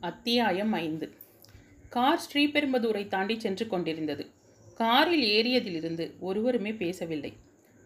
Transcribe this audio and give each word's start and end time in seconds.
அத்தியாயம் 0.00 0.72
ஐந்து. 0.72 1.14
கார் 1.88 2.20
ஸ்ரீபெரும்பதூரை 2.20 3.06
தாண்டி 3.06 3.40
சென்று 3.40 3.66
கொண்டிருந்தது. 3.66 4.30
காரில் 4.74 5.26
ஏறியதிலிருந்து 5.30 6.12
ஒருவருமே 6.20 6.72
பேசவில்லை. 6.72 7.32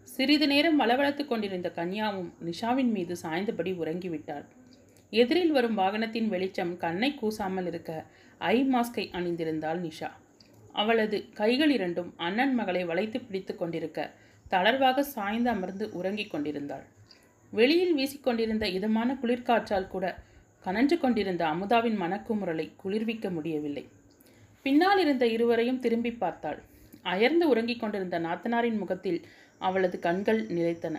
சிறிது 0.03 0.47
நேரம் 0.47 0.79
வளவளத்துக் 0.79 1.25
கொண்டிருந்த 1.25 1.71
கன்யாவும் 1.75 2.29
நிஷாவின் 2.45 2.91
மீது 2.91 3.15
சாய்ந்தபடி 3.21 3.73
உறங்கிவிட்டாள். 3.73 4.45
எதிரில் 5.09 5.51
வரும் 5.51 5.77
வாகனத்தின் 5.77 6.27
வெளிச்சம் 6.27 6.77
கண்ணை 6.77 7.15
கூசாமல் 7.15 7.65
இருக்க 7.65 8.05
ஐ 8.37 8.69
மாஸ்கை 8.69 9.11
அணிந்திருந்தாள் 9.11 9.81
நிஷா. 9.81 10.11
அவளது 10.71 11.29
கைகள் 11.33 11.71
இரண்டும் 11.71 12.13
அண்ணன் 12.17 12.55
மகளை 12.55 12.85
வளைத்து 12.85 13.19
பிடித்து 13.19 13.55
கொண்டிருக்க 13.55 14.11
தளர்வாக 14.51 14.99
சாய்ந்து 14.99 15.49
அமர்ந்து 15.49 15.89
உறங்கிக் 15.93 16.31
கொண்டிருந்தாள். 16.31 16.85
வெளியில் 17.51 17.97
வீசிக்கொண்டிருந்த 17.97 18.63
இதமான 18.63 19.17
குளிர்காற்றால் 19.21 19.87
கூட 19.87 20.23
கனன்று 20.65 20.95
கொண்டிருந்த 20.97 21.43
அமுதாவின் 21.45 21.97
மனக்குமுறலை 22.03 22.65
குளிர்விக்க 22.81 23.29
முடியவில்லை. 23.29 23.83
பின்னால் 24.65 24.99
இருந்த 24.99 25.25
இருவரையும் 25.27 25.79
திரும்பி 25.79 26.11
பார்த்தாள். 26.11 26.59
அயர்ந்து 27.03 27.45
உறங்கிக் 27.47 27.81
கொண்டிருந்த 27.81 28.17
நாத்தனாரின் 28.19 28.79
முகத்தில் 28.81 29.19
அவளது 29.61 29.97
கண்கள் 29.99 30.41
நிலைத்தன. 30.57 30.95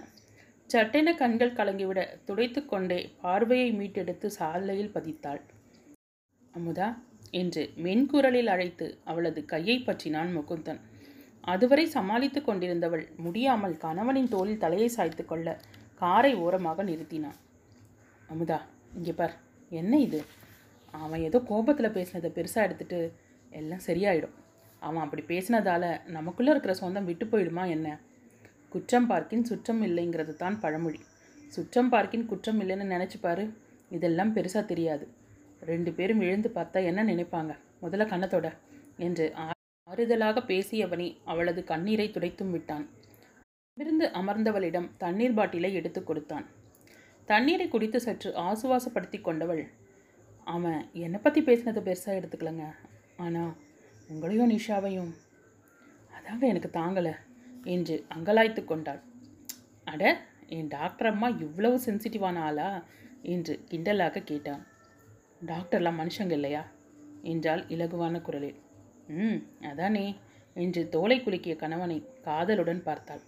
சட்டென 0.70 1.08
கண்கள் 1.14 1.56
கலங்கிவிட 1.58 2.00
துடைத்து 2.24 2.60
கொண்டே 2.64 2.98
பார்வையை 3.22 3.68
மீட்டெடுத்து 3.72 4.26
சாலையில் 4.38 4.94
பதித்தாள். 4.94 5.40
அமுதா 6.54 6.88
என்று 7.40 7.62
மென்குரலில் 7.84 8.50
அழைத்து 8.54 8.86
அவளது 9.04 9.40
கையை 9.44 9.76
பற்றினான் 9.78 10.30
முகுந்தன். 10.36 10.80
அதுவரை 11.44 11.86
சமாளித்து 11.86 12.40
கொண்டிருந்தவள் 12.42 13.04
முடியாமல் 13.24 13.76
கணவனின் 13.76 14.30
தோளில் 14.34 14.62
தலையை 14.64 14.88
சாய்த்து 14.88 15.24
கொள்ள 15.24 15.56
காரை 16.02 16.32
ஓரமாக 16.44 16.82
நிறுத்தினான். 16.82 17.38
அமுதா 18.28 18.58
இங்கே 18.94 19.12
பார். 19.12 19.36
என்ன 19.70 19.98
இது? 19.98 20.24
அவன் 20.90 21.20
ஏதோ 21.20 21.38
கோபத்தில் 21.38 21.94
பேசினதை 21.96 22.30
பெருசாக 22.30 22.62
எடுத்துட்டு 22.62 23.12
எல்லாம் 23.50 23.84
சரியாயிடும். 23.86 24.34
அவன் 24.78 25.02
அப்படி 25.04 25.22
பேசினதால 25.22 26.00
நமக்குள்ளே 26.06 26.50
இருக்கிற 26.50 26.74
சொந்தம் 26.74 27.04
விட்டு 27.04 27.24
போயிடுமா 27.24 27.68
என்ன? 27.68 28.00
குற்றம் 28.68 29.06
பார்க்கின் 29.06 29.44
சுற்றம் 29.44 29.82
இல்லைங்கிறது 29.82 30.36
தான் 30.36 30.60
பழமொழி. 30.60 31.00
சுற்றம் 31.48 31.88
பார்க்கின் 31.88 32.26
குற்றம் 32.26 32.60
இல்லைன்னு 32.60 32.86
நினச்சிப்பாரு 32.94 33.50
இதெல்லாம் 33.90 34.34
பெருசாக 34.34 34.64
தெரியாது. 34.64 35.08
ரெண்டு 35.60 35.92
பேரும் 35.92 36.20
எழுந்து 36.20 36.48
பார்த்தா 36.54 36.84
என்ன 36.84 37.04
நினைப்பாங்க? 37.04 37.52
முதல்ல 37.82 38.06
கண்ணத்தோட 38.12 38.52
என்று 38.96 39.32
ஆறுதலாக 39.88 40.40
பேசியவனே 40.46 41.16
அவளது 41.24 41.64
கண்ணீரை 41.64 42.10
துடைத்தும் 42.10 42.50
விட்டான். 42.50 42.88
இருந்து 43.74 44.06
அமர்ந்தவளிடம் 44.06 44.90
தண்ணீர் 44.98 45.34
பாட்டிலை 45.34 45.72
எடுத்து 45.74 46.04
கொடுத்தான். 46.04 46.46
தண்ணீரை 47.26 47.68
குடித்து 47.68 48.00
சற்று 48.00 48.30
ஆசுவாசப்படுத்தி 48.30 49.20
கொண்டவள். 49.20 49.68
அவன் 50.46 50.88
என்னை 50.92 51.20
பற்றி 51.20 51.40
பேசினதை 51.40 51.80
பெருசாக 51.82 52.18
எடுத்துக்கலங்க. 52.18 52.66
ஆனால் 53.16 53.52
உங்களையும் 54.08 54.52
நிஷாவையும். 54.54 55.12
அதாங்க 56.16 56.40
எனக்கு 56.40 56.70
தாங்கலை 56.80 57.14
என்று 57.64 58.04
அங்கலாய்த்து 58.14 58.64
கொண்டாள். 58.64 59.02
அட 59.84 60.20
என் 60.46 60.68
டாக்டர் 60.68 61.06
அம்மா 61.06 61.28
இவ்வளவு 61.28 61.80
சென்சிட்டிவான 61.86 62.38
ஆளா? 62.38 62.84
என்று 63.22 63.64
கிண்டலாக 63.70 64.24
கேட்டான். 64.24 64.66
டாக்டர்லாம் 65.46 66.00
மனுஷங்க 66.00 66.30
இல்லையா? 66.30 66.64
என்றாள் 67.22 67.62
இலகுவான 67.68 68.22
குரலில். 68.22 68.58
ம் 69.06 69.40
அதானே 69.62 70.06
என்று 70.54 70.88
தோலை 70.88 71.20
குலுக்கிய 71.20 71.56
கணவனை 71.56 71.98
காதலுடன் 72.24 72.82
பார்த்தாள். 72.82 73.20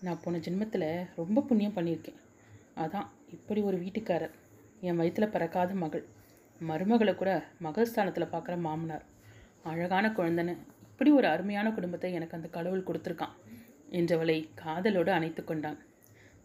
நான் 0.00 0.20
போன 0.22 0.38
ஜென்மத்தில் 0.38 1.06
ரொம்ப 1.16 1.40
புண்ணியம் 1.40 1.76
பண்ணியிருக்கேன். 1.76 2.20
அதான் 2.84 3.08
இப்படி 3.30 3.60
ஒரு 3.60 3.76
வீட்டுக்காரர். 3.76 4.34
என் 4.80 4.96
வயிற்றில் 4.96 5.32
பிறக்காத 5.34 5.74
மகள். 5.74 6.04
மருமகளை 6.60 7.14
கூட 7.14 7.30
மகள் 7.58 7.88
ஸ்தானத்தில் 7.90 8.32
பார்க்குற 8.32 8.54
மாமனார். 8.60 9.04
அழகான 9.62 10.06
குழந்தைன்னு 10.08 10.54
இப்படி 10.82 11.10
ஒரு 11.10 11.28
அருமையான 11.28 11.72
குடும்பத்தை 11.72 12.12
எனக்கு 12.12 12.36
அந்த 12.36 12.48
கடவுள் 12.48 12.86
கொடுத்துருக்கான் 12.88 13.34
என்றவளை 13.90 14.38
காதலோடு 14.62 15.10
அணைத்து 15.10 15.44
கொண்டான். 15.44 15.78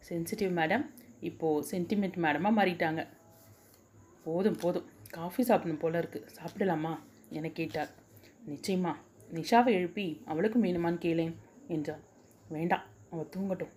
சென்சிட்டிவ் 0.09 0.51
மேடம் 0.59 0.85
இப்போது 1.19 1.67
சென்டிமெண்ட் 1.71 2.17
மேடமாக 2.25 2.57
மாறிட்டாங்க. 2.59 3.01
போதும் 4.23 4.59
போதும். 4.59 4.88
காஃபி 5.11 5.44
சாப்பிடணும் 5.44 5.81
போல 5.83 6.00
இருக்குது 6.00 6.29
சாப்பிடலாமா? 6.38 6.94
என 7.29 7.50
கேட்டார். 7.50 7.91
நிச்சயமா. 8.47 8.94
நிஷாவை 9.33 9.71
எழுப்பி 9.79 10.05
அவளுக்கும் 10.25 10.63
வேணுமான்னு 10.63 11.03
கேளேன் 11.05 11.35
என்றான் 11.67 12.03
வேண்டாம் 12.50 12.85
அவள் 13.11 13.31
தூங்கட்டும். 13.35 13.73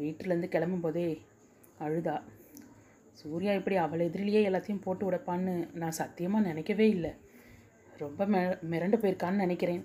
வீட்டிலேருந்து 0.00 0.50
கிளம்பும்போதே 0.54 1.06
அழுதா. 1.80 2.16
சூர்யா 3.20 3.52
இப்படி 3.58 3.76
அவள் 3.76 4.06
எதிரிலேயே 4.06 4.40
எல்லாத்தையும் 4.48 4.82
போட்டு 4.84 5.04
உடைப்பான்னு 5.10 5.52
நான் 5.82 5.98
சத்தியமாக 5.98 6.46
நினைக்கவே 6.48 6.86
இல்லை. 6.88 7.12
ரொம்ப 8.02 8.26
மெ 8.34 8.40
மிரண்டு 8.70 8.96
போயிருக்கான்னு 9.02 9.44
நினைக்கிறேன். 9.44 9.82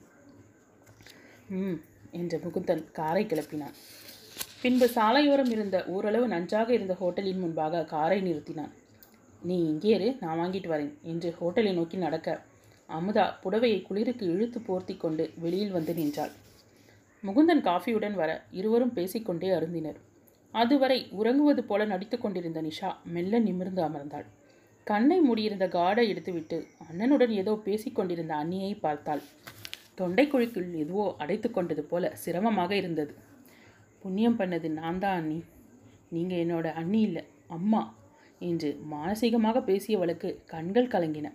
ம் 1.58 1.78
என்று 2.20 2.38
முகுந்தன் 2.44 2.84
காரை 3.00 3.24
கிளப்பினான். 3.26 3.76
பின்பு 4.62 4.88
சாலையோரம் 4.96 5.52
இருந்த 5.56 5.78
ஓரளவு 5.88 6.28
நன்றாக 6.28 6.70
இருந்த 6.74 6.94
ஹோட்டலின் 6.94 7.42
முன்பாக 7.44 7.84
காரை 7.94 8.20
நிறுத்தினான். 8.22 8.74
நீ 9.42 9.58
இங்கே 9.72 9.92
இரு 9.98 10.08
நான் 10.22 10.40
வாங்கிட்டு 10.40 10.70
வரேன் 10.72 10.94
என்று 11.12 11.30
ஹோட்டலை 11.40 11.74
நோக்கி 11.74 11.98
நடக்க 11.98 12.30
அமுதா 12.90 13.26
புடவையை 13.44 13.80
குளிருக்கு 13.88 14.26
இழுத்து 14.26 14.60
போர்த்தி 14.68 14.98
கொண்டு 14.98 15.24
வெளியில் 15.40 15.76
வந்து 15.78 15.94
நின்றாள். 15.94 16.34
முகுந்தன் 17.24 17.66
காஃபியுடன் 17.68 18.16
வர 18.22 18.32
இருவரும் 18.52 18.94
பேசிக்கொண்டே 18.98 19.50
அருந்தினர். 19.50 20.00
அதுவரை 20.54 21.00
உறங்குவது 21.12 21.64
போல 21.64 21.86
நடித்து 21.86 22.18
கொண்டிருந்த 22.18 22.62
நிஷா 22.62 22.90
மெல்ல 23.06 23.40
நிமிர்ந்து 23.40 23.82
அமர்ந்தாள். 23.88 24.28
கண்ணை 24.88 25.18
மூடியிருந்த 25.20 25.66
காடை 25.68 26.04
எடுத்துவிட்டு 26.10 26.58
அண்ணனுடன் 26.88 27.30
ஏதோ 27.30 27.54
பேசிக்கொண்டிருந்த 27.66 28.34
அண்ணியை 28.36 28.74
பார்த்தாள். 28.80 29.22
தொண்டைக்குழிக்குள் 29.98 30.70
எதுவோ 30.74 31.16
அடைத்து 31.18 31.52
கொண்டது 31.52 31.84
போல 31.84 32.12
சிரமமாக 32.16 32.72
இருந்தது. 32.76 33.14
புண்ணியம் 34.02 34.40
பண்ணது 34.40 34.68
நான் 34.72 35.00
தான் 35.00 35.18
அண்ணி. 35.22 35.40
நீங்கள் 36.10 36.42
என்னோட 36.46 36.68
அண்ணி 36.74 37.02
இல்லை 37.02 37.24
அம்மா 37.48 37.82
என்று 38.42 38.70
மானசீகமாக 38.92 39.58
பேசியவளுக்கு 39.62 40.30
கண்கள் 40.46 40.92
கலங்கின. 40.94 41.28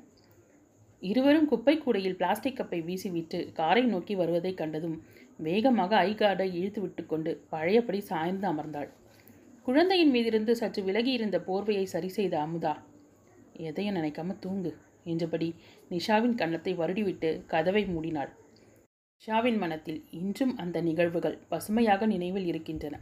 இருவரும் 1.03 1.49
குப்பை 1.49 1.75
கூடையில் 1.79 2.17
பிளாஸ்டிக் 2.17 2.59
கப்பை 2.59 2.79
வீசிவிட்டு 2.85 3.53
காரை 3.53 3.83
நோக்கி 3.85 4.15
வருவதைக் 4.15 4.59
கண்டதும் 4.59 4.97
வேகமாக 5.37 5.97
ஐ 5.97 6.13
கார்டை 6.15 6.47
இழுத்து 6.55 6.81
விட்டு 6.81 7.03
கொண்டு 7.07 7.31
பழையபடி 7.49 8.01
சாய்ந்து 8.01 8.47
அமர்ந்தாள். 8.53 8.91
குழந்தையின் 9.67 10.11
மீதிருந்து 10.15 10.53
சற்று 10.53 10.81
விலகி 10.83 11.11
இருந்த 11.13 11.37
போர்வையை 11.47 11.85
சரி 11.93 12.09
செய்த 12.09 12.35
அமுதா 12.39 12.73
எதையும் 13.69 13.95
நினைக்காம 13.95 14.35
தூங்கு 14.41 14.71
என்றபடி 15.05 15.49
நிஷாவின் 15.91 16.35
கன்னத்தை 16.35 16.73
வருடிவிட்டு 16.75 17.31
கதவை 17.47 17.83
மூடினாள். 17.85 18.33
நிஷாவின் 19.23 19.59
மனத்தில் 19.59 20.01
இன்றும் 20.11 20.53
அந்த 20.57 20.77
நிகழ்வுகள் 20.81 21.39
பசுமையாக 21.49 22.07
நினைவில் 22.07 22.47
இருக்கின்றன. 22.47 22.95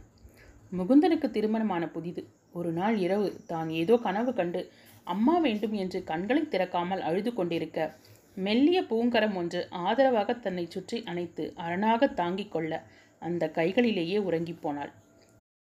முகுந்தனுக்கு 0.71 1.29
திருமணமான 1.31 1.83
புதிது. 1.87 2.23
ஒரு 2.51 2.71
நாள் 2.71 2.95
இரவு 2.97 3.27
தான் 3.45 3.69
ஏதோ 3.81 3.97
கனவு 3.97 4.33
கண்டு 4.33 4.63
அம்மா 5.07 5.37
வேண்டும் 5.39 5.77
என்று 5.83 6.01
கண்களை 6.03 6.45
திறக்காமல் 6.45 7.05
அழுது 7.07 7.31
கொண்டிருக்க 7.33 7.91
மெல்லிய 8.37 8.79
பூங்கரம் 8.89 9.35
ஒன்று 9.35 9.61
ஆதரவாக 9.85 10.39
தன்னை 10.39 10.67
சுற்றி 10.67 10.99
அணைத்து 11.03 11.45
அரணாக 11.57 12.13
தாங்கிக் 12.19 12.53
கொள்ள 12.55 12.83
அந்த 13.21 13.51
கைகளிலேயே 13.57 14.19
உறங்கிப் 14.27 14.61
போனாள். 14.61 14.93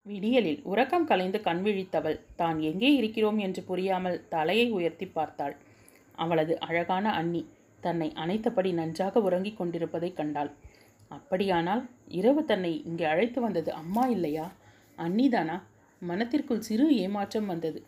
விடியலில் 0.06 0.62
உறக்கம் 0.64 1.06
கலைந்து 1.06 1.42
கண் 1.42 1.62
விழித்தவள். 1.64 2.20
தான் 2.36 2.60
எங்கே 2.60 2.90
இருக்கிறோம்? 2.94 3.38
என்று 3.38 3.62
புரியாமல் 3.64 4.28
தலையை 4.30 4.68
உயர்த்தி 4.70 5.06
பார்த்தாள். 5.08 5.56
அவளது 6.16 6.60
அழகான 6.60 7.12
அண்ணி 7.12 7.42
தன்னை 7.82 8.08
அணைத்தபடி 8.16 8.72
நன்றாக 8.74 9.22
உறங்கிக் 9.22 9.58
கொண்டிருப்பதைக் 9.58 10.16
கண்டாள். 10.16 10.52
அப்படியானால் 11.08 11.82
இரவு 12.12 12.46
தன்னை 12.46 12.84
இங்கே 12.84 13.06
அழைத்து 13.06 13.42
வந்தது 13.42 13.74
அம்மா 13.74 14.08
இல்லையா? 14.08 14.48
அன்னிதானா 14.98 15.58
மனத்திற்குள் 16.02 16.60
சிறு 16.60 16.86
ஏமாற்றம் 16.96 17.46
வந்தது. 17.46 17.80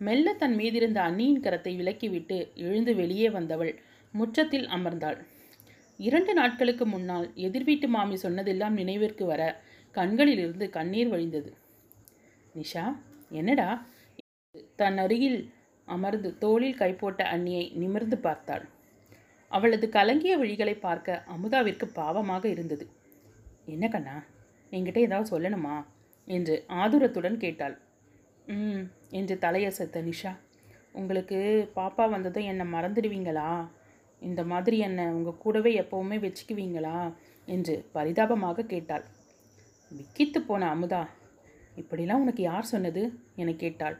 மெல்ல 0.00 0.32
தன் 0.32 0.56
மீதிருந்த 0.56 0.98
அண்ணியின் 1.00 1.42
கரத்தை 1.42 1.72
விலக்கிவிட்டு 1.76 2.36
எழுந்து 2.54 2.94
வெளியே 2.94 3.28
வந்தவள் 3.28 3.72
முற்றத்தில் 4.14 4.66
அமர்ந்தாள். 4.68 5.18
இரண்டு 5.98 6.32
நாட்களுக்கு 6.34 6.86
முன்னால் 6.86 7.26
எதிர்வீட்டு 7.34 7.88
மாமி 7.88 8.16
சொன்னதெல்லாம் 8.16 8.74
நினைவிற்கு 8.74 9.24
வர 9.26 9.42
கண்களிலிருந்து 9.94 10.70
கண்ணீர் 10.70 11.12
வழிந்தது. 11.12 11.50
நிஷா 12.54 12.84
என்னடா? 13.30 13.68
தன் 14.76 14.98
அருகில் 14.98 15.40
அமர்ந்து 15.88 16.38
தோளில் 16.38 16.78
கைப்போட்ட 16.78 17.22
அண்ணியை 17.24 17.64
நிமிர்ந்து 17.74 18.18
பார்த்தாள். 18.18 18.64
அவளது 19.50 19.86
கலங்கிய 19.88 20.34
விழிகளை 20.38 20.74
பார்க்க 20.78 21.24
அமுதாவிற்கு 21.36 21.86
பாவமாக 21.94 22.44
இருந்தது. 22.44 22.86
என்ன 23.64 23.88
கண்ணா 23.88 24.16
என்கிட்ட 24.72 24.98
ஏதாவது 24.98 25.28
சொல்லணுமா? 25.32 25.76
என்று 26.28 26.54
ஆதுரத்துடன் 26.68 27.36
கேட்டாள். 27.36 27.76
ம் 28.46 28.82
என்று 29.10 29.34
தலையசத்த 29.40 30.02
நிஷா. 30.02 30.32
உங்களுக்கு 30.92 31.38
பாப்பா 31.76 32.04
வந்ததும் 32.10 32.44
என்னை 32.44 32.66
மறந்துடுவீங்களா? 32.66 33.50
இந்த 34.22 34.44
மாதிரி 34.44 34.76
என்னை 34.78 35.04
உங்கள் 35.06 35.38
கூடவே 35.38 35.80
எப்போவுமே 35.80 36.18
வச்சுக்குவீங்களா? 36.18 36.98
என்று 37.48 37.74
பரிதாபமாக 37.92 38.66
கேட்டாள். 38.66 39.04
விக்கித்து 39.98 40.38
போன 40.48 40.68
அமுதா. 40.74 41.02
இப்படிலாம் 41.80 42.22
உனக்கு 42.24 42.42
யார் 42.42 42.72
சொன்னது? 42.72 43.02
என 43.42 43.54
கேட்டாள். 43.62 43.96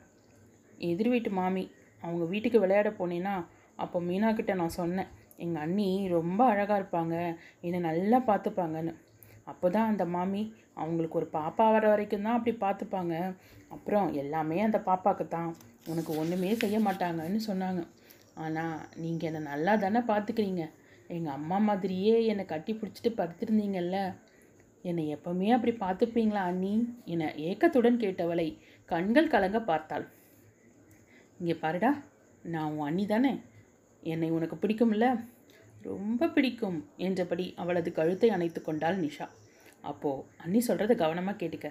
எதிர் 0.90 1.10
வீட்டு 1.14 1.30
மாமி 1.38 1.64
அவங்க 2.02 2.24
வீட்டுக்கு 2.32 2.58
விளையாட 2.64 2.88
போனேன்னா 2.98 3.34
அப்போ 3.82 3.98
மீனா 4.08 4.28
கிட்ட 4.38 4.52
நான் 4.60 4.78
சொன்னேன் 4.80 5.10
எங்கள் 5.44 5.62
அண்ணி 5.64 5.88
ரொம்ப 6.16 6.40
அழகாக 6.52 6.78
இருப்பாங்க 6.80 7.14
என்னை 7.66 7.78
நல்லா 7.88 8.18
பார்த்துப்பாங்கன்னு 8.28 8.92
அப்போ 9.50 9.66
தான் 9.76 9.90
அந்த 9.92 10.04
மாமி 10.14 10.42
அவங்களுக்கு 10.82 11.18
ஒரு 11.20 11.28
பாப்பா 11.38 11.64
வர 11.74 11.84
வரைக்கும் 11.92 12.26
தான் 12.26 12.36
அப்படி 12.38 12.52
பார்த்துப்பாங்க 12.64 13.14
அப்புறம் 13.74 14.06
எல்லாமே 14.22 14.58
அந்த 14.66 14.78
பாப்பாவுக்கு 14.88 15.24
தான். 15.28 15.50
உனக்கு 15.92 16.12
ஒன்றுமே 16.20 16.50
செய்ய 16.62 16.76
மாட்டாங்கன்னு 16.86 17.40
சொன்னாங்க. 17.48 17.82
ஆனால் 18.44 18.76
நீங்கள் 19.02 19.28
என்னை 19.30 19.42
நல்லா 19.50 19.72
தானே 19.84 20.00
பார்த்துக்கிறீங்க 20.10 20.62
எங்கள் 21.14 21.36
அம்மா 21.38 21.58
மாதிரியே 21.68 22.14
என்னை 22.32 22.44
கட்டி 22.52 22.72
பிடிச்சிட்டு 22.72 23.10
படுத்திருந்தீங்கல்ல. 23.18 23.98
என்னை 24.84 25.04
எப்பவுமே 25.14 25.48
அப்படி 25.50 25.72
பார்த்துப்பீங்களா 25.76 26.42
அண்ணி? 26.50 26.72
என 27.04 27.32
ஏக்கத்துடன் 27.36 27.96
கேட்டவளை 27.96 28.58
கண்கள் 28.84 29.26
கலங்க 29.26 29.60
பார்த்தாள். 29.60 30.04
இங்கே 31.38 31.54
பாருடா 31.54 31.90
நான் 32.44 32.72
உன் 32.72 32.86
அண்ணி 32.86 33.06
தானே? 33.06 33.32
என்னை 34.02 34.28
உனக்கு 34.30 34.56
பிடிக்கும்ல? 34.56 35.06
ரொம்ப 35.82 36.28
பிடிக்கும் 36.28 36.78
என்றபடி 36.96 37.54
அவளது 37.56 37.92
கழுத்தை 37.92 38.28
அணைத்து 38.30 38.60
கொண்டாள் 38.62 38.98
நிஷா. 38.98 39.26
அப்போது 39.80 40.24
அண்ணி 40.36 40.60
சொல்கிறத 40.68 40.94
கவனமாக 40.94 41.36
கேட்டுக்க. 41.40 41.68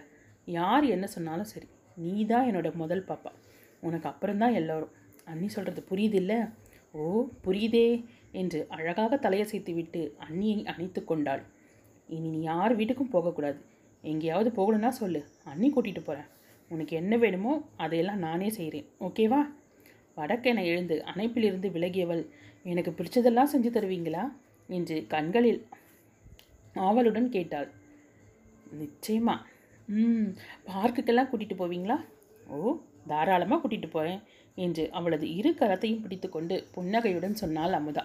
யார் 0.48 0.86
என்ன 0.86 1.06
சொன்னாலும் 1.08 1.52
சரி 1.54 1.68
நீ 1.96 2.26
தான் 2.26 2.48
என்னோட 2.50 2.70
முதல் 2.74 3.08
பாப்பா. 3.08 3.32
உனக்கு 3.80 4.08
அப்புறம்தான் 4.10 4.54
எல்லோரும். 4.54 4.94
அண்ணி 5.26 5.48
சொல்கிறது 5.48 5.82
புரியுதில்ல? 5.90 6.34
ஓ 6.92 7.04
புரியுதே 7.46 7.88
என்று 8.32 8.60
அழகாக 8.70 9.16
தலையசைத்து 9.16 9.74
விட்டு 9.74 10.02
அண்ணியை 10.20 10.60
அணைத்து 10.66 11.02
கொண்டாள். 11.04 11.44
இனி 12.16 12.28
நீ 12.28 12.40
யார் 12.42 12.78
வீட்டுக்கும் 12.80 13.14
போகக்கூடாது. 13.16 13.60
எங்கேயாவது 14.04 14.50
போகணும்னா 14.58 14.90
சொல்லு. 15.02 15.22
அண்ணி 15.44 15.68
கூட்டிகிட்டு 15.70 16.04
போகிறேன் 16.06 16.30
உனக்கு 16.72 16.94
என்ன 16.96 17.18
வேணுமோ 17.18 17.54
அதையெல்லாம் 17.78 18.24
நானே 18.28 18.50
செய்கிறேன் 18.50 18.88
ஓகேவா 19.00 19.42
வடக்கென 20.18 20.64
எழுந்து 20.64 20.96
அணைப்பிலிருந்து 21.12 21.68
விலகியவள் 21.76 22.24
எனக்கு 22.66 22.92
பிடிச்சதெல்லாம் 22.92 23.52
செஞ்சு 23.54 23.70
தருவீங்களா? 23.76 24.24
என்று 24.70 24.96
கண்களில் 25.08 25.62
ஆவலுடன் 26.76 27.30
கேட்டாள். 27.30 27.70
நிச்சயமா. 28.82 29.36
ம் 29.88 30.30
பார்க்குக்கெல்லாம் 30.70 31.30
கூட்டிகிட்டு 31.30 31.58
போவீங்களா? 31.62 31.98
ஓ 32.48 32.76
தாராளமாக 33.08 33.60
கூட்டிகிட்டு 33.62 33.90
போகிறேன் 33.92 34.22
என்று 34.58 34.84
அவளது 34.92 35.26
இரு 35.36 35.52
கரத்தையும் 35.60 36.02
பிடித்துக்கொண்டு 36.02 36.56
புன்னகையுடன் 36.76 37.42
சொன்னாள் 37.42 37.78
அமுதா. 37.80 38.04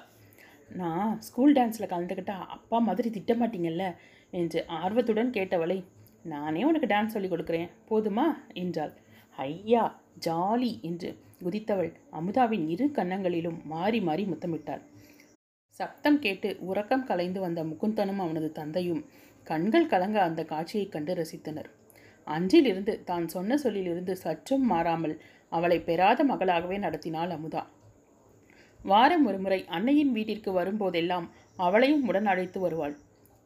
நான் 0.70 1.20
ஸ்கூல் 1.20 1.52
டான்ஸில் 1.52 1.90
கலந்துக்கிட்டா 1.90 2.38
அப்பா 2.46 2.78
மாதிரி 2.78 3.08
திட்டமாட்டீங்கல்ல 3.10 3.96
என்று 4.30 4.64
ஆர்வத்துடன் 4.66 5.30
கேட்டவளை 5.30 5.84
நானே 6.22 6.64
உனக்கு 6.64 6.86
டான்ஸ் 6.86 7.06
சொல்லிக் 7.06 7.32
கொடுக்குறேன் 7.32 7.70
போதுமா? 7.90 8.26
என்றாள். 8.52 8.92
ஐயா 9.36 10.00
ஜாலி 10.26 10.80
என்று 10.80 11.16
குதித்தவள் 11.44 11.92
அமுதாவின் 12.12 12.68
இரு 12.68 12.86
கன்னங்களிலும் 12.86 13.64
மாறி 13.64 14.00
மாறி 14.00 14.24
முத்தமிட்டாள். 14.24 14.82
சப்தம் 15.70 16.18
கேட்டு 16.18 16.58
உறக்கம் 16.60 17.04
கலைந்து 17.04 17.40
வந்த 17.40 17.64
முகுந்தனும் 17.64 18.18
அவனது 18.18 18.52
தந்தையும் 18.52 19.04
கண்கள் 19.44 19.86
கலங்க 19.86 20.22
அந்த 20.22 20.44
காட்சியைக் 20.44 20.92
கண்டு 20.92 21.14
ரசித்தனர். 21.14 21.68
அன்றிலிருந்து 22.24 23.02
தான் 23.04 23.28
சொன்ன 23.28 23.56
சொல்லிலிருந்து 23.56 24.16
சற்றும் 24.16 24.66
மாறாமல் 24.66 25.20
அவளை 25.48 25.80
பெறாத 25.80 26.24
மகளாகவே 26.24 26.78
நடத்தினாள் 26.78 27.30
அமுதா. 27.30 27.66
வாரம் 28.84 29.26
ஒருமுறை 29.26 29.64
அன்னையின் 29.66 30.12
வீட்டிற்கு 30.12 30.50
வரும்போதெல்லாம் 30.60 31.26
அவளையும் 31.56 32.06
உடன் 32.06 32.26
அழைத்து 32.26 32.60
வருவாள். 32.60 32.96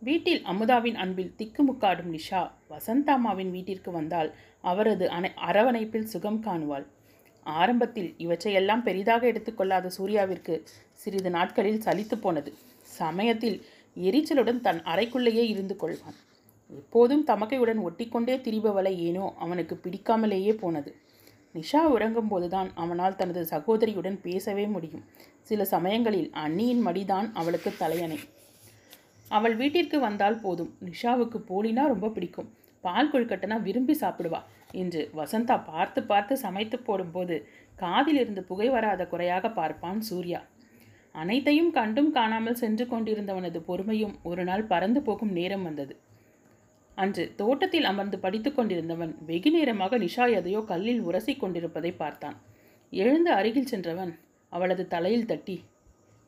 வீட்டில் 0.02 0.43
அமுதாவின் 0.44 0.94
அன்பில் 0.94 1.34
திக்குமுக்காடும் 1.38 2.11
நிஷா 2.12 2.50
வசந்தாமாவின் 2.70 3.50
வீட்டிற்கு 3.50 3.90
வந்தால் 3.90 4.34
அவரது 4.61 5.11
அணை 5.11 5.31
அரவணைப்பில் 5.46 6.11
சுகம் 6.12 6.40
காணுவாள். 6.40 6.87
ஆரம்பத்தில் 7.43 8.14
இவற்றையெல்லாம் 8.19 8.82
பெரிதாக 8.82 9.26
எடுத்துக்கொள்ளாத 9.26 9.90
சூர்யாவிற்கு 9.99 10.62
சிறிது 10.93 11.31
நாட்களில் 11.31 11.81
சலித்து 11.81 12.14
போனது. 12.14 12.52
சமயத்தில் 12.82 13.58
எரிச்சலுடன் 13.96 14.61
தன் 14.61 14.81
அறைக்குள்ளேயே 14.82 15.44
இருந்து 15.46 15.76
கொள்வான். 15.81 16.19
எப்போதும் 16.70 17.25
தமக்கையுடன் 17.26 17.81
ஒட்டிக்கொண்டே 17.88 18.37
திரிபவளை 18.40 18.94
ஏனோ 18.99 19.34
அவனுக்கு 19.38 19.81
பிடிக்காமலேயே 19.84 20.52
போனது. 20.52 20.96
நிஷா 21.54 21.81
உறங்கும்போதுதான் 21.94 22.69
அவனால் 22.75 23.16
தனது 23.16 23.40
சகோதரியுடன் 23.44 24.19
பேசவே 24.20 24.66
முடியும். 24.66 25.04
சில 25.43 25.64
சமயங்களில் 25.64 26.31
அண்ணியின் 26.44 26.82
மடிதான் 26.87 27.28
அவளுக்கு 27.32 27.72
தலையணை. 27.78 28.19
அவள் 29.28 29.56
வீட்டிற்கு 29.56 30.00
வந்தால் 30.00 30.40
போதும். 30.40 30.72
நிஷாவுக்கு 30.84 31.38
போலினா 31.50 31.84
ரொம்ப 31.87 32.08
பிடிக்கும். 32.08 32.49
பால் 32.84 33.10
கொழுக்கட்டைனா 33.12 33.62
விரும்பி 33.62 33.94
சாப்பிடுவா 34.00 34.40
என்று 34.72 35.10
வசந்தா 35.16 35.56
பார்த்து 35.64 36.02
பார்த்து 36.02 36.37
சமைத்து 36.37 36.78
போடும்போது 36.78 37.37
காதிலிருந்து 37.78 38.43
புகை 38.43 38.69
வராத 38.69 39.02
குறையாக 39.06 39.50
பார்ப்பான் 39.50 40.00
சூர்யா. 40.00 40.40
அனைத்தையும் 41.14 41.70
கண்டும் 41.70 42.10
காணாமல் 42.12 42.55
சென்று 42.55 42.84
கொண்டிருந்தவனது 42.84 43.58
பொறுமையும் 43.69 44.14
ஒரு 44.22 44.44
நாள் 44.44 44.64
பறந்து 44.64 45.02
போகும் 45.02 45.32
நேரம் 45.32 45.62
வந்தது. 45.62 45.94
அன்று 47.02 47.25
தோட்டத்தில் 47.40 47.88
அமர்ந்து 47.90 48.16
படித்துக் 48.25 48.56
கொண்டிருந்தவன் 48.56 49.12
வெகு 49.28 49.50
நேரமாக 49.54 49.99
நிஷா 50.04 50.25
எதையோ 50.38 50.60
கல்லில் 50.72 51.02
உரசி 51.08 51.32
கொண்டிருப்பதை 51.37 51.93
பார்த்தான். 52.02 52.37
எழுந்து 52.93 53.31
அருகில் 53.38 53.70
சென்றவன் 53.72 54.12
அவளது 54.52 54.84
தலையில் 54.94 55.28
தட்டி 55.31 55.56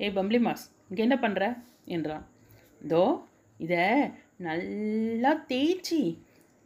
ஏ 0.01 0.09
பம்ப்ளிமாஸ் 0.19 0.65
இங்கே 0.89 1.03
என்ன 1.07 1.17
பண்ணுற 1.25 1.43
என்றான். 1.97 2.25
தோ 2.91 3.03
இதை 3.61 3.85
நல்லா 4.47 5.33
தேய்ச்சி 5.51 6.01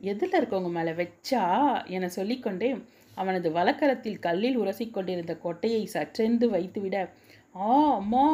எதில் 0.00 0.36
இருக்கவங்க 0.38 0.70
மேலே 0.76 0.92
வச்சா 1.00 1.42
என 1.96 2.08
சொல்லிக்கொண்டே 2.18 2.70
அவனது 3.16 3.48
வலக்கரத்தில் 3.56 4.22
கல்லில் 4.26 4.58
உரசிக் 4.62 4.94
கொண்டிருந்த 4.96 5.34
கொட்டையை 5.44 5.82
சற்றென்று 5.94 6.46
வைத்துவிட 6.54 6.96
ஆ 7.68 7.74
அம்மா 7.98 8.26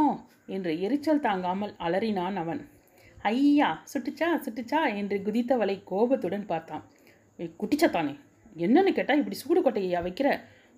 என்று 0.54 0.72
எரிச்சல் 0.86 1.24
தாங்காமல் 1.26 1.74
அலறினான் 1.86 2.38
அவன். 2.42 2.62
ஐயா 3.24 3.68
சுட்டுச்சா 3.92 4.28
சுட்டுச்சா 4.36 4.96
என்று 4.96 5.16
குதித்தவளை 5.24 5.82
கோபத்துடன் 5.84 6.46
பார்த்தான். 6.46 6.82
குட்டிச்சத்தானே 7.38 8.12
என்னன்னு 8.56 8.92
கேட்டால் 8.92 9.18
இப்படி 9.18 9.36
சூடு 9.36 9.60
கொட்டையா 9.60 10.00
வைக்கிற 10.06 10.28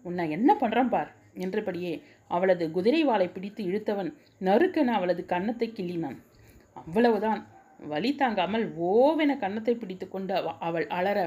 உன்னை 0.04 0.30
என்ன 0.30 0.56
பண்ணுறான் 0.60 0.88
பார்? 0.88 1.10
என்றபடியே 1.34 1.92
அவளது 2.30 2.70
குதிரை 2.70 3.04
வாளை 3.04 3.28
பிடித்து 3.28 3.62
இழுத்தவன் 3.64 4.10
நறுக்கென 4.40 4.92
அவளது 4.92 5.26
கன்னத்தை 5.26 5.68
கிள்ளினான். 5.70 6.16
அவ்வளவுதான் 6.74 7.40
வலி 7.86 8.14
தாங்காமல் 8.14 8.64
ஓவென 8.82 9.38
கன்னத்தை 9.38 9.74
பிடித்து 9.74 10.08
கொண்டு 10.08 10.34
அவ- 10.34 10.56
அவள் 10.60 10.86
அலற 10.88 11.18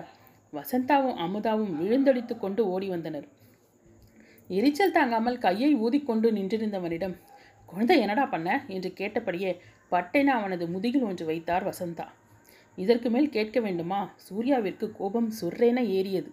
வசந்தாவும் 0.53 1.19
அமுதாவும் 1.25 1.75
விழுந்தடித்து 1.79 2.35
கொண்டு 2.37 2.61
ஓடி 2.67 2.89
வந்தனர். 2.89 3.27
எரிச்சல் 4.49 4.91
தாங்காமல் 4.91 5.37
கையை 5.37 5.71
ஊதிக்கொண்டு 5.75 6.27
நின்றிருந்தவனிடம் 6.31 7.15
குழந்தை 7.69 7.99
என்னடா 7.99 8.25
பண்ண? 8.25 8.49
என்று 8.67 8.89
கேட்டபடியே 8.93 9.51
பட்டென 9.91 10.33
அவனது 10.39 10.65
முதுகில் 10.67 11.07
ஒன்று 11.09 11.25
வைத்தார் 11.25 11.67
வசந்தா. 11.69 12.05
இதற்கு 12.77 13.09
மேல் 13.09 13.29
கேட்க 13.29 13.59
வேண்டுமா? 13.59 14.01
சூர்யாவிற்கு 14.27 14.85
கோபம் 14.91 15.29
சொர்றேன 15.41 15.79
ஏறியது. 15.97 16.29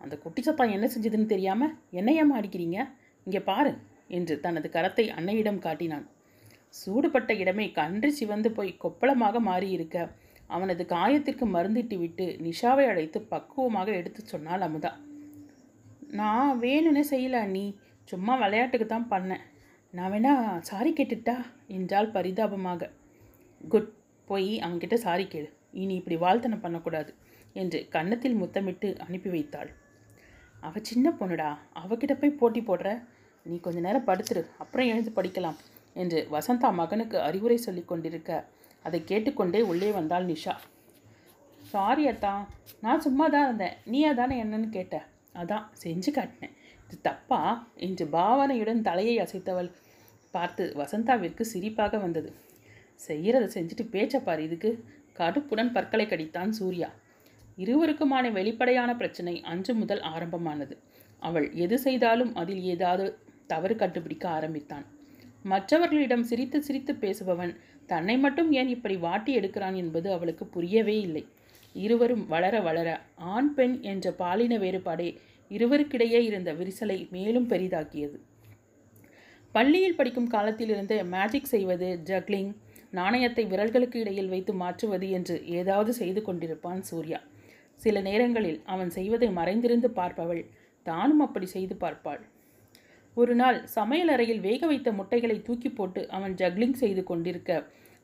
அந்த 0.00 0.18
குட்டிச்சப்பா 0.24 0.64
என்ன 0.70 0.86
செஞ்சதுன்னு 0.94 1.26
தெரியாம 1.26 1.68
என்னையம்மா 1.92 2.36
அடிக்கிறீங்க 2.40 2.78
இங்கே 3.26 3.40
பாரு 3.40 3.72
என்று 4.08 4.40
தனது 4.40 4.68
கரத்தை 4.68 5.04
அன்னையிடம் 5.18 5.58
காட்டினான். 5.58 6.06
சூடுபட்ட 6.80 7.30
இடமே 7.34 7.66
கன்று 7.72 8.08
சிவந்து 8.12 8.50
போய் 8.52 8.72
கொப்பளமாக 8.84 9.40
மாறியிருக்க. 9.50 10.08
அவனது 10.46 10.82
காயத்திற்கு 10.84 11.46
மருந்திட்டு 11.54 11.96
விட்டு 11.98 12.26
நிஷாவை 12.46 12.84
அழைத்து 12.92 13.18
பக்குவமாக 13.32 13.88
எடுத்து 14.00 14.20
சொன்னாள் 14.24 14.64
அமுதா. 14.68 14.92
நான் 16.20 16.58
வேணும்னே 16.60 17.02
செய்யல 17.12 17.46
நீ 17.46 17.64
சும்மா 18.08 18.34
விளையாட்டுக்கு 18.36 18.86
தான் 18.86 19.10
பண்ணேன். 19.10 19.44
நான் 19.94 20.12
வேணா 20.12 20.32
சாரி 20.60 20.90
கேட்டுட்டா? 20.92 21.34
என்றால் 21.76 22.08
பரிதாபமாக. 22.10 22.90
குட் 23.68 23.88
போய் 24.28 24.52
அவன்கிட்ட 24.60 24.96
சாரி 25.04 25.24
கேடு 25.26 25.48
இனி 25.72 25.94
இப்படி 25.94 26.16
வாழ்த்தனம் 26.16 26.60
பண்ணக்கூடாது 26.60 27.10
என்று 27.52 27.78
கன்னத்தில் 27.88 28.36
முத்தமிட்டு 28.42 28.88
அனுப்பி 29.06 29.30
வைத்தாள். 29.30 29.70
அவ 30.60 30.80
சின்ன 30.82 31.10
பொண்ணுடா 31.10 31.48
அவகிட்ட 31.82 32.14
போய் 32.20 32.38
போட்டி 32.40 32.60
போடுற? 32.60 32.90
நீ 33.46 33.56
கொஞ்ச 33.60 33.80
நேரம் 33.80 34.06
படுத்துரு 34.06 34.42
அப்புறம் 34.58 34.90
எழுந்து 34.92 35.12
படிக்கலாம் 35.16 35.58
என்று 35.96 36.20
வசந்தா 36.32 36.70
மகனுக்கு 36.80 37.18
அறிவுரை 37.20 37.56
சொல்லி 37.56 37.84
கொண்டிருக்க 37.84 38.30
அதை 38.84 39.00
கேட்டுக்கொண்டே 39.04 39.60
உள்ளே 39.70 39.90
வந்தாள் 39.90 40.26
நிஷா. 40.26 40.54
சாரி 41.72 42.04
அத்தா 42.08 42.32
நான் 42.80 43.00
சும்மா 43.00 43.28
தான் 43.28 43.44
இருந்தேன். 43.44 43.76
நீ 43.84 44.00
அதானே 44.04 44.36
என்னன்னு 44.44 44.68
கேட்ட? 44.68 44.96
அதான் 45.34 45.66
செஞ்சு 45.82 46.10
காட்டினேன். 46.14 46.54
இது 46.90 46.98
தப்பா? 47.02 47.40
என்று 47.76 48.06
பாவனையுடன் 48.06 48.80
தலையை 48.80 49.16
அசைத்தவள் 49.18 49.70
பார்த்து 50.30 50.72
வசந்தாவிற்கு 50.76 51.44
சிரிப்பாக 51.54 52.00
வந்தது. 52.00 52.32
செய்யறதை 53.08 53.48
செஞ்சுட்டு 53.56 53.82
பேச்சப்பார் 53.92 54.38
இதுக்கு. 54.38 54.84
கடுப்புடன் 55.18 55.72
பற்களை 55.72 56.06
கடித்தான் 56.06 56.48
சூர்யா. 56.48 56.90
இருவருக்குமான 57.58 58.32
வெளிப்படையான 58.32 58.96
பிரச்சனை 58.96 59.40
அன்று 59.42 59.74
முதல் 59.74 60.00
ஆரம்பமானது. 60.00 60.78
அவள் 61.18 61.52
எது 61.54 61.78
செய்தாலும் 61.78 62.34
அதில் 62.34 62.62
ஏதாவது 62.62 63.18
தவறு 63.46 63.76
கண்டுபிடிக்க 63.76 64.28
ஆரம்பித்தான். 64.28 64.84
மற்றவர்களிடம் 65.42 66.22
சிரித்து 66.22 66.62
சிரித்து 66.62 66.92
பேசுபவன் 66.92 67.56
தன்னை 67.86 68.18
மட்டும் 68.18 68.52
ஏன் 68.52 68.68
இப்படி 68.68 68.96
வாட்டி 68.96 69.38
எடுக்கிறான் 69.38 69.74
என்பது 69.74 70.12
அவளுக்கு 70.12 70.46
புரியவே 70.46 71.00
இல்லை. 71.00 71.26
இருவரும் 71.72 72.26
வளர 72.26 72.60
வளர 72.60 73.00
ஆண் 73.14 73.54
பெண் 73.54 73.80
என்ற 73.80 74.12
பாலின 74.12 74.58
வேறுபாடே 74.58 75.16
இருவருக்கிடையே 75.50 76.20
இருந்த 76.28 76.50
விரிசலை 76.54 76.98
மேலும் 77.10 77.48
பெரிதாக்கியது. 77.48 78.18
பள்ளியில் 79.54 79.96
படிக்கும் 79.96 80.32
காலத்திலிருந்து 80.34 80.96
மேஜிக் 81.14 81.52
செய்வது 81.52 81.88
ஜக்லிங் 82.10 82.50
நாணயத்தை 82.90 83.44
விரல்களுக்கு 83.44 83.96
இடையில் 83.96 84.28
வைத்து 84.28 84.52
மாற்றுவது 84.54 85.06
என்று 85.10 85.36
ஏதாவது 85.58 85.92
செய்து 85.92 86.20
கொண்டிருப்பான் 86.22 86.82
சூர்யா. 86.90 87.20
சில 87.80 88.00
நேரங்களில் 88.00 88.60
அவன் 88.64 88.90
செய்வதை 88.90 89.28
மறைந்திருந்து 89.30 89.88
பார்ப்பவள் 89.98 90.42
தானும் 90.86 91.22
அப்படி 91.26 91.46
செய்து 91.46 91.74
பார்ப்பாள். 91.74 92.22
ஒரு 93.16 93.34
நாள் 93.34 93.58
சமையலறையில் 93.74 94.42
வேக 94.46 94.66
வைத்த 94.66 94.88
முட்டைகளை 94.92 95.36
தூக்கி 95.42 95.70
போட்டு 95.70 96.02
அவன் 96.08 96.34
ஜக்லிங் 96.34 96.76
செய்து 96.82 97.02
கொண்டிருக்க 97.04 97.50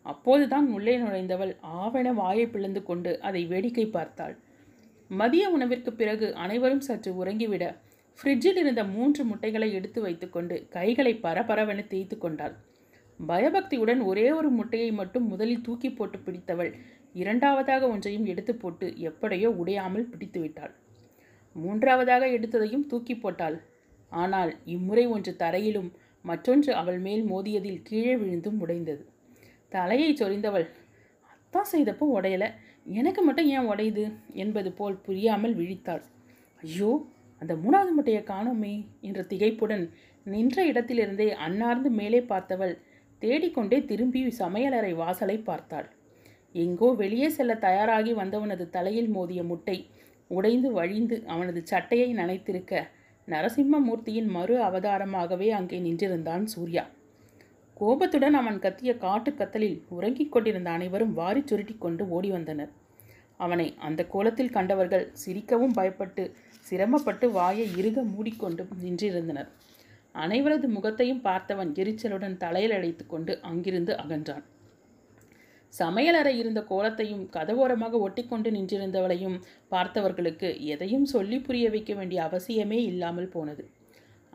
அப்போதுதான் 0.07 0.67
உள்ளே 0.69 0.95
நுழைந்தவள் 0.99 1.53
ஆவண 1.83 2.07
வாயை 2.13 2.47
பிளந்து 2.47 2.81
கொண்டு 2.83 3.13
அதை 3.21 3.43
வேடிக்கை 3.47 3.87
பார்த்தாள். 3.87 4.35
மதிய 5.11 5.45
உணவிற்கு 5.51 5.91
பிறகு 5.93 6.35
அனைவரும் 6.35 6.87
சற்று 6.87 7.11
உறங்கிவிட 7.25 7.65
ஃப்ரிட்ஜில் 8.19 8.59
இருந்த 8.63 8.83
மூன்று 8.85 9.23
முட்டைகளை 9.25 9.69
எடுத்து 9.73 10.01
வைத்துக்கொண்டு 10.01 10.57
கைகளை 10.69 11.13
பரபரவென 11.15 11.81
தேய்த்து 11.87 12.17
கொண்டாள். 12.19 12.55
பயபக்தியுடன் 13.21 14.01
ஒரே 14.01 14.27
ஒரு 14.31 14.49
முட்டையை 14.51 14.91
மட்டும் 14.93 15.27
முதலில் 15.27 15.63
தூக்கி 15.63 15.91
போட்டு 15.91 16.19
பிடித்தவள் 16.19 16.71
இரண்டாவதாக 17.15 17.83
ஒன்றையும் 17.89 18.27
எடுத்து 18.27 18.53
போட்டு 18.55 18.87
எப்படியோ 18.99 19.49
உடையாமல் 19.51 20.09
பிடித்து 20.09 20.41
விட்டாள். 20.41 20.73
மூன்றாவதாக 21.57 22.25
எடுத்ததையும் 22.27 22.87
தூக்கி 22.87 23.15
போட்டாள். 23.17 23.57
ஆனால் 24.13 24.53
இம்முறை 24.65 25.05
ஒன்று 25.07 25.33
தரையிலும் 25.37 25.91
மற்றொன்று 26.25 26.71
அவள் 26.75 26.99
மேல் 26.99 27.25
மோதியதில் 27.31 27.83
கீழே 27.83 28.15
விழுந்தும் 28.17 28.61
உடைந்தது. 28.61 29.03
தலையை 29.69 30.11
சொரிந்தவள் 30.13 30.67
அத்தான் 31.33 31.71
செய்தப்போ 31.73 32.07
உடையலை 32.19 32.49
எனக்கு 32.87 33.23
மட்டும் 33.23 33.47
ஏன் 33.47 33.69
உடையுது 33.69 34.05
என்பது 34.33 34.73
போல் 34.73 34.97
புரியாமல் 34.97 35.55
விழித்தாள். 35.55 36.03
ஐயோ 36.63 37.07
அந்த 37.39 37.55
மூணாவது 37.55 37.93
முட்டையை 37.93 38.23
காணோமே 38.23 38.75
என்ற 39.01 39.23
திகைப்புடன் 39.23 39.91
நின்ற 40.25 40.65
இடத்திலிருந்தே 40.67 41.31
அன்னார்ந்து 41.31 41.91
மேலே 41.91 42.21
பார்த்தவள் 42.21 42.79
தேடிக்கொண்டே 43.23 43.85
திரும்பி 43.85 44.23
சமையலறை 44.39 44.95
வாசலை 44.95 45.39
பார்த்தாள். 45.39 45.89
எங்கோ 46.55 46.89
வெளியே 46.93 47.29
செல்ல 47.29 47.55
தயாராகி 47.55 48.13
வந்தவனது 48.13 48.71
தலையில் 48.71 49.09
மோதிய 49.09 49.43
முட்டை 49.43 49.79
உடைந்து 50.29 50.73
வழிந்து 50.73 51.25
அவனது 51.27 51.63
சட்டையை 51.65 52.15
நனைத்திருக்க 52.15 52.83
நரசிம்மமூர்த்தியின் 53.29 54.27
மறு 54.27 54.57
அவதாரமாகவே 54.63 55.49
அங்கே 55.49 55.79
நின்றிருந்தான் 55.79 56.45
சூர்யா. 56.45 56.85
கோபத்துடன் 57.81 58.35
அவன் 58.35 58.59
கத்திய 58.59 58.99
காட்டு 58.99 59.31
கத்தலில் 59.31 59.79
உறங்கிக் 59.89 60.33
கொண்டிருந்த 60.33 60.71
அனைவரும் 60.71 61.13
வாரி 61.13 61.43
சுருட்டி 61.47 61.75
கொண்டு 61.79 62.09
ஓடி 62.09 62.31
வந்தனர். 62.31 62.71
அவனை 63.37 63.75
அந்த 63.79 64.05
கோலத்தில் 64.05 64.55
கண்டவர்கள் 64.57 65.13
சிரிக்கவும் 65.23 65.75
பயப்பட்டு 65.79 66.23
சிரமப்பட்டு 66.67 67.31
வாயை 67.31 67.67
இறுக 67.77 68.03
மூடிக்கொண்டு 68.03 68.69
நின்றிருந்தனர். 68.85 69.49
அனைவரது 70.15 70.69
முகத்தையும் 70.69 71.23
பார்த்தவன் 71.23 71.73
எரிச்சலுடன் 71.75 72.37
தலையில் 72.37 72.71
அடைத்து 72.71 73.07
கொண்டு 73.07 73.41
அங்கிருந்து 73.43 73.93
அகன்றான். 73.97 74.45
சமையலறை 75.81 76.35
இருந்த 76.37 76.61
கோலத்தையும் 76.71 77.25
கதவோரமாக 77.29 77.99
ஒட்டிக்கொண்டு 78.07 78.51
நின்றிருந்தவளையும் 78.51 79.39
பார்த்தவர்களுக்கு 79.71 80.61
எதையும் 80.75 81.05
சொல்லி 81.05 81.39
புரிய 81.41 81.71
வைக்க 81.71 81.95
வேண்டிய 81.95 82.21
அவசியமே 82.23 82.79
இல்லாமல் 82.85 83.29
போனது. 83.29 83.65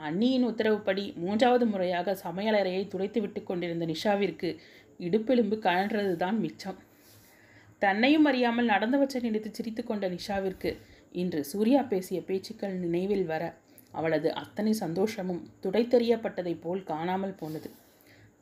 அண்ணியின் 0.08 0.46
உத்தரவுப்படி 0.50 1.04
மூன்றாவது 1.24 1.66
முறையாக 1.66 2.16
சமையலறையை 2.24 2.84
துடைத்து 2.88 3.20
விட்டு 3.22 3.42
கொண்டிருந்த 3.44 3.86
நிஷாவிற்கு 3.86 4.50
இடுப்பெலும்பு 5.00 5.58
கழன்றதுதான் 5.66 6.38
மிச்சம். 6.40 6.80
தன்னையும் 7.80 8.28
அறியாமல் 8.30 8.72
நடந்தவற்றை 8.74 9.20
நினைத்து 9.22 9.50
சிரித்து 9.54 9.84
கொண்ட 9.84 10.08
நிஷாவிற்கு 10.10 10.72
இன்று 11.12 11.40
சூர்யா 11.52 11.82
பேசிய 11.84 12.20
பேச்சுக்கள் 12.22 12.76
நினைவில் 12.84 13.26
வர 13.26 13.44
அவளது 13.92 14.30
அத்தனை 14.34 14.74
சந்தோஷமும் 14.74 15.42
துடைத்தெறியப்பட்டதைப் 15.64 16.62
போல் 16.62 16.84
காணாமல் 16.84 17.38
போனது. 17.40 17.70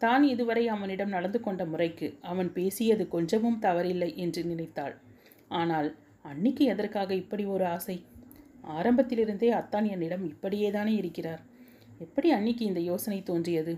தான் 0.01 0.23
இதுவரை 0.23 0.63
அவனிடம் 0.67 1.09
நடந்து 1.09 1.39
கொண்ட 1.41 1.61
முறைக்கு 1.65 2.07
அவன் 2.21 2.49
பேசியது 2.53 3.05
கொஞ்சமும் 3.07 3.59
தவறில்லை 3.61 4.09
என்று 4.15 4.43
நினைத்தாள். 4.43 4.95
ஆனால் 5.61 5.89
அன்னிக்கு 6.25 6.63
எதற்காக 6.73 7.09
இப்படி 7.15 7.45
ஒரு 7.45 7.65
ஆசை? 7.65 7.97
ஆரம்பத்திலிருந்தே 8.77 9.49
அத்தான் 9.59 9.87
என்னிடம் 9.93 10.25
இப்படியே 10.25 10.69
தானே 10.71 10.93
இருக்கிறார். 10.93 11.41
எப்படி 12.03 12.27
அன்னிக்கு 12.35 12.63
இந்த 12.69 12.81
யோசனை 12.89 13.19
தோன்றியது? 13.29 13.73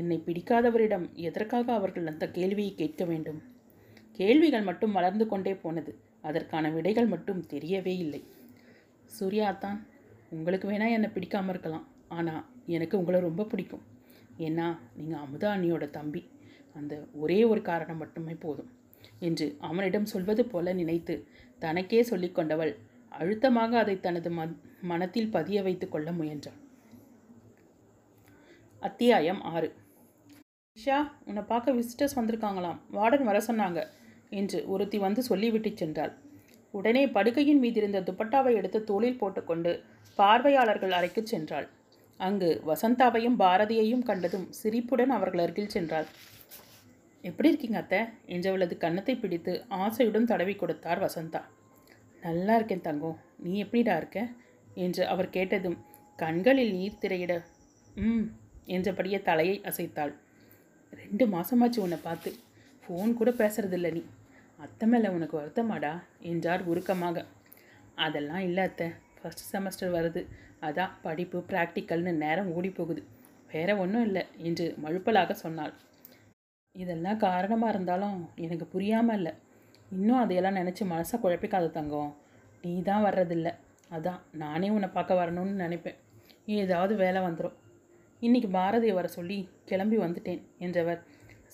என்னை 0.00 0.16
பிடிக்காதவரிடம் 0.26 1.04
எதற்காக 1.26 1.66
அவர்கள் 1.78 2.10
அந்த 2.12 2.24
கேள்வியை 2.36 2.72
கேட்க 2.80 3.02
வேண்டும்? 3.10 3.40
கேள்விகள் 4.18 4.66
மட்டும் 4.68 4.96
வளர்ந்து 4.98 5.24
கொண்டே 5.26 5.52
போனது. 5.62 5.92
அதற்கான 6.28 6.70
விடைகள் 6.76 7.08
மட்டும் 7.12 7.40
தெரியவே 7.52 7.94
இல்லை. 8.04 8.20
சூர்யா 9.16 9.48
தான் 9.64 9.78
உங்களுக்கு 10.36 10.66
வேணா 10.70 10.88
என்னை 10.96 11.10
பிடிக்காமல் 11.14 11.52
இருக்கலாம். 11.54 11.86
ஆனால் 12.08 12.42
எனக்கு 12.76 12.94
உங்களை 13.00 13.20
ரொம்ப 13.28 13.46
பிடிக்கும். 13.52 13.84
ஏன்னா 14.46 14.66
நீங்கள் 14.98 15.22
அமுதா 15.24 15.48
அண்ணியோட 15.54 15.86
தம்பி. 15.98 16.22
அந்த 16.78 16.94
ஒரே 17.22 17.38
ஒரு 17.52 17.62
காரணம் 17.70 18.00
மட்டுமே 18.02 18.34
போதும் 18.44 18.70
என்று 19.28 19.46
அவனிடம் 19.68 20.10
சொல்வது 20.12 20.44
போல 20.52 20.72
நினைத்து 20.80 21.16
தனக்கே 21.64 22.02
சொல்லிக்கொண்டவள் 22.10 22.72
அழுத்தமாக 23.12 23.72
அதை 23.82 23.96
தனது 24.06 24.30
ம 24.38 24.44
மனத்தில் 24.90 25.32
பதிய 25.36 25.58
வைத்து 25.62 25.86
கொள்ள 25.88 26.08
முயன்றாள். 26.12 26.60
அத்தியாயம் 28.84 29.40
ஆறு. 29.42 29.68
ஷா 30.76 30.96
உன்னை 31.24 31.42
பார்க்க 31.42 31.72
விசிட்டர்ஸ் 31.72 32.16
வந்திருக்காங்களாம். 32.16 32.78
வார்டன் 32.92 33.22
வர 33.22 33.38
சொன்னாங்க 33.46 33.80
என்று 34.30 34.58
ஒருத்தி 34.66 34.98
வந்து 34.98 35.22
சொல்லிவிட்டு 35.22 35.70
சென்றாள். 35.70 36.12
உடனே 36.74 37.06
படுக்கையின் 37.06 37.62
மீதிருந்த 37.62 38.00
துப்பட்டாவை 38.00 38.52
எடுத்து 38.56 38.80
தோளில் 38.84 39.18
போட்டுக்கொண்டு 39.18 39.72
பார்வையாளர்கள் 40.18 40.92
அறைக்கு 40.92 41.24
சென்றாள். 41.32 41.68
அங்கு 42.20 42.50
வசந்தாவையும் 42.66 43.38
பாரதியையும் 43.38 44.04
கண்டதும் 44.10 44.46
சிரிப்புடன் 44.50 45.10
அவர்கள் 45.10 45.44
அருகில் 45.46 45.74
சென்றாள். 45.76 46.06
எப்படி 47.24 47.48
இருக்கீங்க 47.48 47.78
அத்தை? 47.78 48.02
என்றவளது 48.26 48.76
கன்னத்தை 48.76 49.16
பிடித்து 49.16 49.64
ஆசையுடன் 49.82 50.30
தடவி 50.34 50.56
கொடுத்தார் 50.56 51.04
வசந்தா. 51.06 51.42
நல்லா 52.22 52.54
இருக்கேன் 52.54 52.86
தங்கம் 52.90 53.18
நீ 53.38 53.54
எப்படிடா 53.58 53.96
இருக்க? 53.96 54.20
என்று 54.74 55.06
அவர் 55.06 55.30
கேட்டதும் 55.30 55.78
கண்களில் 56.18 56.72
நீர் 56.72 57.02
திரையிட. 57.02 57.34
ம் 57.96 58.24
என்றபடியே 58.66 59.22
தலையை 59.22 59.62
அசைத்தாள். 59.64 60.12
ரெண்டு 60.92 61.26
மாசமாச்சு 61.26 61.78
உன்னை 61.78 61.98
பார்த்து. 62.02 62.32
ஃபோன் 62.84 63.14
கூட 63.14 63.30
பேசுறதில்ல 63.30 63.92
நீ. 63.92 64.04
அத்தை 64.58 64.88
மேலே 64.88 65.08
உனக்கு 65.08 65.40
வருத்தமாடா? 65.40 66.02
என்றார் 66.20 66.62
உருக்கமாக. 66.62 67.24
அதெல்லாம் 67.94 68.40
இல்லை 68.40 68.64
அத்தை. 68.64 68.92
ஃபஸ்ட் 69.18 69.44
செமஸ்டர் 69.52 69.90
வருது. 69.90 70.26
அதான் 70.60 70.90
படிப்பு 71.02 71.38
ப்ராக்டிக்கல்னு 71.38 72.12
நேரம் 72.12 72.52
ஓடி 72.52 72.70
போகுது 72.70 73.02
வேற 73.52 73.76
ஒன்றும் 73.76 74.02
இல்லை 74.02 74.22
என்று 74.38 74.74
மழுப்பலாக 74.84 75.32
சொன்னாள். 75.32 75.72
இதெல்லாம் 76.72 77.16
காரணமாக 77.16 77.72
இருந்தாலும் 77.72 78.30
எனக்கு 78.36 78.66
புரியாமல் 78.66 79.16
இல்லை. 79.16 79.32
இன்னும் 79.90 80.18
அதையெல்லாம் 80.18 80.56
நினச்சி 80.56 80.84
மனசை 80.84 81.16
குழப்பிக்காத 81.20 81.70
தங்கம். 81.70 82.16
நீ 82.62 82.82
தான் 82.82 83.04
வர்றதில்ல. 83.04 83.54
அதான் 83.90 84.20
நானே 84.32 84.70
உன்னை 84.70 84.88
பார்க்க 84.88 85.14
வரணும்னு 85.14 85.54
நினைப்பேன். 85.64 85.98
ஏதாவது 86.46 86.94
வேலை 86.94 87.20
வந்துடும் 87.20 87.58
இன்னைக்கு 88.20 88.48
பாரதியை 88.48 88.92
வர 88.92 89.08
சொல்லி 89.08 89.48
கிளம்பி 89.64 89.98
வந்துட்டேன் 89.98 90.42
என்றவர். 90.58 91.02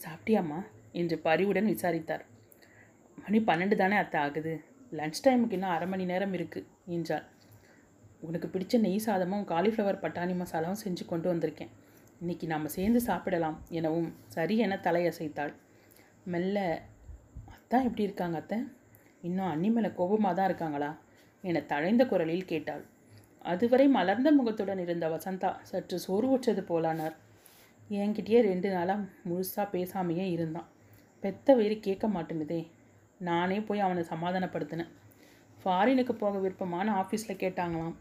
சாப்பிட்டியாம்மா? 0.02 0.64
என்று 0.92 1.18
பரிவுடன் 1.18 1.64
விசாரித்தார். 1.64 2.24
மணி 3.16 3.38
பன்னெண்டு 3.38 3.74
தானே 3.74 3.96
அத்தை 3.96 4.20
ஆகுது. 4.20 4.64
லன்ச் 4.90 5.28
டைமுக்கு 5.28 5.52
இன்னும் 5.52 5.70
அரை 5.70 5.88
மணி 5.88 6.04
நேரம் 6.04 6.32
இருக்குது 6.32 6.66
என்றாள் 6.86 7.26
உனக்கு 8.20 8.48
பிடிச்ச 8.48 8.78
நெய் 8.78 9.02
சாதமும் 9.06 9.44
காலிஃப்ளவர் 9.44 10.00
பட்டாணி 10.02 10.34
மசாலாவும் 10.34 10.82
செஞ்சு 10.84 11.06
கொண்டு 11.06 11.34
வந்திருக்கேன். 11.34 11.70
இன்னைக்கு 12.20 12.46
நாம் 12.46 12.66
சேர்ந்து 12.66 13.00
சாப்பிடலாம் 13.00 13.62
எனவும் 13.68 14.14
சரி 14.26 14.56
என 14.56 14.80
தலையசைத்தாள். 14.82 15.52
மெல்ல 16.24 16.82
அத்தான் 17.46 17.82
எப்படி 17.82 18.02
இருக்காங்க 18.02 18.36
அத்தை? 18.36 18.58
இன்னும் 19.22 19.46
அண்ணி 19.46 19.70
மேலே 19.70 19.92
கோபமாக 19.92 20.34
தான் 20.34 20.44
இருக்காங்களா? 20.44 20.98
என 21.42 21.60
தழைந்த 21.60 22.06
குரலில் 22.06 22.44
கேட்டாள். 22.44 22.84
அதுவரை 23.44 23.88
மலர்ந்த 23.88 24.32
முகத்துடன் 24.32 24.78
இருந்த 24.78 25.08
வசந்தா 25.08 25.56
சற்று 25.62 26.00
சோர்வுற்றது 26.06 26.62
போலானார். 26.70 27.14
என்கிட்டயே 27.90 28.40
ரெண்டு 28.40 28.70
நாளாக 28.70 29.00
முழுசாக 29.28 29.66
பேசாமையே 29.72 30.30
இருந்தான். 30.30 30.68
பெத்த 31.20 31.54
வேறு 31.54 31.80
கேட்க 31.80 32.08
மாட்டேனுதே 32.08 32.66
நானே 33.18 33.60
போய் 33.60 33.80
அவனை 33.80 34.02
சமாதானப்படுத்தினேன். 34.02 34.90
ஃபாரினுக்கு 35.64 36.12
போக 36.12 36.38
விருப்பமான 36.38 36.92
ஆஃபீஸில் 37.02 37.40
கேட்டாங்களாம். 37.42 37.96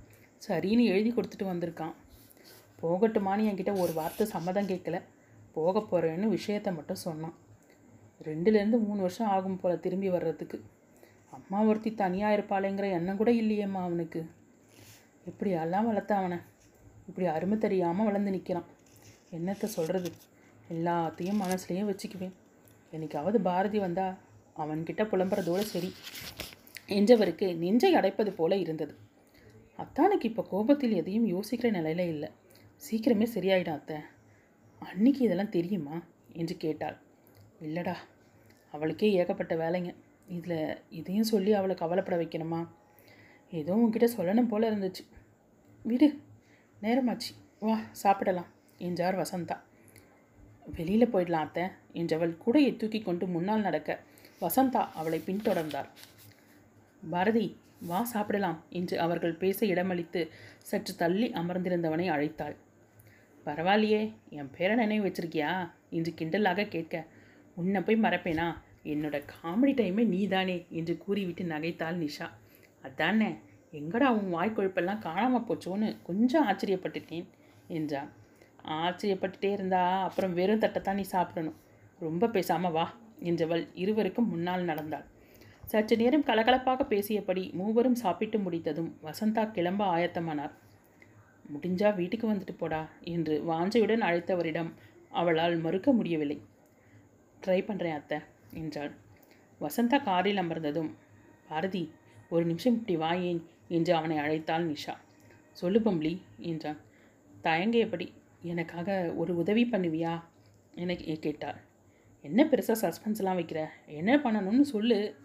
சரின்னு 0.47 0.83
எழுதி 0.83 1.11
கொடுத்துட்டு 1.11 1.47
வந்திருக்கான். 1.51 1.93
போகட்டுமான்னு 2.81 3.47
என்கிட்ட 3.49 3.79
ஒரு 3.79 3.93
வார்த்தை 3.93 4.27
சம்மதம் 4.27 4.67
கேட்கல. 4.67 5.01
போக 5.51 5.79
போகிறேன்னு 5.79 6.27
விஷயத்தை 6.27 6.73
மட்டும் 6.73 7.03
சொன்னான். 7.05 7.33
ரெண்டுலேருந்து 8.23 8.79
மூணு 8.79 8.99
வருஷம் 9.01 9.27
ஆகும் 9.27 9.59
போல் 9.59 9.79
திரும்பி 9.79 10.09
வர்றதுக்கு. 10.09 10.61
அம்மா 11.29 11.61
ஒருத்தி 11.63 11.93
தனியாக 11.93 12.35
இருப்பாளேங்கிற 12.37 12.91
எண்ணம் 12.91 13.17
கூட 13.17 13.31
இல்லையேம்மா 13.31 13.81
அவனுக்கு. 13.87 14.21
இப்படி 15.29 15.51
எல்லாம் 15.63 15.85
வளர்த்த 15.85 16.15
அவனை 16.15 16.37
இப்படி 17.07 17.27
அருமை 17.27 17.57
தெரியாமல் 17.57 18.05
வளர்ந்து 18.05 18.31
நிற்கிறான் 18.31 18.67
என்னத்தை 19.31 19.65
சொல்கிறது 19.65 20.09
எல்லாத்தையும் 20.69 21.41
மனசுலேயே 21.43 21.83
வச்சுக்குவேன். 21.89 22.35
என்றைக்காவது 22.93 23.37
பாரதி 23.41 23.79
வந்தா 23.79 24.07
அவன்கிட்ட 24.55 25.01
புலம்புறதோடு 25.03 25.63
சரி. 25.73 25.89
என்றவருக்கு 26.87 27.47
நெஞ்சை 27.57 27.91
அடைப்பது 27.95 28.31
போல 28.31 28.55
இருந்தது. 28.55 28.93
அத்தானுக்கு 29.79 30.25
இப்போ 30.25 30.43
கோபத்தில் 30.49 30.95
எதையும் 30.95 31.27
யோசிக்கிற 31.27 31.67
நிலையில 31.71 32.05
இல்லை. 32.07 32.29
சீக்கிரமே 32.81 33.27
சரியாயிடும் 33.35 33.77
அத்தை. 33.77 33.97
அன்னைக்கு 34.81 35.21
இதெல்லாம் 35.25 35.55
தெரியுமா? 35.57 35.95
என்று 36.33 36.55
கேட்டாள். 36.57 36.97
இல்லைடா 37.61 37.95
அவளுக்கே 38.73 39.07
ஏகப்பட்ட 39.11 39.53
வேலைங்க. 39.55 39.91
இதில் 40.27 40.59
இதையும் 40.89 41.31
சொல்லி 41.31 41.53
அவளை 41.53 41.75
கவலைப்பட 41.75 42.17
வைக்கணுமா? 42.17 42.59
ஏதோ 43.53 43.73
உங்ககிட்ட 43.73 44.07
சொல்லணும் 44.17 44.47
போல 44.47 44.69
இருந்துச்சு. 44.71 45.03
விடு. 45.85 46.07
நேரமாச்சு. 46.81 47.31
வா 47.59 47.75
சாப்பிடலாம் 47.91 48.49
என்றார் 48.77 49.15
வசந்தா. 49.15 49.57
வெளியில் 50.65 51.11
போயிடலாம் 51.13 51.45
அத்தை 51.45 51.65
என்றவள் 51.93 52.33
கூடையை 52.45 52.71
தூக்கி 52.77 52.99
கொண்டு 53.01 53.27
முன்னால் 53.27 53.61
நடக்க 53.61 53.99
வசந்தா 54.41 54.81
அவளை 54.93 55.19
பின்தொடர்ந்தார் 55.19 55.89
பாரதி 57.03 57.45
வா 57.81 57.99
சாப்பிடலாம் 58.03 58.59
என்று 58.69 58.99
அவர்கள் 58.99 59.35
பேச 59.37 59.65
இடமளித்து 59.65 60.21
சற்று 60.59 60.95
தள்ளி 60.95 61.27
அமர்ந்திருந்தவனை 61.31 62.07
அழைத்தாள். 62.09 62.55
பரவாயில்லையே 63.45 64.01
என் 64.29 64.51
பேரை 64.57 64.75
நினைவு 64.75 65.05
வச்சிருக்கியா 65.07 65.51
என்று 65.89 66.11
கிண்டலாக 66.11 66.67
கேட்க 66.67 67.05
உன்னை 67.55 67.81
போய் 67.81 68.03
மறப்பேனா? 68.03 68.47
என்னோட 68.83 69.17
காமெடி 69.33 69.73
டைமே 69.75 70.03
நீதானே 70.05 70.65
என்று 70.69 70.97
கூறிவிட்டு 70.97 71.43
நகைத்தாள் 71.43 72.01
நிஷா. 72.03 72.27
அதானே 72.81 73.29
எங்கடா 73.73 74.07
உன் 74.09 74.29
வாய்க்கொழுப்பெல்லாம் 74.35 75.03
காணாமல் 75.07 75.45
போச்சோன்னு 75.47 75.87
கொஞ்சம் 76.03 76.45
ஆச்சரியப்பட்டுட்டேன் 76.49 77.27
என்றான். 77.67 78.09
ஆச்சரியப்பட்டுட்டே 78.79 79.49
இருந்தா 79.51 79.81
அப்புறம் 80.07 80.33
வெறும் 80.33 80.63
தட்டைத்தான் 80.63 80.99
நீ 81.01 81.05
சாப்பிடணும். 81.15 81.57
ரொம்ப 81.99 82.27
பேசாம 82.27 82.71
வா 82.71 82.85
என்றவள் 83.23 83.63
இருவருக்கும் 83.73 84.29
முன்னால் 84.29 84.63
நடந்தாள். 84.63 85.05
சற்று 85.65 85.95
நேரம் 85.97 86.25
கலகலப்பாக 86.29 86.85
பேசியபடி 86.93 87.43
மூவரும் 87.53 87.97
சாப்பிட்டு 88.03 88.37
முடித்ததும் 88.39 88.89
வசந்தா 89.03 89.43
கிளம்ப 89.51 89.83
ஆயத்தமானார். 89.95 90.53
முடிஞ்சா 91.53 91.89
வீட்டுக்கு 91.95 92.25
வந்துட்டு 92.27 92.55
போடா 92.57 92.81
என்று 93.13 93.35
வாஞ்சையுடன் 93.43 94.05
அழைத்தவரிடம் 94.07 94.71
அவளால் 95.13 95.55
மறுக்க 95.57 95.91
முடியவில்லை. 95.91 96.39
ட்ரை 97.41 97.59
பண்ணுறேன் 97.69 97.97
அத்தை 97.99 98.19
என்றாள். 98.53 98.91
வசந்தா 99.61 99.97
காரில் 100.03 100.41
அமர்ந்ததும் 100.43 100.91
பாரதி 101.49 101.83
ஒரு 102.29 102.43
நிமிஷம் 102.45 102.75
இப்படி 102.75 102.95
வாயேன். 102.97 103.41
என்று 103.69 103.95
அவனை 103.95 104.17
அழைத்தாள் 104.17 104.67
நிஷா. 104.71 104.93
சொல்லு 105.51 105.79
பம்ப்ளி 105.79 106.13
என்றான். 106.37 106.77
தயங்கியபடி 107.43 108.07
எனக்காக 108.41 109.13
ஒரு 109.15 109.35
உதவி 109.35 109.63
பண்ணுவியா? 109.71 110.13
என 110.75 110.95
கேட்டாள். 110.95 111.59
என்ன 112.21 112.43
பெருசாக 112.43 112.75
சஸ்பென்ஸ்லாம் 112.81 113.39
வைக்கிற? 113.39 113.59
என்ன 113.85 114.17
பண்ணணும்னு 114.17 114.61
சொல்லு. 114.61 115.15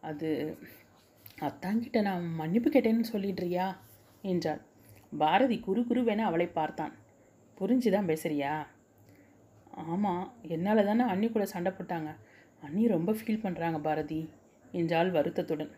அது 0.00 0.58
அத்தாங்கிட்ட 1.40 2.00
நான் 2.00 2.34
மன்னிப்பு 2.34 2.70
கேட்டேன்னு 2.70 3.04
சொல்லிடுறியா? 3.12 3.76
என்றாள். 4.22 4.60
பாரதி 5.18 5.58
குரு 5.58 5.80
குருவென 5.80 6.18
அவளை 6.18 6.46
பார்த்தான். 6.46 6.94
புரிஞ்சுதான் 7.58 8.08
பேசுறியா? 8.10 8.66
ஆமாம் 9.70 10.32
என்னால் 10.48 10.84
தானே 10.84 11.02
அண்ணி 11.02 11.28
கூட 11.28 11.44
சண்டை 11.46 11.72
போட்டாங்க. 11.72 12.10
அண்ணி 12.60 12.86
ரொம்ப 12.86 13.12
ஃபீல் 13.12 13.44
பண்ணுறாங்க 13.44 13.78
பாரதி 13.80 14.30
என்றாள் 14.72 15.10
வருத்தத்துடன். 15.10 15.70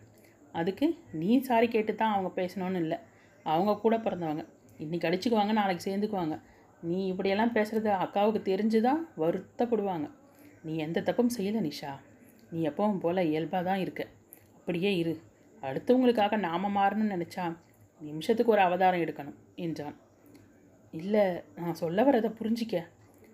அதுக்கு 0.51 0.97
நீ 1.11 1.39
சாரி 1.39 1.67
கேட்டு 1.67 1.95
தான் 1.95 2.13
அவங்க 2.13 2.41
பேசணும்னு 2.41 2.75
இல்லை. 2.75 2.97
அவங்க 3.43 3.75
கூட 3.75 3.97
பிறந்தவங்க. 3.97 4.45
இன்றைக்கி 4.79 5.07
அடிச்சுக்குவாங்க 5.07 5.53
நாளைக்கு 5.53 5.91
சேர்ந்துக்குவாங்க. 5.91 6.41
நீ 6.81 7.05
இப்படியெல்லாம் 7.05 7.53
பேசுகிறது 7.53 7.89
அக்காவுக்கு 7.89 8.41
தெரிஞ்சுதான் 8.41 9.07
வருத்தப்படுவாங்க. 9.17 10.11
நீ 10.63 10.75
எந்த 10.75 11.01
தப்பும் 11.01 11.29
செய்யலை 11.37 11.71
நிஷா. 11.71 11.91
நீ 12.51 12.67
எப்பவும் 12.67 12.99
போல் 12.99 13.17
இயல்பாக 13.17 13.63
தான் 13.63 13.79
இருக்க. 13.79 14.07
அப்படியே 14.57 14.97
இரு. 14.97 15.21
அடுத்தவங்களுக்காக 15.61 16.37
நாம 16.37 16.69
மாறணும்னு 16.69 17.15
நினச்சா 17.15 17.57
நிமிஷத்துக்கு 17.99 18.51
ஒரு 18.51 18.61
அவதாரம் 18.61 18.99
எடுக்கணும் 18.99 19.35
என்றான். 19.55 19.95
இல்லை 20.91 21.41
நான் 21.55 21.73
சொல்ல 21.73 22.03
வரதை 22.03 22.33
புரிஞ்சிக்க. 22.41 22.87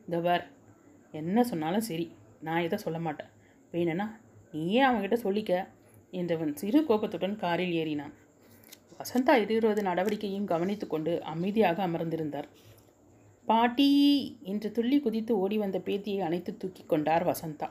இந்த 0.06 0.20
வர் 0.20 0.48
என்ன 1.12 1.44
சொன்னாலும் 1.44 1.82
சரி. 1.82 2.16
நான் 2.42 2.62
இதை 2.62 2.78
சொல்ல 2.78 3.00
மாட்டேன். 3.00 3.28
வேணும்னா 3.72 4.20
நீயே 4.52 4.88
அவங்ககிட்ட 4.88 5.14
சொல்லிக்க. 5.14 5.68
என்றவன் 6.16 6.54
சிறு 6.54 6.86
கோபத்துடன் 6.86 7.36
காரில் 7.36 7.76
ஏறினான். 7.76 8.14
வசந்தா 9.00 9.34
எதிர்வது 9.40 9.82
நடவடிக்கையும் 9.82 10.46
கவனித்து 10.46 10.88
கொண்டு 10.88 11.24
அமைதியாக 11.24 11.88
அமர்ந்திருந்தார். 11.88 12.48
பாட்டி 13.46 13.90
என்று 14.44 14.72
துள்ளி 14.72 15.00
குதித்து 15.00 15.38
ஓடி 15.38 15.58
வந்த 15.58 15.78
பேத்தியை 15.86 16.20
அணைத்து 16.20 16.58
தூக்கி 16.58 16.84
கொண்டார் 16.88 17.26
வசந்தா. 17.26 17.70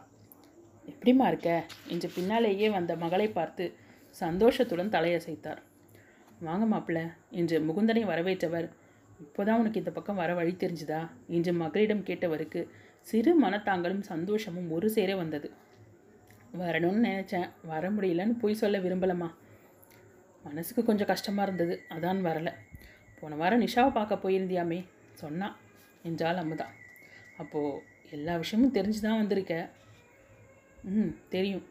எப்படிம்மா 0.88 1.26
இருக்க? 1.26 1.66
என்று 1.86 2.10
பின்னாலேயே 2.14 2.70
வந்த 2.70 2.96
மகளை 2.96 3.28
பார்த்து 3.28 3.74
சந்தோஷத்துடன் 4.10 4.90
தலையசைத்தார். 4.90 5.60
வாங்க 6.40 6.76
மாப்பிள்ள 6.76 7.00
என்று 7.30 7.58
முகுந்தனை 7.60 8.02
வரவேற்றவர். 8.04 8.68
இப்போதான் 9.22 9.58
உனக்கு 9.58 9.78
இந்த 9.78 9.90
பக்கம் 9.90 10.16
வர 10.16 10.34
வழி 10.34 10.52
தெரிஞ்சுதா? 10.52 11.08
என்று 11.28 11.52
மகளிடம் 11.52 12.04
கேட்டவருக்கு 12.04 12.68
சிறு 13.00 13.42
மனத்தாங்களும் 13.42 14.00
சந்தோஷமும் 14.00 14.70
ஒரு 14.70 14.90
சேர 14.90 15.16
வந்தது. 15.16 15.50
வரணும்னு 16.60 17.08
நினச்சேன். 17.10 17.48
வர 17.72 17.90
முடியலன்னு 17.90 18.34
பொய் 18.42 18.60
சொல்ல 18.60 18.78
விரும்பலம்மா. 18.78 19.28
மனசுக்கு 20.44 20.82
கொஞ்சம் 20.84 21.10
கஷ்டமாக 21.12 21.46
இருந்தது. 21.46 21.74
அதான் 21.94 22.20
வரலை. 22.28 22.52
போன 23.18 23.36
வாரம் 23.40 23.62
நிஷாவை 23.64 23.90
பார்க்க 23.98 24.22
போயிருந்தியாமே? 24.24 24.78
சொன்னான் 25.22 25.56
என்றால் 26.08 26.40
அமுதா. 26.42 26.66
அப்போது 27.42 27.80
எல்லா 28.10 28.34
விஷயமும் 28.36 28.74
தெரிஞ்சு 28.78 29.00
தான் 29.00 29.20
வந்திருக்க. 29.20 29.54
ம் 30.92 31.12
தெரியும். 31.34 31.64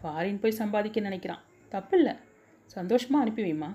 ஃபாரின் 0.00 0.40
போய் 0.42 0.58
சம்பாதிக்க 0.60 1.00
நினைக்கிறான். 1.00 1.42
தப்பில்லை. 1.72 2.14
சந்தோஷமாக 2.76 3.24
அனுப்பி 3.24 3.42
வைமா 3.46 3.70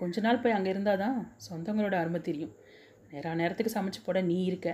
கொஞ்ச 0.00 0.20
நாள் 0.20 0.42
போய் 0.42 0.56
அங்கே 0.56 0.70
இருந்தால் 0.70 1.02
தான் 1.04 1.18
சொந்தங்களோட 1.48 1.94
அருமை 2.02 2.20
தெரியும். 2.28 2.52
நேரா 3.12 3.32
நேரத்துக்கு 3.40 3.76
சமைச்சு 3.76 4.00
போட 4.04 4.18
நீ 4.30 4.36
இருக்க. 4.44 4.68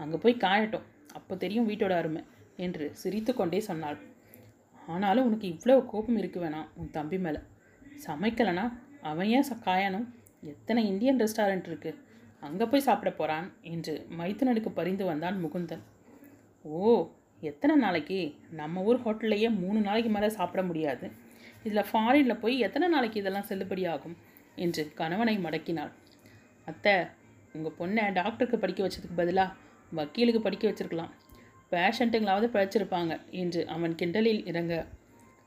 அங்கே 0.00 0.18
போய் 0.24 0.42
காயட்டும். 0.44 0.86
அப்போ 1.18 1.36
தெரியும் 1.44 1.68
வீட்டோட 1.70 1.94
அருமை 2.00 2.22
என்று 2.56 2.86
சிரித்து 3.02 3.32
கொண்டே 3.34 3.60
சொன்னாள். 3.68 3.98
ஆனாலும் 4.88 5.24
உனக்கு 5.24 5.48
இவ்வளோ 5.48 5.86
கோபம் 5.86 6.16
இருக்கு 6.16 6.40
வேணாம் 6.40 6.68
உன் 6.74 6.90
தம்பி 6.90 7.18
மேலே. 7.18 7.38
சமைக்கலைனா 8.06 8.72
அவன் 9.02 9.26
ஏன் 9.26 9.44
ச- 9.50 9.68
காயணும்? 9.68 10.06
எத்தனை 10.42 10.86
இந்தியன் 10.86 11.16
ரெஸ்டாரண்ட் 11.16 11.66
இருக்கு? 11.66 11.98
அங்கே 12.40 12.64
போய் 12.64 12.80
சாப்பிட 12.80 13.10
போகிறான் 13.10 13.52
என்று 13.60 14.06
மைத்துனனுக்கு 14.18 14.68
பரிந்து 14.68 15.04
வந்தான் 15.04 15.44
முகுந்தன். 15.44 15.82
ஓ 16.62 17.08
எத்தனை 17.40 17.76
நாளைக்கு? 17.76 18.34
நம்ம 18.50 18.82
ஊர் 18.82 19.00
ஹோட்டல்லையே 19.00 19.58
மூணு 19.58 19.80
நாளைக்கு 19.80 20.10
மேலே 20.10 20.28
சாப்பிட 20.28 20.62
முடியாது. 20.62 21.10
இதில் 21.62 21.84
ஃபாரினில் 21.92 22.38
போய் 22.38 22.58
எத்தனை 22.58 22.88
நாளைக்கு 22.88 23.20
இதெல்லாம் 23.20 23.46
செல்லுபடி 23.48 23.88
ஆகும்? 23.88 24.16
என்று 24.56 24.92
கணவனை 24.94 25.38
மடக்கினாள். 25.38 25.92
அத்தை 26.66 26.94
உங்கள் 27.52 27.72
பொண்ணை 27.78 28.12
டாக்டருக்கு 28.12 28.58
படிக்க 28.58 28.86
வச்சதுக்கு 28.86 29.16
பதிலாக 29.16 29.52
வக்கீலுக்கு 29.92 30.40
படிக்க 30.40 30.70
வச்சுருக்கலாம். 30.70 31.10
பேஷண்ட்டுங்களாவது 31.70 32.46
பிழைச்சிருப்பாங்க. 32.54 33.20
என்று 33.30 33.66
அவன் 33.66 33.94
கிண்டலில் 33.94 34.46
இறங்க 34.46 34.86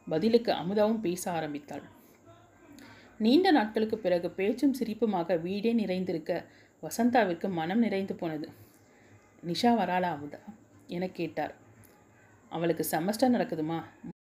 பதிலுக்கு 0.10 0.52
அமுதாவும் 0.52 1.00
பேச 1.00 1.32
ஆரம்பித்தாள். 1.32 1.82
நீண்ட 3.18 3.52
நாட்களுக்கு 3.52 3.98
பிறகு 3.98 4.30
பேச்சும் 4.30 4.76
சிரிப்புமாக 4.80 5.42
வீடே 5.42 5.74
நிறைந்திருக்க 5.74 6.46
வசந்தாவிற்கு 6.84 7.50
மனம் 7.50 7.80
நிறைந்து 7.80 8.16
போனது. 8.16 8.50
நிஷா 9.46 9.76
வராளா 9.76 10.14
அமுதா? 10.14 10.40
என 10.88 11.08
கேட்டார். 11.08 11.56
அவளுக்கு 12.50 12.86
செமஸ்டர் 12.92 13.36
நடக்குதுமா? 13.36 13.84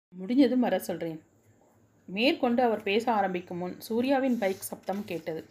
முடிஞ்சதும் 0.08 0.60
வர 0.60 0.78
சொல்கிறேன் 0.78 1.22
மேற்கொண்டு 2.06 2.62
அவர் 2.62 2.82
பேச 2.82 3.12
ஆரம்பிக்கும் 3.12 3.58
முன் 3.58 3.80
சூர்யாவின் 3.80 4.38
பைக் 4.38 4.68
சப்தம் 4.70 5.02
கேட்டது. 5.04 5.48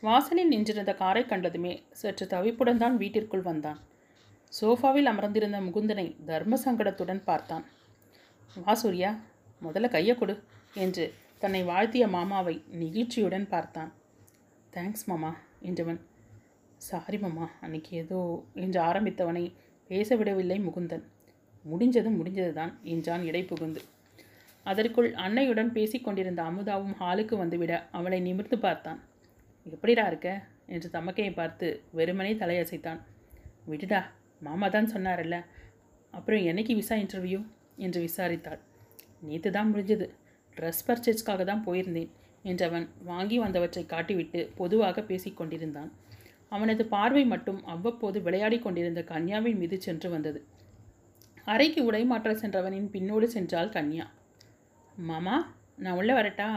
வாசலில் 0.00 0.48
நின்றிருந்த 0.48 0.94
காரை 0.94 1.22
கண்டதுமே 1.22 1.82
சற்று 1.92 2.26
தவிப்புடன் 2.26 2.76
தான் 2.76 2.96
வீட்டிற்குள் 2.96 3.40
வந்தான். 3.40 3.80
சோஃபாவில் 4.52 5.08
அமர்ந்திருந்த 5.10 5.58
முகுந்தனை 5.60 6.16
தர்ம 6.24 6.56
சங்கடத்துடன் 6.64 7.22
பார்த்தான். 7.24 7.64
வா 8.56 8.72
சூர்யா 8.74 9.10
முதல்ல 9.62 9.88
கையை 9.88 10.14
கொடு 10.16 10.34
என்று 10.74 11.04
தன்னை 11.38 11.62
வாழ்த்திய 11.62 12.08
மாமாவை 12.08 12.54
நெகிழ்ச்சியுடன் 12.80 13.46
பார்த்தான். 13.48 13.90
தேங்க்ஸ் 14.72 15.06
மாமா 15.06 15.30
என்றவன். 15.62 16.00
சாரி 16.76 17.18
மாமா 17.18 17.46
அன்னைக்கு 17.60 17.96
ஏதோ 17.96 18.18
என்று 18.54 18.80
ஆரம்பித்தவனை 18.80 19.44
பேச 19.88 20.16
விடவில்லை 20.16 20.58
முகுந்தன். 20.58 21.04
முடிஞ்சது 21.64 22.10
முடிஞ்சது 22.18 22.52
தான் 22.52 22.72
என்றான் 22.82 23.22
இடை 23.22 23.42
புகுந்து. 23.42 23.80
அதற்குள் 24.66 25.08
அன்னையுடன் 25.14 25.72
பேசிக் 25.72 26.04
கொண்டிருந்த 26.04 26.42
அமுதாவும் 26.42 26.96
ஹாலுக்கு 27.00 27.34
வந்துவிட 27.42 27.74
அவளை 27.90 28.20
நிமிர்ந்து 28.20 28.58
பார்த்தான். 28.58 29.00
எப்படிடா 29.66 30.06
இருக்க? 30.06 30.28
என்று 30.66 30.88
தமக்கையை 30.92 31.34
பார்த்து 31.34 31.66
வெறுமனே 31.90 32.32
தலையசைத்தான். 32.32 33.00
விடுடா 33.66 34.00
மாமா 34.40 34.68
தான் 34.68 34.92
சொன்னார்ல 34.94 35.38
அப்புறம் 36.14 36.40
என்னைக்கு 36.40 36.74
விசா 36.74 36.96
இன்டர்வியூ 36.96 37.40
என்று 37.76 38.00
விசாரித்தாள். 38.06 38.60
நேற்று 39.20 39.50
தான் 39.50 39.70
முடிஞ்சது. 39.74 40.06
ட்ரெஸ் 40.56 40.84
பர்ச்சேஸ்க்காக 40.86 41.44
தான் 41.44 41.64
போயிருந்தேன் 41.66 42.10
என்றவன் 42.44 42.86
வாங்கி 43.02 43.36
வந்தவற்றை 43.38 43.82
காட்டிவிட்டு 43.86 44.40
பொதுவாக 44.54 45.00
பேசிக்கொண்டிருந்தான் 45.00 45.90
அவனது 46.48 46.82
பார்வை 46.86 47.24
மட்டும் 47.24 47.60
அவ்வப்போது 47.64 48.18
விளையாடிக் 48.22 48.62
கொண்டிருந்த 48.62 49.00
கன்யாவின் 49.02 49.56
மீது 49.56 49.76
சென்று 49.80 50.08
வந்தது. 50.10 50.40
அறைக்கு 51.44 51.80
உடைமாற்ற 51.90 52.30
சென்றவனின் 52.34 52.88
பின்னோடு 52.92 53.26
சென்றாள் 53.34 53.74
கன்யா. 53.76 54.06
மாமா 55.10 55.36
நான் 55.76 55.96
உள்ள 55.96 56.10
வரட்டா? 56.14 56.48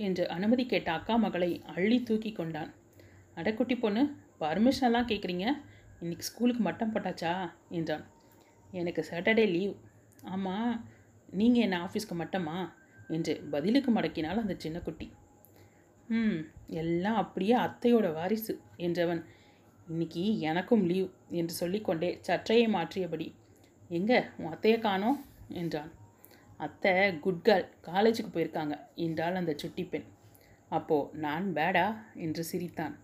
என்று 0.00 0.24
அனுமதி 0.28 0.64
கேட்ட 0.66 0.88
அக்கா 0.92 1.16
மகளை 1.16 1.50
அள்ளி 1.74 2.02
தூக்கி 2.02 2.32
கொண்டான். 2.32 2.70
அடக்குட்டி 3.36 3.76
பொண்ணு 3.80 4.02
பர்மிஷன்லாம் 4.40 5.10
கேட்குறீங்க 5.10 5.46
இன்னைக்கு 6.02 6.26
ஸ்கூலுக்கு 6.26 6.62
மட்டம் 6.62 6.94
போட்டாச்சா? 6.94 7.50
என்றான். 7.68 8.04
எனக்கு 8.70 9.06
சாட்டர்டே 9.10 9.50
லீவ் 9.50 9.74
ஆமாம் 10.22 10.88
நீங்கள் 11.30 11.62
என்ன 11.62 11.76
ஆஃபீஸ்க்கு 11.84 12.14
மட்டமா? 12.14 12.72
என்று 13.08 13.42
பதிலுக்கு 13.50 13.92
மடக்கினால் 13.92 14.40
அந்த 14.40 14.54
சின்ன 14.58 14.80
குட்டி. 14.80 15.12
ம் 16.08 16.40
எல்லாம் 16.66 17.14
அப்படியே 17.14 17.54
அத்தையோட 17.56 18.12
வாரிசு 18.12 18.60
என்றவன். 18.76 19.24
இன்னைக்கு 19.88 20.38
எனக்கும் 20.38 20.84
லீவ் 20.84 21.08
என்று 21.30 21.54
சொல்லிக்கொண்டே 21.54 22.18
சற்றையை 22.20 22.66
மாற்றியபடி. 22.68 23.34
எங்கே 23.88 24.22
உன் 24.36 24.52
அத்தையை 24.52 24.78
காணோம்? 24.78 25.24
என்றான். 25.48 25.92
அத்தை 26.56 27.18
குட் 27.18 27.44
கேர்ள் 27.44 27.68
காலேஜுக்கு 27.82 28.32
போயிருக்காங்க 28.34 28.78
என்றாள் 28.94 29.34
அந்த 29.34 29.54
சுட்டி 29.56 29.84
பெண். 29.84 30.04
அப்போது 30.68 31.18
நான் 31.18 31.52
பேடா 31.54 31.96
என்று 32.14 32.44
சிரித்தான். 32.44 33.01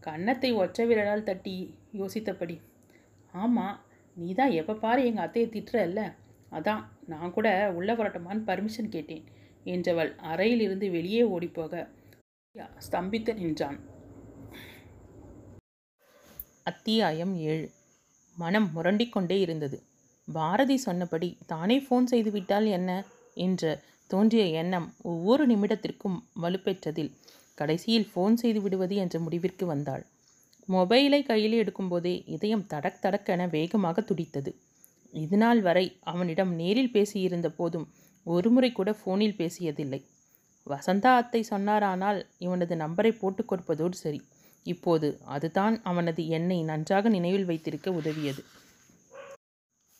கன்னத்தை 0.00 0.50
ஒற்றை 0.52 0.84
விரலால் 0.86 1.28
தட்டி 1.28 1.54
யோசித்தபடி 2.00 2.56
ஆமாம் 3.34 3.76
நீ 4.16 4.28
தான் 4.32 4.54
எப்போ 4.60 4.74
பாரு 4.74 5.00
எங்கள் 5.08 5.24
அத்தையை 5.26 5.48
திட்டுறல்ல. 5.54 6.00
அதான் 6.52 6.82
நான் 7.06 7.34
கூட 7.36 7.48
உள்ள 7.78 7.90
வரட்டுமான்னு 7.94 8.46
பர்மிஷன் 8.46 8.92
கேட்டேன் 8.94 9.24
என்றவள் 9.66 10.10
அறையிலிருந்து 10.30 10.86
வெளியே 10.90 11.22
ஓடிப்போக 11.34 11.82
ஸ்தம்பித்து 12.86 13.32
நின்றான். 13.34 13.78
அத்தியாயம் 16.62 17.34
ஏழு. 17.50 17.68
மனம் 18.36 18.68
முரண்டிக்கொண்டே 18.76 19.36
இருந்தது. 19.44 19.78
பாரதி 20.28 20.76
சொன்னபடி 20.86 21.28
தானே 21.46 21.76
ஃபோன் 21.84 22.10
செய்துவிட்டால் 22.12 22.68
என்ன? 22.78 22.90
என்ற 23.46 23.62
தோன்றிய 24.10 24.44
எண்ணம் 24.60 24.88
ஒவ்வொரு 25.02 25.42
நிமிடத்திற்கும் 25.46 26.18
வலுப்பெற்றதில். 26.42 27.10
கடைசியில் 27.60 28.08
ஃபோன் 28.12 28.34
செய்து 28.34 28.60
விடுவது 28.60 28.94
என்ற 28.96 29.16
முடிவிற்கு 29.18 29.64
வந்தாள். 29.66 30.04
மொபைலை 30.68 31.20
கையில் 31.22 31.56
எடுக்கும்போதே 31.60 32.14
இதயம் 32.26 32.66
தடக் 32.66 33.00
தடக்கென 33.02 33.48
வேகமாக 33.50 34.00
துடித்தது. 34.00 34.50
இதுநாள் 35.14 35.60
வரை 35.60 35.86
அவனிடம் 36.04 36.52
நேரில் 36.54 36.92
பேசியிருந்த 36.92 37.48
போதும் 37.56 37.86
ஒருமுறை 38.26 38.70
கூட 38.72 38.90
ஃபோனில் 38.92 39.38
பேசியதில்லை. 39.38 40.00
வசந்தா 40.66 41.10
அத்தை 41.14 41.40
சொன்னாரானால் 41.50 42.18
இவனது 42.38 42.74
நம்பரை 42.76 43.12
போட்டு 43.12 43.42
கொடுப்பதோடு 43.44 43.96
சரி. 43.96 44.20
இப்போது 44.66 45.08
அதுதான் 45.26 45.76
அவனது 45.82 46.22
எண்ணை 46.28 46.58
நன்றாக 46.62 47.08
நினைவில் 47.08 47.44
வைத்திருக்க 47.44 47.90
உதவியது. 47.92 48.42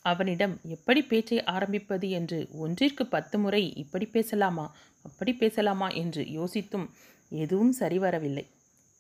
அவனிடம் 0.05 0.55
எப்படி 0.67 1.01
பேச்சை 1.03 1.39
ஆரம்பிப்பது 1.45 2.07
என்று 2.11 2.39
ஒன்றிற்கு 2.59 3.05
பத்து 3.07 3.37
முறை 3.39 3.63
இப்படி 3.75 4.07
பேசலாமா? 4.07 4.67
அப்படி 5.05 5.33
பேசலாமா? 5.35 5.89
என்று 6.03 6.23
யோசித்தும் 6.39 6.87
எதுவும் 7.33 7.75
சரிவரவில்லை. 7.79 8.45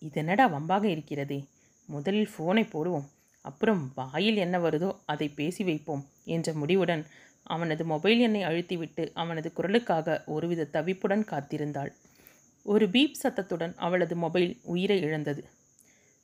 இதென்னடா 0.02 0.44
வம்பாக 0.50 0.84
இருக்கிறதே. 0.84 1.44
முதலில் 1.88 2.28
ஃபோனை 2.38 2.64
போடுவோம். 2.74 3.06
அப்புறம் 3.44 3.92
வாயில் 3.94 4.36
என்ன 4.36 4.58
வருதோ 4.58 4.96
அதை 5.06 5.28
பேசி 5.28 5.64
வைப்போம் 5.64 6.08
என்ற 6.24 6.52
முடிவுடன் 6.52 7.06
அவனது 7.42 7.84
மொபைல் 7.84 8.20
எண்ணை 8.20 8.42
அழுத்திவிட்டு 8.44 9.10
அவனது 9.14 9.52
குரலுக்காக 9.56 10.24
ஒருவித 10.26 10.68
தவிப்புடன் 10.72 11.24
காத்திருந்தாள். 11.30 11.92
ஒரு 12.62 12.88
பீப் 12.88 13.14
சத்தத்துடன் 13.14 13.74
அவளது 13.76 14.16
மொபைல் 14.16 14.60
உயிரை 14.62 15.00
இழந்தது. 15.00 15.44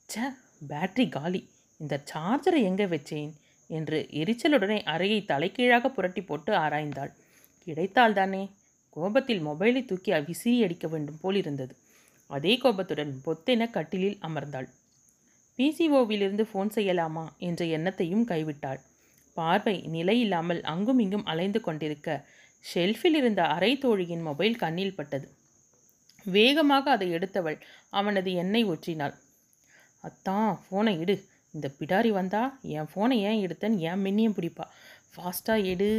ச்ச 0.09 0.33
பேட்டரி 0.69 1.09
காலி. 1.09 1.49
இந்த 1.77 2.03
சார்ஜரை 2.13 2.61
எங்கே 2.63 2.85
வச்சேன்? 2.85 3.31
என்று 3.69 4.07
எரிச்சலுடனே 4.11 4.83
அறையை 4.83 5.25
தலைகீழாக 5.25 5.89
புரட்டி 5.89 6.21
போட்டு 6.21 6.53
ஆராய்ந்தாள். 6.53 7.11
கிடைத்தால்தானே 7.67 8.43
கோபத்தில் 8.89 9.45
மொபைலை 9.45 9.85
தூக்கி 9.85 10.19
விசிறி 10.19 10.63
அடிக்க 10.63 10.87
வேண்டும் 10.87 11.19
போல் 11.21 11.35
இருந்தது 11.35 11.75
அதே 12.29 12.57
கோபத்துடன் 12.57 13.13
பொத்தென 13.25 13.69
கட்டிலில் 13.69 14.17
அமர்ந்தாள். 14.21 14.67
பிசிஓவிலிருந்து 15.59 16.43
ஃபோன் 16.49 16.71
செய்யலாமா 16.75 17.25
என்ற 17.37 17.61
எண்ணத்தையும் 17.65 18.23
கைவிட்டாள். 18.23 18.81
பார்வை 19.37 19.75
நிலையில்லாமல் 19.91 20.61
அங்கும் 20.63 20.99
இங்கும் 20.99 21.25
அலைந்து 21.25 21.59
கொண்டிருக்க 21.61 22.25
ஷெல்ஃபில் 22.73 23.15
இருந்த 23.15 23.41
அரை 23.47 23.71
தோழியின் 23.77 24.21
மொபைல் 24.21 24.55
கண்ணில் 24.55 24.95
பட்டது. 24.95 25.27
வேகமாக 26.25 26.91
அதை 26.91 27.07
எடுத்தவள் 27.11 27.57
அவனது 27.89 28.33
எண்ணெய் 28.33 28.65
ஒற்றினாள் 28.65 29.15
அத்தான் 30.03 30.49
ஃபோனை 30.63 30.93
எடு 30.99 31.15
இந்த 31.53 31.67
பிடாரி 31.79 32.09
வந்தா 32.09 32.41
என் 32.61 32.89
ஃபோனை 32.93 33.17
ஏன் 33.29 33.41
எடுத்தேன்? 33.45 33.75
ஏன் 33.77 34.01
மின்னியம் 34.05 34.37
பிடிப்பா? 34.37 34.65
ஃபாஸ்ட்டாக 35.11 35.63
எடு 35.63 35.89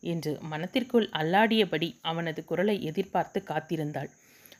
என்று 0.00 0.38
மனத்திற்குள் 0.42 1.06
அல்லாடியபடி 1.20 1.88
அவனது 2.00 2.40
குரலை 2.44 2.76
எதிர்பார்த்து 2.82 3.42
காத்திருந்தாள். 3.48 4.10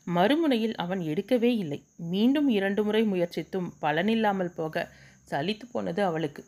மறுமுனையில் 0.07 0.75
அவன் 0.77 1.03
எடுக்கவே 1.13 1.51
இல்லை. 1.57 1.79
மீண்டும் 2.13 2.49
இரண்டு 2.49 2.81
முறை 2.85 3.03
முயற்சித்தும் 3.05 3.69
பலனில்லாமல் 3.83 4.57
போக 4.57 4.85
சலித்து 5.31 5.67
போனது 5.73 6.01
அவளுக்கு. 6.03 6.43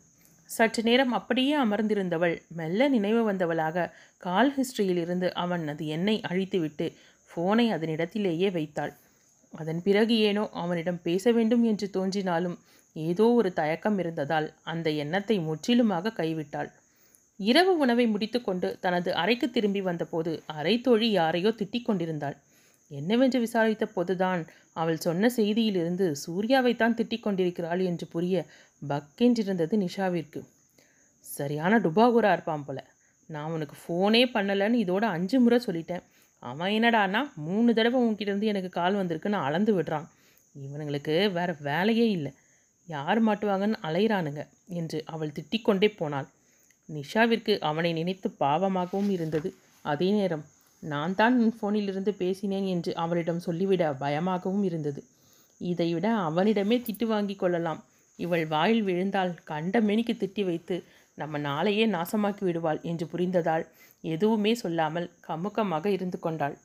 சற்று 0.50 0.82
நேரம் 0.82 1.12
அப்படியே 1.12 1.54
அமர்ந்திருந்தவள் 1.56 2.34
மெல்ல 2.58 2.88
நினைவு 2.88 3.22
வந்தவளாக 3.30 3.86
கால் 4.22 4.52
ஹிஸ்டரியிலிருந்து 4.56 5.28
அவன் 5.34 5.64
அது 5.68 5.84
எண்ணெய் 5.86 6.24
அழித்துவிட்டு 6.28 6.86
ஃபோனை 7.30 7.66
அதனிடத்திலேயே 7.76 8.50
வைத்தாள். 8.50 8.92
அதன் 9.52 9.80
பிறகு 9.82 10.14
ஏனோ 10.28 10.44
அவனிடம் 10.52 11.02
பேச 11.02 11.32
வேண்டும் 11.32 11.64
என்று 11.64 11.86
தோன்றினாலும் 11.90 12.56
ஏதோ 12.96 13.26
ஒரு 13.32 13.50
தயக்கம் 13.52 13.98
இருந்ததால் 13.98 14.46
அந்த 14.64 14.90
எண்ணத்தை 15.02 15.36
முற்றிலுமாக 15.38 16.12
கைவிட்டாள். 16.20 16.70
இரவு 17.40 17.72
உணவை 17.76 18.06
முடித்துக்கொண்டு 18.06 18.68
தனது 18.80 19.10
அறைக்கு 19.14 19.50
திரும்பி 19.50 19.80
வந்தபோது 19.80 20.32
அறை 20.58 20.74
தோழி 20.80 21.08
யாரையோ 21.10 21.50
திட்டிக் 21.58 21.86
கொண்டிருந்தாள். 21.88 22.36
என்னவென்று 22.90 23.40
விசாரித்த 23.40 23.86
போதுதான் 23.86 24.46
அவள் 24.72 24.96
சொன்ன 24.96 25.30
செய்தியிலிருந்து 25.36 26.06
சூர்யாவைத்தான் 26.26 26.96
திட்டிக் 26.98 27.22
கொண்டிருக்கிறாள் 27.22 27.80
என்று 27.80 28.06
புரிய 28.06 28.46
பக்கென்றிருந்தது 28.88 29.74
நிஷாவிற்கு. 29.76 30.40
சரியான 31.20 31.78
டுபாகுரா 31.78 32.32
இருப்பான் 32.32 32.64
போல. 32.64 32.78
நான் 33.30 33.52
உனக்கு 33.52 33.76
ஃபோனே 33.82 34.22
பண்ணலைன்னு 34.34 34.78
இதோட 34.84 35.04
அஞ்சு 35.04 35.40
முறை 35.40 35.58
சொல்லிட்டேன். 35.66 36.04
அவன் 36.38 36.72
என்னடானா 36.72 37.20
மூணு 37.34 37.74
தடவை 37.74 38.02
உன்கிட்டேருந்து 38.02 38.42
எனக்கு 38.42 38.68
கால் 38.68 38.94
வந்திருக்குன்னு 38.94 39.38
அளந்து 39.46 39.82
விடுறான். 39.82 40.06
இவனுங்களுக்கு 40.54 41.32
வேற 41.32 41.56
வேலையே 41.60 42.10
இல்லை. 42.10 42.32
யார் 42.88 43.26
மாட்டுவாங்கன்னு 43.26 43.78
அலையிறானுங்க 43.82 44.42
என்று 44.64 45.02
அவள் 45.04 45.36
திட்டிக்கொண்டே 45.38 45.96
போனாள். 45.96 46.28
நிஷாவிற்கு 46.88 47.58
அவனை 47.60 47.92
நினைத்து 47.92 48.28
பாவமாகவும் 48.40 49.10
இருந்தது. 49.10 49.48
அதே 49.82 50.10
நேரம் 50.10 50.44
நான் 50.92 51.14
தான் 51.14 51.34
உன் 51.42 51.54
ஃபோனிலிருந்து 51.58 52.12
பேசினேன் 52.22 52.66
என்று 52.74 52.90
அவளிடம் 53.04 53.44
சொல்லிவிட 53.46 53.84
பயமாகவும் 54.02 54.64
இருந்தது. 54.68 55.00
இதைவிட 55.60 56.06
அவனிடமே 56.28 56.76
திட்டு 56.78 57.06
வாங்கி 57.06 57.36
கொள்ளலாம். 57.36 57.80
இவள் 58.18 58.44
வாயில் 58.46 58.82
விழுந்தால் 58.82 59.32
கண்ட 59.44 59.80
மேனிக்கு 59.80 60.14
திட்டி 60.20 60.42
வைத்து 60.44 60.76
நம்ம 61.18 61.38
நாளையே 61.38 61.84
நாசமாக்கி 61.86 62.44
விடுவாள் 62.44 62.80
என்று 62.82 63.06
புரிந்ததால் 63.06 63.64
எதுவுமே 64.04 64.52
சொல்லாமல் 64.54 65.08
கமுக்கமாக 65.28 65.86
இருந்து 65.86 66.18
கொண்டாள். 66.18 66.56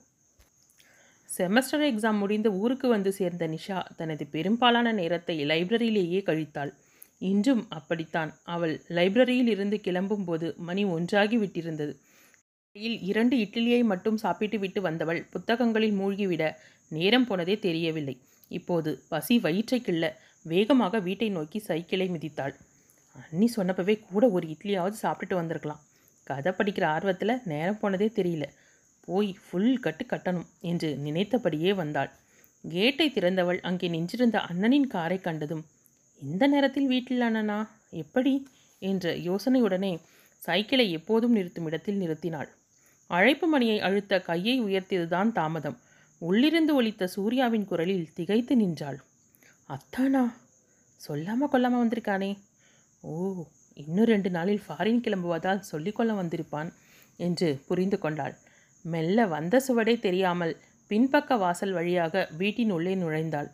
செமஸ்டர் 1.30 1.84
எக்ஸாம் 1.90 2.18
முடிந்து 2.18 2.50
ஊருக்கு 2.62 2.88
வந்து 2.88 3.12
சேர்ந்த 3.14 3.46
நிஷா 3.48 3.78
தனது 3.96 4.24
பெரும்பாலான 4.28 4.88
நேரத்தை 4.92 5.36
லைப்ரரியிலேயே 5.52 6.20
கழித்தாள். 6.30 6.72
இன்றும் 7.32 7.64
அப்படித்தான். 7.70 8.32
அவள் 8.46 8.74
லைப்ரரியில் 8.98 9.48
இருந்து 9.48 9.78
கிளம்பும்போது 9.88 10.48
மணி 10.68 10.84
ஒன்றாகி 10.96 11.38
விட்டிருந்தது. 11.38 11.94
இல் 12.76 13.00
இரண்டு 13.02 13.36
இட்லியை 13.38 13.80
மட்டும் 13.84 14.18
சாப்பிட்டு 14.18 14.58
விட்டு 14.60 14.82
வந்தவள் 14.82 15.20
புத்தகங்களில் 15.30 15.96
மூழ்கிவிட 16.00 16.44
நேரம் 16.88 17.26
போனதே 17.26 17.56
தெரியவில்லை. 17.60 18.16
இப்போது 18.48 18.92
பசி 19.10 19.36
வயிற்றை 19.40 19.80
கிள்ள 19.82 20.06
வேகமாக 20.46 21.00
வீட்டை 21.00 21.30
நோக்கி 21.30 21.60
சைக்கிளை 21.60 22.08
மிதித்தாள். 22.10 22.54
அண்ணி 23.16 23.48
சொன்னப்பவே 23.56 23.96
கூட 24.00 24.24
ஒரு 24.30 24.46
இட்லியாவது 24.48 24.96
சாப்பிட்டுட்டு 25.02 25.34
வந்திருக்கலாம். 25.34 25.82
கதை 26.28 26.52
படிக்கிற 26.58 26.86
ஆர்வத்தில் 26.86 27.42
நேரம் 27.44 27.80
போனதே 27.80 28.08
தெரியல. 28.16 28.48
போய் 29.08 29.30
ஃபுல் 29.44 29.80
கட்டு 29.80 30.06
கட்டணும் 30.06 30.48
என்று 30.62 30.90
நினைத்தபடியே 30.98 31.74
வந்தாள். 31.74 32.12
கேட்டை 32.64 33.08
திறந்தவள் 33.10 33.60
அங்கே 33.62 33.88
நின்றிருந்த 33.88 34.40
அண்ணனின் 34.50 34.88
காரை 34.88 35.20
கண்டதும் 35.20 35.64
இந்த 36.22 36.48
நேரத்தில் 36.48 36.88
வீட்டில் 36.88 37.22
அண்ணனா? 37.22 37.60
எப்படி? 38.04 38.34
என்ற 38.82 39.16
யோசனையுடனே 39.30 39.94
சைக்கிளை 40.42 40.92
எப்போதும் 40.92 41.32
நிறுத்தும் 41.32 41.66
இடத்தில் 41.66 42.02
நிறுத்தினாள். 42.02 42.50
அழைப்பு 43.16 43.48
மணியை 43.48 43.78
அழுத்த 43.80 44.20
கையை 44.20 44.56
உயர்த்தியதுதான் 44.64 45.32
தாமதம். 45.32 45.78
உள்ளிருந்து 46.22 46.74
ஒலித்த 46.76 47.08
சூர்யாவின் 47.08 47.66
குரலில் 47.66 48.12
திகைத்து 48.14 48.56
நின்றாள். 48.56 49.00
அத்தானா 49.70 50.24
சொல்லாமல் 51.02 51.50
கொல்லாமல் 51.50 51.82
வந்திருக்கானே. 51.82 52.32
ஓ 53.04 53.12
இன்னும் 53.74 54.06
ரெண்டு 54.06 54.30
நாளில் 54.30 54.64
ஃபாரின் 54.66 55.04
கிளம்புவதால் 55.06 55.68
சொல்லிக்கொள்ள 55.72 56.12
வந்திருப்பான் 56.14 56.70
என்று 57.18 57.48
புரிந்து 57.68 57.98
கொண்டாள். 58.00 58.36
மெல்ல 58.86 59.26
வந்த 59.26 59.56
சுவடே 59.68 59.96
தெரியாமல் 60.00 60.54
பின்பக்க 60.92 61.38
வாசல் 61.38 61.74
வழியாக 61.74 62.24
வீட்டின் 62.38 62.72
உள்ளே 62.72 62.94
நுழைந்தாள். 62.96 63.50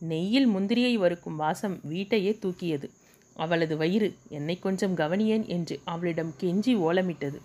நெய்யில் 0.00 0.48
முந்திரியை 0.48 0.94
வறுக்கும் 0.94 1.36
வாசம் 1.36 1.76
வீட்டையே 1.82 2.32
தூக்கியது. 2.42 2.88
அவளது 3.36 3.74
வயிறு 3.76 4.08
என்னை 4.28 4.56
கொஞ்சம் 4.58 4.96
கவனியேன் 4.96 5.44
என்று 5.46 5.74
அவளிடம் 5.84 6.32
கெஞ்சி 6.40 6.74
ஓலமிட்டது. 6.86 7.40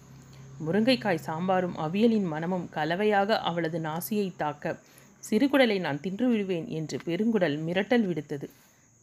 முருங்கைக்காய் 0.59 1.25
சாம்பாரும் 1.27 1.77
அவியலின் 1.77 2.23
மனமும் 2.23 2.69
கலவையாக 2.69 3.39
அவளது 3.39 3.79
நாசியை 3.79 4.35
தாக்க 4.35 4.79
சிறுகுடலை 5.23 5.79
நான் 5.79 5.99
தின்று 5.99 6.27
விடுவேன் 6.29 6.67
என்று 6.67 6.97
பெருங்குடல் 7.05 7.57
மிரட்டல் 7.67 8.05
விடுத்தது. 8.05 8.47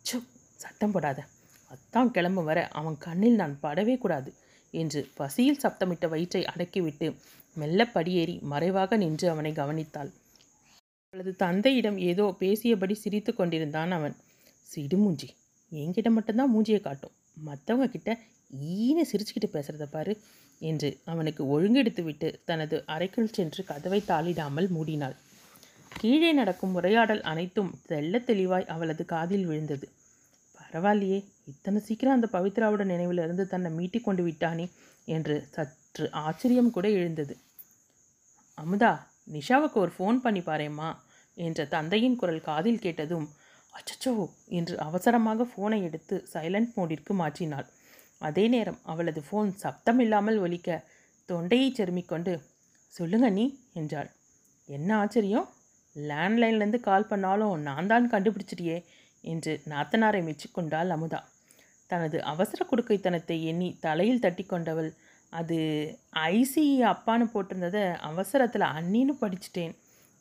சு 0.05 0.17
சத்தம் 0.57 0.93
போடாத. 0.93 1.21
அத்தான் 1.71 2.11
கிளம்பும் 2.11 2.45
வர 2.45 2.69
அவன் 2.69 2.99
கண்ணில் 2.99 3.35
நான் 3.35 3.59
படவே 3.63 3.99
கூடாது 3.99 4.31
என்று 4.75 5.09
பசியில் 5.15 5.63
சப்தமிட்ட 5.63 6.09
வயிற்றை 6.09 6.43
அடக்கிவிட்டு 6.45 7.17
மெல்ல 7.57 7.85
படியேறி 7.87 8.41
மறைவாக 8.43 8.97
நின்று 8.97 9.29
அவனை 9.29 9.53
கவனித்தாள். 9.53 10.11
அவளது 11.15 11.37
தந்தையிடம் 11.37 11.99
ஏதோ 11.99 12.37
பேசியபடி 12.41 12.93
சிரித்து 12.93 13.35
கொண்டிருந்தான் 13.35 13.91
அவன். 13.91 14.15
சிடுமூஞ்சி 14.75 15.29
என்கிட்ட 15.73 16.11
மட்டும்தான் 16.11 16.53
மூஞ்சியை 16.55 16.81
காட்டும். 16.81 17.15
மற்றவங்க 17.47 17.89
கிட்ட 17.91 18.11
ஈன 18.79 19.05
சிரிச்சுக்கிட்டு 19.13 19.51
பேசுகிறத 19.53 19.87
பாரு. 19.87 20.13
என்று 20.71 20.89
அவனுக்கு 21.05 21.43
ஒழுங்கெடுத்துவிட்டு 21.55 22.29
தனது 22.45 22.77
அறைக்குள் 22.87 23.35
சென்று 23.37 23.63
கதவை 23.65 24.01
தாளிடாமல் 24.11 24.69
மூடினாள். 24.77 25.17
கீழே 25.93 26.31
நடக்கும் 26.33 26.75
உரையாடல் 26.75 27.23
அனைத்தும் 27.31 27.73
தெள்ள 27.87 28.21
தெளிவாய் 28.25 28.71
அவளது 28.75 29.05
காதில் 29.05 29.47
விழுந்தது. 29.47 29.87
பரவாயில்லையே 30.59 31.19
இத்தனை 31.45 31.81
சீக்கிரம் 31.81 32.17
அந்த 32.17 32.29
பவித்ராவோட 32.33 32.83
நினைவிலிருந்து 32.85 33.45
தன்னை 33.47 33.71
மீட்டி 33.79 33.99
கொண்டு 34.01 34.23
விட்டானே 34.23 34.67
என்று 35.09 35.37
சற்று 35.55 36.05
ஆச்சரியம் 36.23 36.71
கூட 36.71 36.87
எழுந்தது. 36.99 37.35
அமுதா 38.59 38.93
நிஷாவுக்கு 39.35 39.79
ஒரு 39.85 39.93
ஃபோன் 39.97 40.19
பண்ணி 40.21 40.43
பாரேம்மா 40.47 40.89
என்ற 41.37 41.65
தந்தையின் 41.75 42.19
குரல் 42.21 42.47
காதில் 42.49 42.83
கேட்டதும் 42.85 43.27
அச்சச்சோ 43.75 44.13
என்று 44.59 44.75
அவசரமாக 44.87 45.47
ஃபோனை 45.51 45.79
எடுத்து 45.89 46.17
சைலண்ட் 46.33 46.73
மோடிற்கு 46.79 47.13
மாற்றினாள். 47.21 47.69
அதே 48.29 48.45
நேரம் 48.49 48.81
அவளது 48.93 49.21
ஃபோன் 49.29 49.51
சப்தமில்லாமல் 49.63 50.39
ஒலிக்க 50.47 50.79
தொண்டையை 51.29 51.69
செருமிக்கொண்டு 51.79 52.33
சொல்லுங்க 52.95 53.27
நீ 53.31 53.45
என்றாள். 53.81 54.09
என்ன 54.69 54.91
ஆச்சரியம்? 55.03 55.47
லேண்ட்லைன்லேருந்து 55.97 56.81
கால் 56.89 57.11
பண்ணாலும் 57.11 57.55
நான் 57.69 57.91
தான் 57.93 58.11
கண்டுபிடிச்சிட்டியே 58.13 58.77
என்று 59.25 59.53
நாத்தனாரை 59.73 60.21
மெச்சிக்கொண்டாள் 60.29 60.93
அமுதா. 60.97 61.21
தனது 61.91 62.19
அவசர 62.33 62.61
குடுக்கைத்தனத்தை 62.65 63.37
எண்ணி 63.51 63.69
தலையில் 63.81 64.23
தட்டி 64.25 64.45
கொண்டவள் 64.45 64.91
அது 65.33 65.59
ஐசி 66.31 66.65
அப்பான்னு 66.93 67.27
போட்டிருந்ததை 67.33 67.83
அவசரத்தில் 68.11 68.67
அண்ணின்னு 68.77 69.15
படிச்சிட்டேன் 69.23 69.75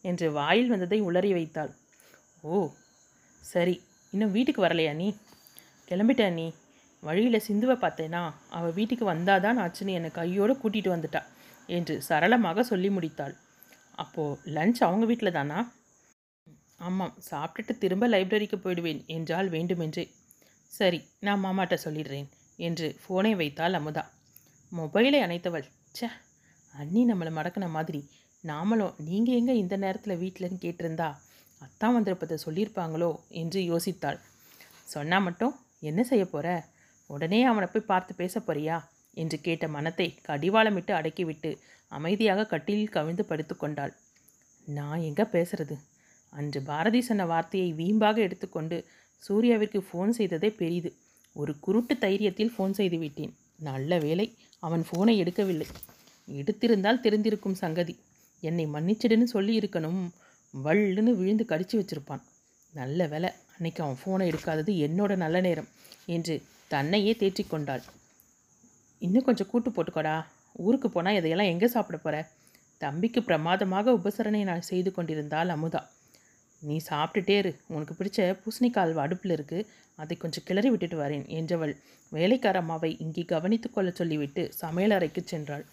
என்று 0.05 0.27
வாயில் 0.39 0.71
வந்ததை 0.73 0.99
உளறி 1.09 1.31
வைத்தாள். 1.37 1.71
ஓ 2.43 2.61
சரி 3.43 3.75
இன்னும் 4.13 4.35
வீட்டுக்கு 4.35 4.61
வரலையா 4.65 4.93
நீ 5.01 5.07
கிளம்பிட்டா 5.87 6.27
நீ 6.39 6.47
வழியில் 7.03 7.45
சிந்துவை 7.47 7.75
பார்த்தேனா? 7.83 8.21
அவள் 8.49 8.73
வீட்டுக்கு 8.73 9.05
வந்தாதான் 9.13 9.59
ஆச்சுன்னு 9.63 9.95
என்னை 9.97 10.11
கையோடு 10.11 10.53
கூட்டிகிட்டு 10.53 10.93
வந்துட்டா 10.95 11.21
என்று 11.69 12.01
சரளமாக 12.01 12.63
சொல்லி 12.63 12.89
முடித்தாள். 12.89 13.35
அப்போது 13.95 14.37
லஞ்ச் 14.55 14.81
அவங்க 14.87 15.05
வீட்டில் 15.05 15.35
தானா? 15.37 15.59
ஆமாம் 16.77 17.15
சாப்பிட்டுட்டு 17.29 17.73
திரும்ப 17.77 18.05
லைப்ரரிக்கு 18.07 18.57
போயிடுவேன் 18.63 19.01
என்றால் 19.05 19.49
வேண்டுமென்றே. 19.49 20.05
சரி 20.71 20.99
நான் 21.19 21.43
மாமாட்ட 21.45 21.75
சொல்லிடுறேன் 21.83 22.27
என்று 22.59 22.87
ஃபோனை 23.01 23.33
வைத்தாள் 23.35 23.77
அமுதா. 23.79 24.03
மொபைலை 24.71 25.19
அணைத்தவள். 25.25 25.65
ச்சே 25.95 26.07
அண்ணி 26.73 27.01
நம்மளை 27.05 27.31
மடக்கின 27.37 27.69
மாதிரி. 27.69 28.01
நாமளும் 28.43 28.95
நீங்கள் 29.07 29.37
எங்கே 29.39 29.55
இந்த 29.57 29.75
நேரத்தில் 29.77 30.21
வீட்டிலன்னு 30.23 30.63
கேட்டிருந்தா 30.63 31.09
அத்தான் 31.61 31.95
வந்திருப்பதை 31.95 32.37
சொல்லியிருப்பாங்களோ 32.45 33.09
என்று 33.41 33.59
யோசித்தாள். 33.71 34.19
சொன்னால் 34.83 35.25
மட்டும் 35.27 35.53
என்ன 35.89 36.01
செய்ய 36.03 36.23
போகிற 36.25 36.47
உடனே 37.13 37.39
அவனை 37.43 37.67
போய் 37.67 37.89
பார்த்து 37.91 38.13
பேச 38.21 38.39
போறியா? 38.39 38.77
என்று 39.21 39.37
கேட்ட 39.45 39.65
மனத்தை 39.67 40.07
கடிவாளமிட்டு 40.27 40.91
அடக்கிவிட்டு 40.99 41.49
அமைதியாக 41.91 42.45
கட்டிலில் 42.51 42.93
கவிழ்ந்து 42.95 43.23
படுத்துக்கொண்டாள் 43.29 43.93
நான் 44.67 45.01
எங்கே 45.07 45.25
பேசுறது? 45.35 45.75
அன்று 46.33 46.59
பாரதி 46.61 46.99
சொன்ன 47.01 47.23
வார்த்தையை 47.25 47.69
வீம்பாக 47.73 48.17
எடுத்துக்கொண்டு 48.17 48.77
சூர்யாவிற்கு 49.23 49.79
ஃபோன் 49.87 50.11
செய்ததே 50.19 50.49
பெரிது. 50.61 50.89
ஒரு 51.35 51.53
குருட்டு 51.59 51.93
தைரியத்தில் 51.95 52.53
ஃபோன் 52.55 52.73
செய்து 52.79 52.97
விட்டேன். 52.97 53.33
நல்ல 53.67 53.97
வேளை 53.97 54.27
அவன் 54.63 54.83
ஃபோனை 54.89 55.13
எடுக்கவில்லை. 55.23 55.67
எடுத்திருந்தால் 56.27 57.03
தெரிந்திருக்கும் 57.05 57.59
சங்கதி. 57.63 57.93
என்னை 58.43 58.65
மன்னிச்சிடுன்னு 58.75 59.27
சொல்லியிருக்கணும் 59.33 60.01
வள்ளுன்னு 60.53 61.11
விழுந்து 61.19 61.45
கடிச்சு 61.49 61.75
வச்சிருப்பான். 61.79 62.23
நல்ல 62.73 63.07
வேலை 63.07 63.29
அன்னைக்கு 63.53 63.81
அவன் 63.83 63.99
ஃபோனை 64.01 64.25
எடுக்காதது 64.31 64.71
என்னோட 64.87 65.15
நல்ல 65.23 65.37
நேரம் 65.47 65.69
என்று 66.15 66.35
தன்னையே 66.73 67.13
தேற்றிக்கொண்டாள் 67.21 67.83
இன்னும் 69.01 69.25
கொஞ்சம் 69.27 69.49
கூட்டு 69.51 69.69
போட்டுக்கோடா. 69.75 70.15
ஊருக்கு 70.65 70.87
போனால் 70.89 71.17
இதையெல்லாம் 71.19 71.51
எங்கே 71.53 71.67
சாப்பிட 71.75 71.97
போற? 71.97 72.15
தம்பிக்கு 72.81 73.19
பிரமாதமாக 73.23 73.93
உபசரணை 73.99 74.41
நான் 74.49 74.67
செய்து 74.69 74.89
கொண்டிருந்தாள் 74.91 75.53
அமுதா. 75.55 75.81
நீ 76.61 76.75
சாப்பிட்டுட்டே 76.89 77.35
இரு. 77.41 77.51
உனக்கு 77.75 77.93
பிடிச்ச 77.99 78.19
பூசணிக்கால் 78.41 79.01
அடுப்பில் 79.05 79.35
இருக்குது 79.37 79.67
அதை 79.99 80.15
கொஞ்சம் 80.17 80.45
கிளறி 80.47 80.69
விட்டுட்டு 80.69 80.97
வரேன் 81.01 81.25
என்றவள் 81.37 81.73
வேலைக்கார 82.11 82.59
அம்மாவை 82.63 82.91
இங்கே 83.03 83.23
கவனித்துக் 83.31 83.75
கொள்ள 83.75 83.89
சொல்லிவிட்டு 83.99 84.43
சமையலறைக்கு 84.61 85.21
சென்றாள். 85.31 85.65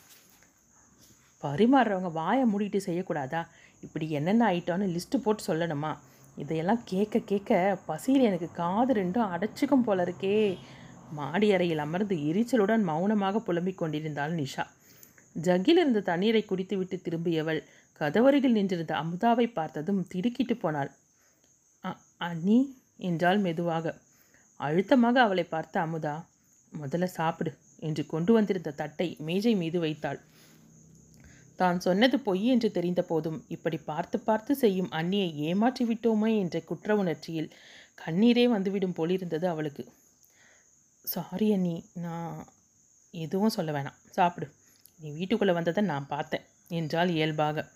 பரிமாறுறவங்க 1.43 2.11
வாயை 2.13 2.45
மூடிட்டு 2.53 2.81
செய்யக்கூடாதா? 2.87 3.43
இப்படி 3.87 4.07
என்னென்ன 4.19 4.45
ஐட்டம்னு 4.53 4.87
லிஸ்ட்டு 4.95 5.23
போட்டு 5.25 5.43
சொல்லணுமா? 5.49 5.93
இதையெல்லாம் 6.37 6.83
கேட்க 6.85 7.19
கேட்க 7.31 7.53
பசியில் 7.87 8.29
எனக்கு 8.31 8.49
காது 8.61 8.93
ரெண்டும் 8.95 9.31
அடைச்சிக்கும் 9.35 9.87
போல 9.87 10.05
இருக்கே. 10.05 10.37
மாடி 11.11 11.53
அறையில் 11.53 11.79
அமர்ந்து 11.79 12.17
எரிச்சலுடன் 12.17 12.83
மௌனமாக 12.83 13.41
புலம்பிக் 13.41 13.79
கொண்டிருந்தாள் 13.79 14.35
நிஷா. 14.35 14.67
ஜக்கில் 15.43 15.69
இருந்த 15.69 16.01
தண்ணீரை 16.01 16.45
குடித்துவிட்டு 16.45 17.01
திரும்பியவள் 17.01 17.63
கதவருகில் 17.99 18.51
நின்றிருந்த 18.51 18.95
அமுதாவை 18.95 19.53
பார்த்ததும் 19.53 20.07
திடுக்கிட்டு 20.07 20.57
போனாள். 20.57 20.93
"அ- 21.85 21.97
அண்ணி 22.17 22.83
என்றாள் 22.97 23.39
மெதுவாக. 23.39 23.99
அழுத்தமாக 24.57 25.23
அவளை 25.23 25.45
பார்த்த 25.45 25.81
அமுதா 25.81 26.25
முதல்ல 26.83 27.05
சாப்பிடு 27.05 27.55
என்று 27.79 28.07
கொண்டு 28.07 28.33
வந்திருந்த 28.33 28.71
தட்டை 28.71 29.17
மேஜை 29.19 29.55
மீது 29.55 29.81
வைத்தாள். 29.81 30.21
தான் 31.57 31.81
சொன்னது 31.81 32.19
பொய் 32.19 32.47
என்று 32.47 32.71
தெரிந்த 32.71 33.03
போதும் 33.03 33.45
இப்படி 33.49 33.77
பார்த்து 33.77 34.19
பார்த்து 34.19 34.55
செய்யும் 34.55 34.91
அண்ணியை 34.91 35.35
ஏமாற்றி 35.35 35.85
விட்டோமே 35.85 36.39
என்ற 36.39 36.61
குற்ற 36.61 36.97
உணர்ச்சியில் 36.97 37.55
கண்ணீரே 38.07 38.49
வந்துவிடும் 38.49 38.93
போலிருந்தது 38.93 39.49
அவளுக்கு. 39.49 39.93
சாரி 41.09 41.53
அண்ணி. 41.53 41.91
நான் 41.95 42.47
எதுவும் 43.11 43.49
சொல்ல 43.49 43.73
வேணாம். 43.73 43.99
சாப்பிடு. 44.11 44.53
நீ 45.01 45.11
வீட்டுக்குள்ளே 45.11 45.55
வந்ததை 45.55 45.85
நான் 45.85 46.07
பார்த்தேன். 46.07 46.45
என்றால் 46.69 47.09
இயல்பாக. 47.09 47.69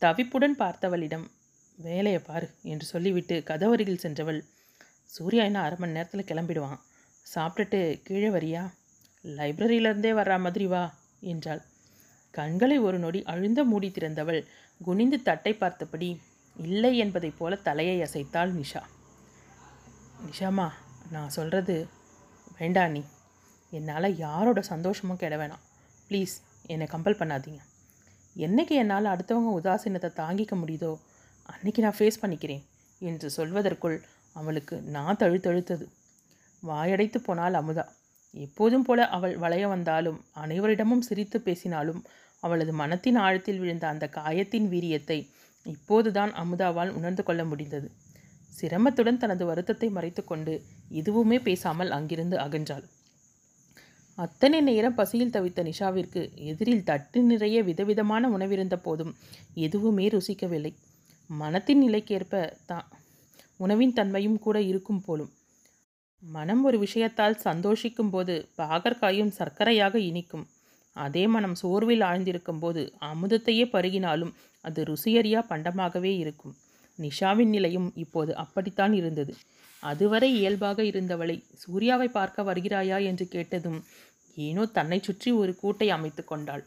தவிப்புடன் 0.00 0.54
பார்த்தவளிடம் 0.58 1.26
வேலையை 1.76 2.20
பாரு 2.20 2.50
என்று 2.62 2.86
சொல்லிவிட்டு 2.86 3.42
கதவருகில் 3.46 3.96
சென்றவள் 3.96 4.44
சூர்யா 5.04 5.44
இன்னும் 5.44 5.62
அரை 5.62 5.78
மணி 5.78 5.92
நேரத்தில் 5.92 6.24
கிளம்பிடுவான். 6.24 6.78
சாப்பிட்டுட்டு 7.34 8.02
கீழே 8.02 8.28
வரியா? 8.28 8.72
லைப்ரரியிலேருந்தே 9.24 10.12
வர்ற 10.12 10.40
மாதிரி 10.40 10.66
வா 10.66 10.94
என்றாள். 11.20 11.62
கண்களை 12.30 12.78
ஒரு 12.78 12.98
நொடி 12.98 13.22
அழுந்த 13.22 13.64
மூடி 13.64 13.88
திறந்தவள் 13.88 14.46
குனிந்து 14.82 15.22
தட்டை 15.22 15.54
பார்த்தபடி 15.54 16.20
இல்லை 16.56 16.98
என்பதைப் 16.98 17.38
போல 17.38 17.56
தலையை 17.56 18.00
அசைத்தாள் 18.00 18.52
நிஷா. 18.52 18.82
நிஷாமா 20.26 20.68
நான் 21.10 21.28
சொல்கிறது 21.28 21.95
வேண்டாம் 22.58 22.90
நீ. 22.90 23.02
என்னால் 23.72 24.16
யாரோட 24.16 24.60
சந்தோஷமும் 24.60 25.16
கெட 25.16 25.34
வேணாம். 25.36 25.64
ப்ளீஸ் 26.08 26.34
என்னை 26.66 26.86
கம்பல் 26.92 27.18
பண்ணாதீங்க. 27.18 27.60
என்னைக்கு 28.36 28.74
என்னால் 28.82 29.12
அடுத்தவங்க 29.12 29.50
உதாசீனத்தை 29.60 30.10
தாங்கிக்க 30.22 30.54
முடியுதோ 30.62 30.92
அன்னைக்கு 31.42 31.82
நான் 31.82 31.98
ஃபேஸ் 31.98 32.22
பண்ணிக்கிறேன் 32.22 32.64
என்று 32.98 33.28
சொல்வதற்குள் 33.36 33.96
அவளுக்கு 34.32 34.76
நான் 34.96 35.16
தழுத்தழுத்தது. 35.16 35.86
வாயடைத்து 36.62 37.18
போனால் 37.18 37.54
அமுதா. 37.54 37.84
எப்போதும் 38.34 38.82
போல 38.82 39.08
அவள் 39.08 39.36
வளைய 39.36 39.68
வந்தாலும் 39.68 40.18
அனைவரிடமும் 40.34 41.06
சிரித்து 41.08 41.40
பேசினாலும் 41.40 42.00
அவளது 42.42 42.72
மனத்தின் 42.72 43.16
ஆழத்தில் 43.16 43.58
விழுந்த 43.58 43.84
அந்த 43.88 44.06
காயத்தின் 44.08 44.66
வீரியத்தை 44.70 45.18
இப்போதுதான் 45.66 46.32
அமுதாவால் 46.32 46.90
உணர்ந்து 46.90 47.22
கொள்ள 47.22 47.44
முடிந்தது. 47.44 47.88
சிரமத்துடன் 48.60 49.22
தனது 49.22 49.44
வருத்தத்தை 49.46 49.88
மறைத்துக்கொண்டு 49.90 50.54
இதுவுமே 50.90 51.38
பேசாமல் 51.42 51.90
அங்கிருந்து 51.90 52.36
அகன்றாள். 52.36 52.84
அத்தனை 54.18 54.60
நேரம் 54.60 54.94
பசியில் 54.94 55.32
தவித்த 55.36 55.62
நிஷாவிற்கு 55.62 56.20
எதிரில் 56.50 56.84
தட்டு 56.84 57.22
நிறைய 57.22 57.62
விதவிதமான 57.62 58.28
உணவிருந்த 58.28 58.76
போதும் 58.76 59.12
எதுவுமே 59.54 60.06
ருசிக்கவில்லை. 60.08 60.72
மனத்தின் 61.30 61.82
நிலைக்கேற்ப 61.84 62.34
தான் 62.66 62.86
உணவின் 63.56 63.92
தன்மையும் 63.92 64.38
கூட 64.38 64.56
இருக்கும் 64.62 65.02
போலும். 65.02 65.32
மனம் 66.22 66.62
ஒரு 66.64 66.78
விஷயத்தால் 66.78 67.36
சந்தோஷிக்கும் 67.44 68.10
போது 68.10 68.34
பாகற்காயும் 68.58 69.34
சர்க்கரையாக 69.38 69.94
இனிக்கும். 70.00 70.46
அதே 70.96 71.24
மனம் 71.26 71.54
சோர்வில் 71.54 72.00
ஆழ்ந்திருக்கும் 72.00 72.60
போது 72.60 72.82
அமுதத்தையே 73.10 73.64
பருகினாலும் 73.72 74.32
அது 74.64 74.82
ருசியறியா 74.84 75.40
பண்டமாகவே 75.50 76.12
இருக்கும். 76.18 76.54
நிஷாவின் 76.98 77.52
நிலையும் 77.56 77.88
இப்போது 78.04 78.32
அப்படித்தான் 78.42 78.94
இருந்தது. 79.00 79.32
அதுவரை 79.82 80.28
இயல்பாக 80.40 80.78
இருந்தவளை 80.90 81.36
சூர்யாவை 81.62 82.08
பார்க்க 82.18 82.48
வருகிறாயா 82.48 82.98
என்று 83.10 83.24
கேட்டதும் 83.34 83.80
ஏனோ 84.36 84.62
தன்னை 84.78 84.98
சுற்றி 85.08 85.30
ஒரு 85.40 85.52
கூட்டை 85.62 85.88
அமைத்து 85.96 86.22
கொண்டாள். 86.24 86.64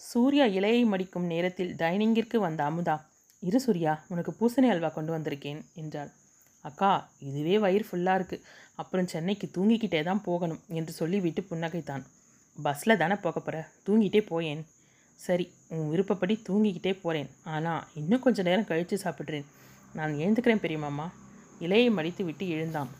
சூர்யா 0.00 0.44
இலையை 0.58 0.82
மடிக்கும் 0.92 1.26
நேரத்தில் 1.32 1.72
டைனிங்கிற்கு 1.80 2.38
வந்த 2.44 2.60
அமுதா 2.70 2.96
இரு 3.42 3.58
சூர்யா 3.64 3.92
உனக்கு 4.12 4.32
பூசணி 4.38 4.68
அல்வா 4.74 4.90
கொண்டு 4.92 5.12
வந்திருக்கேன் 5.14 5.60
என்றாள். 5.80 6.10
அக்கா 6.64 6.92
இதுவே 7.28 7.56
வயிறு 7.64 7.84
ஃபுல்லாக 7.88 8.18
இருக்குது 8.18 8.44
அப்புறம் 8.82 9.10
சென்னைக்கு 9.12 9.46
தூங்கிக்கிட்டே 9.56 10.00
தான் 10.08 10.22
போகணும் 10.28 10.62
என்று 10.78 10.92
சொல்லிவிட்டு 11.00 11.42
புன்னகைத்தான். 11.50 12.04
பஸ்ஸில் 12.58 13.00
தானே 13.02 13.16
போக 13.24 13.36
போகிற 13.40 13.56
தூங்கிட்டே 13.86 14.20
போயேன். 14.30 14.62
சரி 15.20 15.52
உன் 15.68 15.88
விருப்பப்படி 15.88 16.34
தூங்கிக்கிட்டே 16.48 17.00
போகிறேன் 17.00 17.30
ஆனால் 17.44 17.86
இன்னும் 17.94 18.20
கொஞ்ச 18.20 18.42
நேரம் 18.42 18.64
கழித்து 18.64 18.96
சாப்பிட்றேன். 18.96 19.46
நான் 19.94 20.12
எழுந்துக்கிறேன் 20.14 20.62
பெரியமாமா 20.64 21.06
இலையை 21.60 21.90
மடித்து 21.90 22.24
விட்டு 22.24 22.48
எழுந்தான். 22.48 22.90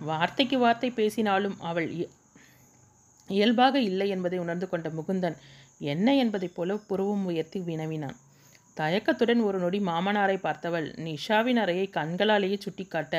வார்த்தைக்கு 0.00 0.58
வார்த்தை 0.58 0.90
பேசினாலும் 0.90 1.60
அவள் 1.60 1.88
இயல்பாக 3.28 3.80
இல்லை 3.80 4.08
என்பதை 4.08 4.38
உணர்ந்து 4.38 4.68
கொண்ட 4.68 4.88
முகுந்தன் 4.88 5.36
என்ன 5.78 6.16
என்பதைப் 6.16 6.54
போல 6.54 6.76
புருவம் 6.76 7.24
உயர்த்தி 7.24 7.60
வினவினான். 7.60 8.16
தயக்கத்துடன் 8.74 9.40
ஒரு 9.40 9.58
நொடி 9.58 9.78
மாமனாரை 9.78 10.36
பார்த்தவள் 10.42 10.86
நிஷாவின் 10.98 11.56
அறையை 11.56 11.90
கண்களாலேயே 11.92 12.58
சுட்டிக்காட்ட 12.58 13.14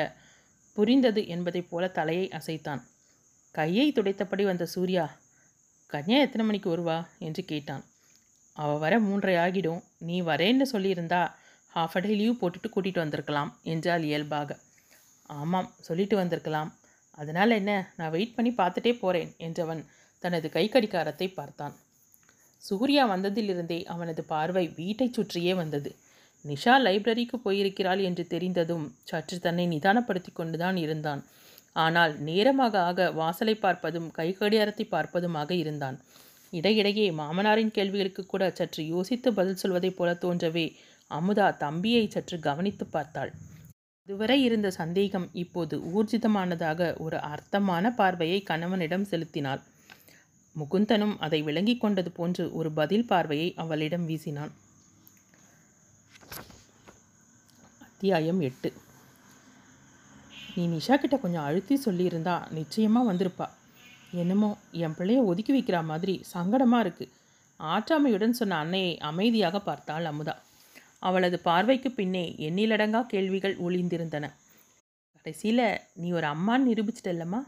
புரிந்தது 0.72 1.26
என்பதைப் 1.26 1.70
போல 1.70 1.88
தலையை 1.88 2.28
அசைத்தான். 2.28 2.82
கையை 3.54 3.92
துடைத்தபடி 3.92 4.44
வந்த 4.44 4.66
சூர்யா 4.66 5.04
கன்யா 5.92 6.18
எத்தனை 6.18 6.46
மணிக்கு 6.46 6.76
வருவா? 6.76 7.06
என்று 7.18 7.44
கேட்டான். 7.44 7.82
அவள் 8.56 8.82
வர 8.84 8.94
மூன்றரை 9.06 9.36
ஆகிடும். 9.44 9.80
நீ 10.08 10.16
வரேன்னு 10.22 10.66
சொல்லியிருந்தா 10.72 11.22
ஹாஃப் 11.72 11.96
டே 12.04 12.14
லீவ் 12.20 12.40
போட்டுட்டு 12.40 12.68
கூட்டிகிட்டு 12.70 13.02
வந்திருக்கலாம் 13.04 13.50
என்றாள் 13.72 14.04
இயல்பாக. 14.08 14.56
ஆமாம் 15.30 15.68
சொல்லிட்டு 15.80 16.16
வந்திருக்கலாம். 16.16 16.70
அதனால் 17.18 17.58
என்ன 17.60 17.72
நான் 17.98 18.12
வெயிட் 18.14 18.36
பண்ணி 18.36 18.50
பார்த்துட்டே 18.58 18.92
போகிறேன் 19.00 19.30
என்றவன் 19.46 19.82
தனது 20.24 20.48
கை 20.56 20.64
கடிகாரத்தை 20.68 21.28
பார்த்தான். 21.38 21.74
சூர்யா 22.62 23.04
வந்ததிலிருந்தே 23.12 23.78
அவனது 23.94 24.22
பார்வை 24.24 24.64
வீட்டை 24.80 25.06
சுற்றியே 25.08 25.54
வந்தது. 25.54 25.90
நிஷா 26.44 26.74
லைப்ரரிக்கு 26.86 27.36
போயிருக்கிறாள் 27.44 28.00
என்று 28.08 28.24
தெரிந்ததும் 28.26 28.86
சற்று 29.10 29.36
தன்னை 29.38 29.64
நிதானப்படுத்தி 29.66 30.30
கொண்டுதான் 30.32 30.78
இருந்தான். 30.84 31.22
ஆனால் 31.76 32.12
நேரமாக 32.28 32.74
ஆக 32.88 33.08
வாசலை 33.20 33.54
பார்ப்பதும் 33.56 34.08
கை 34.18 34.28
கடிகாரத்தை 34.32 34.86
பார்ப்பதுமாக 34.90 35.50
இருந்தான். 35.62 35.96
இடையிடையே 36.52 37.10
மாமனாரின் 37.10 37.70
கேள்விகளுக்கு 37.70 38.26
கூட 38.26 38.50
சற்று 38.50 38.86
யோசித்து 38.86 39.34
பதில் 39.34 39.56
சொல்வதைப் 39.56 39.96
போல 39.96 40.12
தோன்றவே 40.12 40.64
அமுதா 41.10 41.56
தம்பியை 41.56 42.04
சற்று 42.10 42.38
கவனித்து 42.38 42.86
பார்த்தாள். 42.86 43.32
இதுவரை 44.08 44.36
இருந்த 44.42 44.70
சந்தேகம் 44.70 45.28
இப்போது 45.32 45.76
ஊர்ஜிதமானதாக 45.92 46.98
ஒரு 46.98 47.16
அர்த்தமான 47.16 47.94
பார்வையை 47.94 48.42
கணவனிடம் 48.42 49.04
செலுத்தினாள். 49.04 49.62
முகுந்தனும் 50.56 51.16
அதை 51.18 51.42
விளங்கிக் 51.42 51.80
கொண்டது 51.80 52.10
போன்று 52.10 52.44
ஒரு 52.52 52.72
பதில் 52.72 53.06
பார்வையை 53.06 53.48
அவளிடம் 53.56 54.08
வீசினான். 54.08 54.52
அத்தியாயம் 57.86 58.40
எட்டு. 58.40 58.72
நீ 60.54 60.64
நிஷா 60.68 60.94
கிட்ட 60.96 61.16
கொஞ்சம் 61.16 61.44
அழுத்தி 61.44 61.80
சொல்லியிருந்தா 61.84 62.36
நிச்சயமாக 62.50 63.08
வந்திருப்பா. 63.12 63.48
என்னமோ 64.12 64.48
என் 64.84 64.96
பிள்ளைய 64.98 65.20
ஒதுக்கி 65.24 65.52
வைக்கிற 65.54 65.78
மாதிரி 65.84 66.14
சங்கடமாக 66.32 66.84
இருக்குது 66.84 67.12
ஆற்றாமையுடன் 67.60 68.38
சொன்ன 68.38 68.56
அன்னையை 68.56 68.92
அமைதியாக 68.98 69.56
பார்த்தாள் 69.60 70.04
அமுதா. 70.04 70.34
அவளது 70.98 71.36
பார்வைக்கு 71.38 71.90
பின்னே 71.90 72.24
எண்ணிலடங்கா 72.38 73.00
கேள்விகள் 73.06 73.54
ஒளிந்திருந்தன. 73.56 74.26
கடைசியில் 75.12 75.64
நீ 75.92 76.08
ஒரு 76.12 76.26
அம்மான்னு 76.26 76.68
நிரூபிச்சிட்டல்லம்மா. 76.70 77.40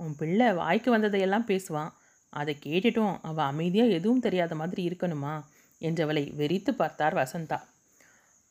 உன் 0.00 0.14
பிள்ளை 0.16 0.48
வாய்க்கு 0.52 0.90
வந்ததையெல்லாம் 0.96 1.48
பேசுவான். 1.50 1.92
அதை 2.32 2.52
கேட்டுட்டும் 2.66 3.14
அவள் 3.22 3.44
அமைதியாக 3.44 3.96
எதுவும் 3.98 4.20
தெரியாத 4.20 4.54
மாதிரி 4.54 4.82
இருக்கணுமா? 4.88 5.34
என்றவளை 5.80 6.24
வெறித்து 6.40 6.72
பார்த்தார் 6.72 7.14
வசந்தா. 7.14 7.58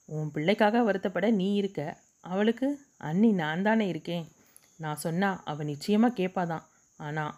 உன் 0.10 0.32
பிள்ளைக்காக 0.32 0.84
வருத்தப்பட 0.84 1.28
நீ 1.32 1.48
இருக்க. 1.54 1.82
அவளுக்கு 2.22 2.68
அண்ணி 2.98 3.30
நான் 3.34 3.62
தானே 3.62 3.88
இருக்கேன். 3.88 4.26
நான் 4.80 5.04
சொன்னால் 5.06 5.42
அவள் 5.44 5.66
நிச்சயமாக 5.66 6.18
கேட்பாதான் 6.22 6.66
ஆனால் 7.00 7.34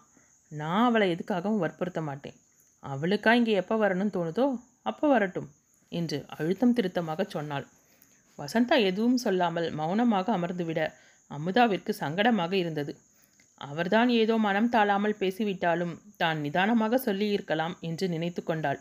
நான் 0.52 0.86
அவளை 0.88 1.06
எதுக்காகவும் 1.14 1.62
வற்புறுத்த 1.62 2.00
மாட்டேன். 2.08 2.36
அவளுக்கா 2.82 3.30
இங்கே 3.38 3.54
எப்போ 3.62 3.74
வரணும்னு 3.82 4.14
தோணுதோ 4.16 4.46
அப்போ 4.90 5.06
வரட்டும் 5.12 5.48
என்று 5.92 6.18
அழுத்தம் 6.36 6.76
திருத்தமாக 6.76 7.24
சொன்னாள். 7.34 7.66
வசந்தா 8.38 8.76
எதுவும் 8.90 9.22
சொல்லாமல் 9.24 9.68
மௌனமாக 9.80 10.28
அமர்ந்துவிட 10.36 10.80
அமுதாவிற்கு 11.30 11.92
சங்கடமாக 12.00 12.52
இருந்தது. 12.62 12.92
அவர்தான் 13.60 14.10
ஏதோ 14.20 14.34
மனம் 14.46 14.72
தாழாமல் 14.74 15.20
பேசிவிட்டாலும் 15.20 15.94
தான் 16.22 16.38
நிதானமாக 16.44 16.98
சொல்லியிருக்கலாம் 17.06 17.74
என்று 17.88 18.06
நினைத்து 18.14 18.42
கொண்டாள். 18.42 18.80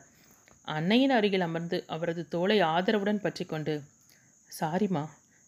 அன்னையின் 0.67 1.13
அருகில் 1.17 1.45
அமர்ந்து 1.47 1.77
அவரது 1.95 2.23
தோளை 2.33 2.57
ஆதரவுடன் 2.73 3.23
பற்றி 3.25 3.45
கொண்டு 3.45 3.73
சாரிம்மா 4.51 5.03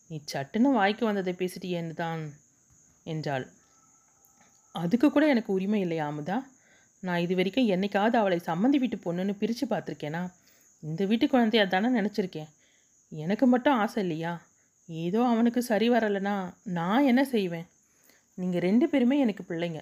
நீ 0.10 0.18
சட்டுன்னு 0.34 0.72
வாய்க்கு 0.78 1.04
வந்ததை 1.08 1.34
பேசிட்டியேன்னு 1.42 1.94
தான் 2.04 2.24
என்றாள். 3.06 3.46
அதுக்கு 4.76 5.12
கூட 5.12 5.26
எனக்கு 5.28 5.52
உரிமை 5.54 5.80
இல்லையா 5.82 6.06
அமுதா? 6.12 6.38
நான் 7.04 7.20
இது 7.20 7.36
வரைக்கும் 7.36 7.68
என்னைக்காவது 7.68 8.16
அவளை 8.22 8.38
சம்மந்தி 8.48 8.78
வீட்டு 8.84 8.98
பொண்ணுன்னு 9.06 9.34
பிரித்து 9.42 9.66
பார்த்துருக்கேனா? 9.70 10.22
இந்த 10.84 11.06
வீட்டு 11.06 11.26
குழந்தையாக 11.28 11.70
தானே 11.70 11.90
நினச்சிருக்கேன். 12.00 12.50
எனக்கு 13.12 13.46
மட்டும் 13.46 13.78
ஆசை 13.84 14.00
இல்லையா? 14.04 14.34
ஏதோ 14.90 15.20
அவனுக்கு 15.24 15.62
சரி 15.64 15.88
வரலைன்னா 15.90 16.36
நான் 16.78 17.04
என்ன 17.04 17.22
செய்வேன்? 17.26 17.68
நீங்கள் 18.38 18.62
ரெண்டு 18.62 18.86
பேருமே 18.90 19.18
எனக்கு 19.20 19.44
பிள்ளைங்க. 19.50 19.80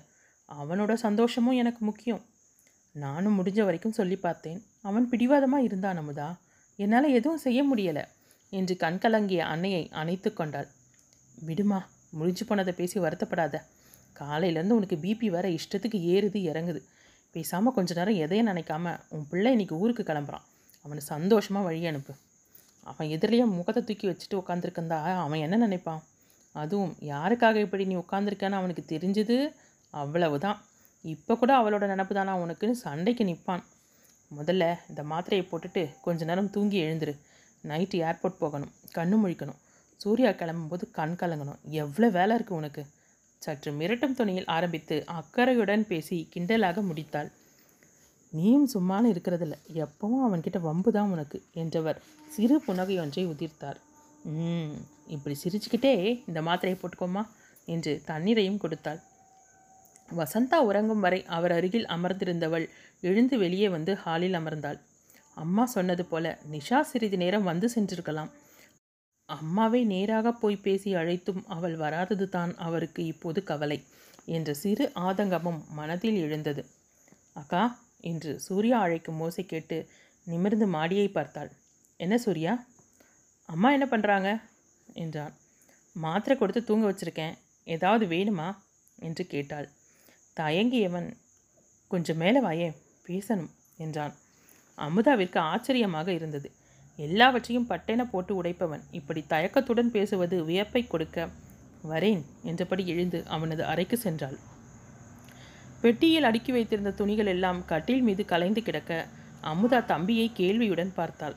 அவனோட 0.49 0.93
சந்தோஷமும் 1.05 1.59
எனக்கு 1.61 1.81
முக்கியம். 1.85 2.21
நானும் 2.95 3.37
முடிஞ்ச 3.39 3.59
வரைக்கும் 3.63 3.97
சொல்லி 3.99 4.15
பார்த்தேன். 4.15 4.59
அவன் 4.81 5.09
பிடிவாதமாக 5.09 5.63
இருந்தான் 5.63 5.99
அமுதா. 6.01 6.29
என்னால் 6.79 7.15
எதுவும் 7.17 7.37
செய்ய 7.37 7.59
முடியலை 7.63 8.03
என்று 8.53 8.73
கண்கலங்கிய 8.77 9.41
அன்னையை 9.45 9.83
அணைத்து 10.01 10.29
கொண்டாள். 10.33 10.69
விடுமா 11.45 11.79
முடிஞ்சு 12.09 12.45
போனதை 12.45 12.73
பேசி 12.73 12.97
வருத்தப்படாத. 12.99 13.55
காலையிலேருந்து 14.19 14.77
உனக்கு 14.79 14.97
பிபி 15.03 15.27
வேற 15.35 15.47
இஷ்டத்துக்கு 15.57 15.99
ஏறுது 16.13 16.39
இறங்குது. 16.51 16.81
பேசாமல் 17.35 17.75
கொஞ்ச 17.77 17.93
நேரம் 17.99 18.19
எதையும் 18.23 18.47
நினைக்காம 18.47 18.95
உன் 19.09 19.27
பிள்ளை 19.29 19.51
இன்னைக்கு 19.51 19.77
ஊருக்கு 19.79 20.03
கிளம்புறான். 20.03 20.45
அவனை 20.85 21.03
சந்தோஷமாக 21.13 21.65
வழி 21.67 21.85
அனுப்பு. 21.91 22.13
அவன் 22.91 23.07
எதிரிலேயே 23.07 23.45
முகத்தை 23.57 23.81
தூக்கி 23.83 24.07
வச்சுட்டு 24.09 24.39
உட்காந்துருக்கந்தா 24.41 24.97
அவன் 25.25 25.43
என்ன 25.45 25.57
நினைப்பான்? 25.57 26.01
அதுவும் 26.55 26.93
யாருக்காக 27.11 27.55
இப்படி 27.55 27.85
நீ 27.85 27.95
உட்காந்துருக்கான்னு 27.95 28.59
அவனுக்கு 28.61 28.83
தெரிஞ்சது? 28.93 29.37
அவ்வளவுதான். 29.89 30.57
இப்போ 31.03 31.33
கூட 31.35 31.51
அவளோட 31.61 31.85
நினப்பு 31.93 32.13
தானா 32.13 32.33
உனக்குன்னு 32.43 32.75
சண்டைக்கு 32.85 33.23
நிற்பான் 33.25 33.63
முதல்ல 34.31 34.63
இந்த 34.89 35.01
மாத்திரையை 35.03 35.43
போட்டுட்டு 35.47 35.81
கொஞ்ச 36.01 36.25
நேரம் 36.25 36.49
தூங்கி 36.49 36.77
எழுந்துரு. 36.83 37.13
நைட்டு 37.63 37.97
ஏர்போர்ட் 38.07 38.41
போகணும். 38.43 38.71
கண்ணு 38.95 39.15
முழிக்கணும். 39.23 39.59
சூர்யா 40.01 40.29
கிளம்பும்போது 40.29 40.85
கண் 40.91 41.15
கலங்கணும். 41.21 41.59
எவ்வளோ 41.81 42.07
வேலை 42.09 42.33
இருக்குது 42.37 42.59
உனக்கு? 42.61 42.83
சற்று 43.43 43.69
மிரட்டும் 43.79 44.17
துணியில் 44.17 44.51
ஆரம்பித்து 44.55 44.95
அக்கறையுடன் 45.19 45.85
பேசி 45.91 46.17
கிண்டலாக 46.33 46.81
முடித்தாள். 46.89 47.29
நீயும் 48.33 48.67
சும்மானு 48.73 49.07
இருக்கிறதில்ல. 49.13 49.55
எப்பவும் 49.83 50.23
அவன்கிட்ட 50.27 50.59
வம்பு 50.67 50.91
தான் 50.91 51.11
உனக்கு 51.15 51.39
என்றவர் 51.63 51.99
சிறு 52.29 52.55
புன்னகை 52.65 52.95
ஒன்றை 53.03 53.23
உதிர்த்தார். 53.27 53.79
ம் 54.35 54.75
இப்படி 55.07 55.35
சிரிச்சுக்கிட்டே 55.43 55.95
இந்த 56.29 56.39
மாத்திரையை 56.41 56.77
போட்டுக்கோமா 56.79 57.23
என்று 57.67 57.91
தண்ணீரையும் 58.05 58.61
கொடுத்தாள். 58.63 59.01
வசந்தா 60.11 60.57
உறங்கும் 60.69 61.03
வரை 61.05 61.19
அவர் 61.35 61.53
அருகில் 61.57 61.87
அமர்ந்திருந்தவள் 61.95 62.65
எழுந்து 63.03 63.35
வெளியே 63.37 63.67
வந்து 63.75 63.91
ஹாலில் 63.95 64.37
அமர்ந்தாள். 64.39 64.79
அம்மா 65.37 65.63
சொன்னது 65.75 66.03
போல 66.05 66.25
நிஷா 66.51 66.79
சிறிது 66.89 67.17
நேரம் 67.17 67.47
வந்து 67.51 67.67
சென்றிருக்கலாம். 67.75 68.31
அம்மாவை 69.29 69.83
நேராக 69.83 70.31
போய் 70.31 70.55
பேசி 70.55 70.89
அழைத்தும் 70.93 71.45
அவள் 71.47 71.75
வராதது 71.75 72.29
தான் 72.29 72.55
அவருக்கு 72.57 73.05
இப்போது 73.05 73.43
கவலை 73.43 73.77
என்ற 74.25 74.53
சிறு 74.53 74.85
ஆதங்கமும் 74.95 75.61
மனதில் 75.69 76.15
எழுந்தது. 76.15 76.63
அக்கா 77.33 77.63
என்று 78.01 78.39
சூர்யா 78.39 78.79
அழைக்கும் 78.79 79.19
மோசை 79.21 79.43
கேட்டு 79.45 79.77
நிமிர்ந்து 80.27 80.67
மாடியை 80.67 81.07
பார்த்தாள். 81.07 81.51
என்ன 81.99 82.17
சூர்யா? 82.17 82.53
அம்மா 83.49 83.71
என்ன 83.71 83.85
பண்ணுறாங்க 83.85 84.29
என்றான் 84.93 85.33
மாத்திரை 85.95 86.37
கொடுத்து 86.37 86.63
தூங்க 86.63 86.85
வச்சிருக்கேன். 86.91 87.35
ஏதாவது 87.67 88.05
வேணுமா? 88.05 88.47
என்று 88.99 89.27
கேட்டாள். 89.27 89.67
தயங்கியவன் 90.37 91.09
கொஞ்சம் 91.87 92.17
மேலே 92.17 92.39
வாயே 92.41 92.69
பேசணும் 93.07 93.51
என்றான். 93.77 94.13
அமுதாவிற்கு 94.77 95.37
ஆச்சரியமாக 95.37 96.13
இருந்தது. 96.13 96.49
எல்லாவற்றையும் 96.99 97.69
பட்டென 97.69 98.01
போட்டு 98.09 98.43
உடைப்பவன். 98.43 98.83
இப்படி 98.91 99.25
தயக்கத்துடன் 99.27 99.91
பேசுவது 99.91 100.45
வியப்பை 100.45 100.87
கொடுக்க 100.87 101.27
வரேன் 101.89 102.21
என்றபடி 102.43 102.87
எழுந்து 102.87 103.25
அவனது 103.25 103.63
அறைக்கு 103.65 103.97
சென்றாள். 104.03 104.37
பெட்டியில் 105.81 106.23
அடுக்கி 106.23 106.51
வைத்திருந்த 106.51 106.91
துணிகள் 106.91 107.25
எல்லாம் 107.25 107.65
கட்டில் 107.65 108.01
மீது 108.01 108.25
கலைந்து 108.25 108.61
கிடக்க 108.63 109.07
அமுதா 109.41 109.85
தம்பியை 109.85 110.31
கேள்வியுடன் 110.33 110.93
பார்த்தாள். 110.93 111.35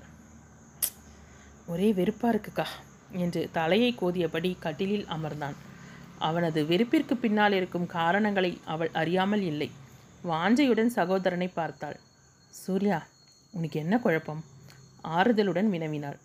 ஒரே 1.67 1.93
வெறுப்பா 1.93 2.29
இருக்குக்கா 2.33 2.67
என்று 3.11 3.49
தலையை 3.53 3.95
கோதியபடி 4.01 4.59
கட்டிலில் 4.59 5.07
அமர்ந்தான். 5.07 5.57
அவனது 6.19 6.67
வெறுப்பிற்கு 6.67 7.17
பின்னால் 7.17 7.53
இருக்கும் 7.53 7.87
காரணங்களை 7.87 8.61
அவள் 8.65 8.91
அறியாமல் 8.93 9.43
இல்லை. 9.43 9.71
வாஞ்சையுடன் 10.25 10.93
சகோதரனை 10.99 11.49
பார்த்தாள். 11.49 11.99
சூர்யா 12.51 13.07
உனக்கு 13.53 13.81
என்ன 13.81 13.99
குழப்பம்? 13.99 14.45
ஆறுதலுடன் 15.17 15.69
வினவினாள். 15.75 16.19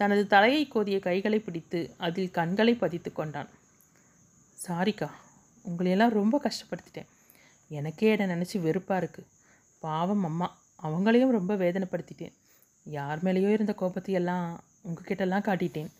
தனது 0.00 0.22
தலையை 0.34 0.62
கோதிய 0.74 0.96
கைகளை 1.06 1.38
பிடித்து 1.42 1.80
அதில் 2.06 2.34
கண்களை 2.38 2.74
பதித்து 2.82 3.10
கொண்டான். 3.12 3.50
சாரிக்கா 4.64 5.08
உங்களையெல்லாம் 5.64 6.16
ரொம்ப 6.20 6.36
கஷ்டப்படுத்திட்டேன். 6.46 7.08
எனக்கே 7.70 8.10
என்னை 8.14 8.26
நினச்சி 8.34 8.56
வெறுப்பாக 8.66 9.00
இருக்குது 9.02 9.30
பாவம் 9.82 10.24
அம்மா 10.28 10.48
அவங்களையும் 10.86 11.36
ரொம்ப 11.38 11.52
வேதனைப்படுத்திட்டேன். 11.62 12.34
யார் 12.86 13.22
மேலேயோ 13.26 13.50
இருந்த 13.56 13.72
கோபத்தையெல்லாம் 13.80 14.46
உங்ககிட்டலாம் 14.88 15.46
காட்டிட்டேன். 15.48 15.90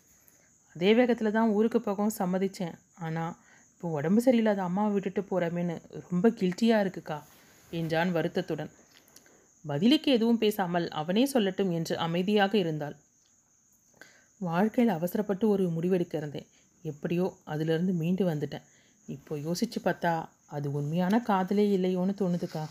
அதே 0.75 0.91
வேகத்தில் 0.99 1.35
தான் 1.37 1.53
ஊருக்கு 1.57 1.79
போகவும் 1.87 2.17
சம்மதித்தேன் 2.19 2.75
ஆனால் 3.05 3.33
இப்போ 3.73 3.87
உடம்பு 3.97 4.21
சரியில்லாத 4.25 4.61
அம்மாவை 4.67 4.91
விட்டுட்டு 4.93 5.21
போகிறமேன்னு 5.31 5.75
ரொம்ப 6.09 6.27
கில்ட்டியாக 6.39 6.83
இருக்குக்கா 6.83 7.17
என்றான் 7.71 8.11
வருத்தத்துடன். 8.17 8.71
பதிலுக்கு 9.69 10.09
எதுவும் 10.17 10.41
பேசாமல் 10.43 10.87
அவனே 11.01 11.23
சொல்லட்டும் 11.33 11.71
என்று 11.77 11.93
அமைதியாக 12.05 12.53
இருந்தாள். 12.63 12.95
வாழ்க்கையில் 14.41 14.95
அவசரப்பட்டு 14.95 15.45
ஒரு 15.53 15.63
முடிவெடுக்க 15.75 16.15
இருந்தேன். 16.17 16.47
எப்படியோ 16.83 17.25
அதிலிருந்து 17.53 17.93
மீண்டு 18.01 18.23
வந்துட்டேன். 18.31 18.65
இப்போ 19.07 19.33
யோசித்து 19.45 19.79
பார்த்தா 19.83 20.11
அது 20.55 20.67
உண்மையான 20.71 21.15
காதலே 21.29 21.65
இல்லையோன்னு 21.77 22.13
தோணுதுக்கா. 22.21 22.63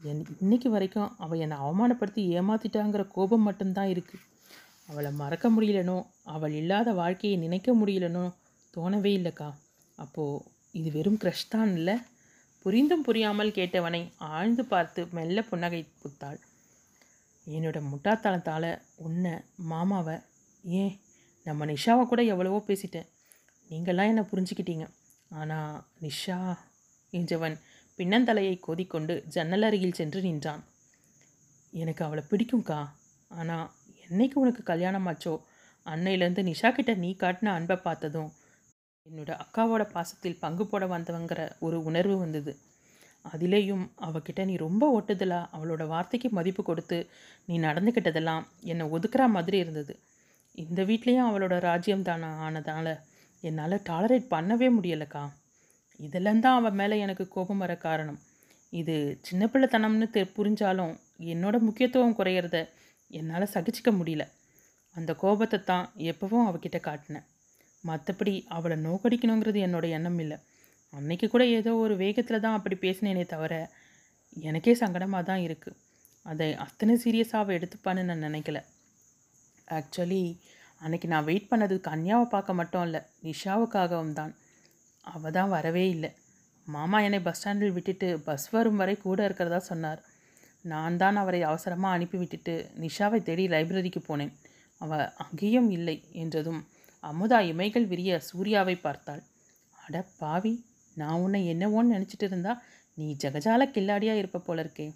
என் 0.00 0.22
இன்னைக்கு 0.42 0.68
வரைக்கும் 0.70 1.10
அவள் 1.24 1.42
என்னை 1.44 1.56
அவமானப்படுத்தி 1.64 2.22
ஏமாத்திட்டாங்கிற 2.38 3.02
கோபம் 3.14 3.46
மட்டும்தான் 3.48 3.90
இருக்குது 3.94 4.24
அவளை 4.88 5.10
மறக்க 5.20 5.46
முடியலனோ 5.50 5.98
அவள் 6.34 6.54
இல்லாத 6.60 6.88
வாழ்க்கையை 7.02 7.36
நினைக்க 7.44 7.68
முடியலனோ 7.80 8.24
தோணவே 8.74 9.12
இல்லைக்கா. 9.18 9.48
அப்போது 9.98 10.42
இது 10.80 10.88
வெறும் 10.96 11.20
க்ரஷ் 11.22 11.52
தான் 11.54 11.72
இல்லை 11.78 11.94
புரிந்தும் 12.64 13.04
புரியாமல் 13.06 13.56
கேட்டவனை 13.56 14.00
ஆழ்ந்து 14.32 14.62
பார்த்து 14.64 15.00
மெல்ல 15.16 15.38
புன்னகை 15.42 15.80
புத்தாள். 16.02 16.38
என்னோட 17.46 17.78
முட்டாத்தனத்தால் 17.90 18.70
உன்னை 19.06 19.32
மாமாவை 19.72 20.14
ஏன் 20.64 20.94
நம்ம 21.46 21.66
நிஷாவை 21.72 22.04
கூட 22.06 22.20
எவ்வளவோ 22.32 22.58
பேசிட்டேன். 22.68 23.08
நீங்களாம் 23.70 24.10
என்னை 24.12 24.24
புரிஞ்சுக்கிட்டீங்க. 24.30 24.86
ஆனால் 25.30 25.76
நிஷா 26.00 26.38
என்றவன் 27.12 27.56
பின்னந்தலையை 27.98 28.54
கோதிக்கொண்டு 28.66 29.14
ஜன்னல் 29.34 29.66
அருகில் 29.68 29.98
சென்று 30.00 30.20
நின்றான். 30.22 30.62
எனக்கு 31.72 32.02
அவளை 32.06 32.24
பிடிக்கும்க்கா. 32.30 32.80
ஆனால் 33.30 33.68
என்னைக்கு 34.06 34.36
உனக்கு 34.44 34.62
கல்யாணம் 34.72 35.06
ஆச்சோ 35.10 35.34
அன்னையிலேருந்து 35.86 36.42
நிஷா 36.50 36.68
கிட்ட 36.72 36.92
நீ 37.04 37.10
காட்டின 37.22 37.52
அன்பை 37.58 37.76
பார்த்ததும் 37.86 38.30
என்னோட 39.06 39.32
அக்காவோட 39.42 39.82
பாசத்தில் 39.92 40.38
பங்கு 40.38 40.64
போட 40.66 40.84
வந்தவங்கிற 40.86 41.40
ஒரு 41.58 41.78
உணர்வு 41.82 42.14
வந்தது. 42.18 42.52
அதிலேயும் 43.24 43.84
அவகிட்ட 44.06 44.40
நீ 44.44 44.54
ரொம்ப 44.56 44.84
ஒட்டுதலா 44.98 45.40
அவளோட 45.52 45.82
வார்த்தைக்கு 45.86 46.28
மதிப்பு 46.30 46.62
கொடுத்து 46.62 46.98
நீ 47.48 47.54
நடந்துக்கிட்டதெல்லாம் 47.58 48.44
என்னை 48.62 48.84
ஒதுக்குற 48.86 49.24
மாதிரி 49.26 49.58
இருந்தது. 49.58 49.94
இந்த 50.54 50.80
வீட்லேயும் 50.82 51.28
அவளோட 51.28 51.54
ராஜ்யம் 51.60 52.02
தானே 52.02 52.30
ஆனதால 52.46 52.88
என்னால் 53.44 53.76
டாலரேட் 53.90 54.32
பண்ணவே 54.34 54.68
முடியலக்கா. 54.78 55.24
இதெல்லாம் 56.00 56.40
தான் 56.40 56.58
அவன் 56.60 56.74
மேலே 56.74 56.98
எனக்கு 56.98 57.26
கோபம் 57.28 57.58
வர 57.58 57.72
காரணம். 57.76 58.20
இது 58.72 58.94
சின்ன 59.20 59.46
பிள்ளைத்தனம்னு 59.46 60.08
தெ 60.10 60.22
புரிஞ்சாலும் 60.38 60.94
என்னோட 61.34 61.56
முக்கியத்துவம் 61.60 62.16
குறையிறத 62.16 62.56
என்னால் 63.10 63.52
சகிச்சிக்க 63.54 63.90
முடியல. 63.92 64.24
அந்த 64.96 65.10
கோபத்தை 65.14 65.60
தான் 65.64 65.86
எப்பவும் 66.10 66.48
அவகிட்ட 66.48 66.78
காட்டினேன். 66.88 67.26
மற்றபடி 67.88 68.34
அவளை 68.56 68.76
நோக்கடிக்கணுங்கிறது 68.86 69.58
என்னோட 69.66 69.86
எண்ணம் 69.96 70.20
இல்லை. 70.24 70.38
அன்னைக்கு 70.92 71.26
கூட 71.34 71.44
ஏதோ 71.58 71.70
ஒரு 71.84 71.94
வேகத்தில் 72.02 72.42
தான் 72.44 72.56
அப்படி 72.58 72.76
பேசினேனே 72.84 73.24
தவிர 73.34 73.54
எனக்கே 74.48 74.74
சங்கடமாக 74.82 75.22
தான் 75.30 75.42
இருக்குது 75.46 75.80
அதை 76.26 76.48
அத்தனை 76.64 76.94
சீரியஸாக 77.02 77.42
அவள் 77.42 77.56
எடுத்துப்பான்னு 77.58 78.02
நான் 78.10 78.26
நினைக்கல. 78.28 78.58
ஆக்சுவலி 79.78 80.22
அன்னைக்கு 80.84 81.08
நான் 81.12 81.26
வெயிட் 81.28 81.50
பண்ணது 81.50 81.74
கன்யாவை 81.88 82.26
பார்க்க 82.34 82.60
மட்டும் 82.60 82.84
இல்லை 82.86 83.00
நிஷாவுக்காகவும் 83.26 84.16
தான். 84.20 84.32
அவள் 85.04 85.34
தான் 85.36 85.52
வரவே 85.56 85.84
இல்லை. 85.94 86.10
மாமா 86.66 86.98
என்னை 87.06 87.20
பஸ் 87.26 87.38
ஸ்டாண்டில் 87.38 87.74
விட்டுட்டு 87.76 88.08
பஸ் 88.26 88.46
வரும் 88.54 88.80
வரை 88.82 88.94
கூட 89.06 89.18
இருக்கிறதா 89.28 89.60
சொன்னார். 89.70 90.00
நான் 90.72 90.98
தான் 91.02 91.18
அவரை 91.22 91.40
அவசரமாக 91.50 91.96
அனுப்பி 91.96 92.16
விட்டுட்டு 92.22 92.54
நிஷாவை 92.84 93.18
தேடி 93.28 93.44
லைப்ரரிக்கு 93.54 94.00
போனேன். 94.08 94.32
அவள் 94.80 95.04
அங்கேயும் 95.24 95.68
இல்லை 95.78 95.96
என்றதும் 96.22 96.62
அமுதா 97.04 97.38
இமைகள் 97.50 97.86
விரிய 97.86 98.18
சூர்யாவை 98.28 98.76
பார்த்தாள். 98.76 99.22
அட 99.78 99.96
பாவி 100.20 100.52
நான் 100.96 101.20
உன்னை 101.24 101.40
என்னவோன்னு 101.52 101.94
நினச்சிட்டு 101.94 102.26
இருந்தா 102.28 102.52
நீ 102.98 103.06
ஜகஜால 103.22 103.62
கில்லாடியாக 103.70 104.20
இருப்ப 104.22 104.42
போல 104.46 104.62
இருக்கே 104.64 104.86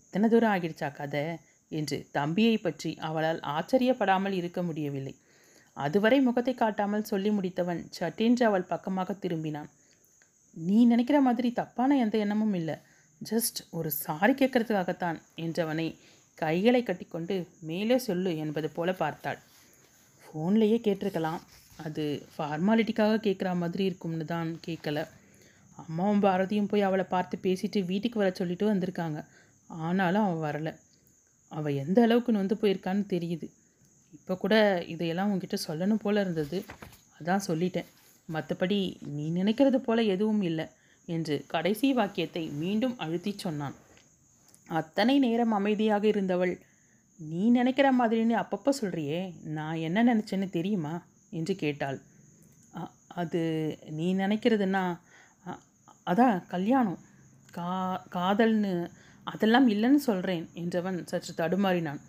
இத்தனை 0.00 0.26
தூரம் 0.28 0.52
ஆகிடுச்சா 0.54 0.88
கதை? 0.92 1.22
என்று 1.72 1.96
தம்பியை 2.10 2.56
பற்றி 2.58 2.90
அவளால் 3.08 3.40
ஆச்சரியப்படாமல் 3.54 4.34
இருக்க 4.40 4.60
முடியவில்லை. 4.62 5.14
அதுவரை 5.76 6.18
முகத்தை 6.20 6.54
காட்டாமல் 6.54 7.08
சொல்லி 7.10 7.30
முடித்தவன் 7.30 7.80
சட்டென்று 7.88 8.44
அவள் 8.46 8.70
பக்கமாக 8.72 9.16
திரும்பினான். 9.22 9.70
நீ 10.56 10.78
நினைக்கிற 10.84 11.18
மாதிரி 11.20 11.48
தப்பான 11.52 11.96
எந்த 11.96 12.16
எண்ணமும் 12.18 12.54
இல்லை. 12.54 12.76
ஜஸ்ட் 13.20 13.60
ஒரு 13.70 13.90
சாரி 14.04 14.32
கேட்கறதுக்காகத்தான் 14.32 15.18
என்றவனை 15.36 15.88
கைகளை 16.38 16.80
கட்டிக்கொண்டு 16.82 17.34
மேலே 17.60 17.98
சொல்லு 17.98 18.30
என்பது 18.36 18.70
போல 18.70 18.92
பார்த்தாள். 19.02 19.38
ஃபோன்லேயே 20.36 20.78
கேட்டிருக்கலாம். 20.86 21.40
அது 21.84 22.02
ஃபார்மாலிட்டிக்காக 22.32 23.14
கேட்குற 23.26 23.48
மாதிரி 23.60 23.84
இருக்கும்னு 23.84 24.24
தான் 24.32 24.48
கேட்கல 24.66 24.98
அம்மாவும் 25.82 26.22
பாரதியும் 26.22 26.68
போய் 26.70 26.86
அவளை 26.88 27.04
பார்த்து 27.08 27.36
பேசிட்டு 27.42 27.78
வீட்டுக்கு 27.84 28.20
வர 28.20 28.28
சொல்லிட்டு 28.34 28.66
வந்திருக்காங்க. 28.72 29.18
ஆனாலும் 29.86 30.24
அவள் 30.26 30.44
வரலை. 30.46 30.72
அவள் 31.52 31.78
எந்த 31.82 31.98
அளவுக்கு 32.02 32.32
நொந்து 32.32 32.54
போயிருக்கான்னு 32.62 33.04
தெரியுது. 33.14 33.46
இப்போ 34.12 34.34
கூட 34.36 34.54
இதையெல்லாம் 34.86 35.30
உங்ககிட்ட 35.30 35.58
சொல்லணும் 35.68 36.02
போல 36.04 36.20
இருந்தது. 36.20 36.58
அதான் 37.18 37.46
சொல்லிட்டேன். 37.48 37.88
மற்றபடி 38.28 38.78
நீ 39.16 39.24
நினைக்கிறது 39.40 39.76
போல 39.76 40.02
எதுவும் 40.14 40.42
இல்லை 40.42 40.66
என்று 41.08 41.36
கடைசி 41.46 41.92
வாக்கியத்தை 41.92 42.44
மீண்டும் 42.62 42.96
அழுத்திச் 42.98 43.44
சொன்னான். 43.44 43.76
அத்தனை 44.80 45.18
நேரம் 45.18 45.52
அமைதியாக 45.52 46.06
இருந்தவள் 46.06 46.54
நீ 47.20 47.42
நினைக்கிற 47.50 47.88
மாதிரின்னு 47.98 48.34
அப்பப்போ 48.40 48.70
சொல்கிறியே 48.80 49.20
நான் 49.56 49.82
என்ன 49.86 49.98
நினச்சேன்னு 50.04 50.48
தெரியுமா? 50.50 50.94
என்று 51.32 51.54
கேட்டாள். 51.56 51.98
அது 53.14 53.40
நீ 53.90 54.06
நினைக்கிறதுன்னா 54.14 54.82
அதான் 56.06 56.36
கல்யாணம். 56.46 56.98
கா 57.54 57.70
காதல்னு 58.16 58.72
அதெல்லாம் 59.26 59.68
இல்லைன்னு 59.68 60.00
சொல்கிறேன் 60.08 60.44
என்றவன் 60.54 60.98
சற்று 61.04 61.32
தடுமாறினான். 61.34 62.00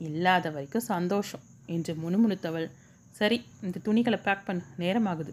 இல்லாத 0.00 0.46
வரைக்கும் 0.50 0.88
சந்தோஷம் 0.92 1.44
என்று 1.66 1.94
முணுமுணுத்தவள் 1.94 2.68
சரி 3.12 3.38
இந்த 3.62 3.82
துணிகளை 3.88 4.18
பேக் 4.18 4.46
பண்ணு 4.46 4.64
நேரமாகுது. 4.78 5.32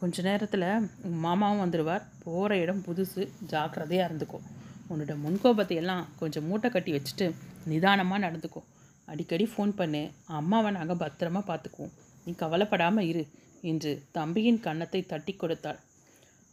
கொஞ்ச 0.00 0.22
நேரத்தில் 0.22 0.66
உங்கள் 1.04 1.24
மாமாவும் 1.26 1.62
வந்துடுவார் 1.64 2.06
போகிற 2.24 2.56
இடம் 2.56 2.84
புதுசு 2.86 3.22
ஜாக்கிரதையாக 3.52 4.08
இருந்துக்கும் 4.08 4.46
உன்னோட 4.90 5.14
முன்கோபத்தை 5.24 5.76
எல்லாம் 5.82 6.04
கொஞ்சம் 6.20 6.46
மூட்டை 6.50 6.68
கட்டி 6.70 6.92
வச்சுட்டு 6.94 7.26
நிதானமாக 7.70 8.24
நடந்துக்கோ. 8.26 8.60
அடிக்கடி 9.08 9.44
ஃபோன் 9.52 9.72
பண்ணு. 9.80 10.02
அம்மாவை 10.38 10.70
நாங்கள் 10.78 11.00
பத்திரமா 11.02 11.40
பார்த்துக்குவோம் 11.50 11.94
நீ 12.24 12.32
கவலைப்படாமல் 12.42 13.08
இரு 13.10 13.24
என்று 13.70 13.90
தம்பியின் 14.16 14.60
கன்னத்தை 14.66 15.00
தட்டி 15.12 15.32
கொடுத்தாள். 15.34 15.78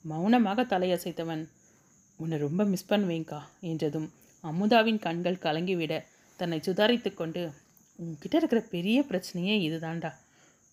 மௌனமாக 0.05 0.65
தலையசைத்தவன் 0.73 1.43
உன்னை 2.19 2.37
ரொம்ப 2.45 2.61
மிஸ் 2.71 2.89
பண்ணுவேங்க்கா 2.91 3.39
என்றதும் 3.71 4.07
அமுதாவின் 4.43 4.99
கண்கள் 5.05 5.43
கலங்கிவிட 5.45 5.93
தன்னை 6.39 6.59
சுதாரித்து 6.67 7.09
கொண்டு 7.13 7.41
உன்கிட்ட 7.99 8.35
இருக்கிற 8.39 8.61
பெரிய 8.73 8.97
பிரச்சனையே 9.09 9.55
இதுதான்டா. 9.67 10.11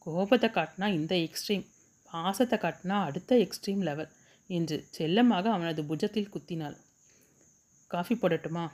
கோபத்தை 0.07 0.49
காட்டினா 0.51 0.87
இந்த 0.99 1.15
எக்ஸ்ட்ரீம் 1.27 1.65
பாசத்தை 2.11 2.57
காட்டினா 2.59 2.97
அடுத்த 3.09 3.37
எக்ஸ்ட்ரீம் 3.45 3.83
லெவல் 3.89 4.11
என்று 4.51 4.77
செல்லமாக 4.97 5.47
அவனது 5.57 5.83
புஜத்தில் 5.91 6.33
குத்தினாள். 6.35 6.77
காஃபி 7.87 8.15
போடட்டுமா? 8.15 8.71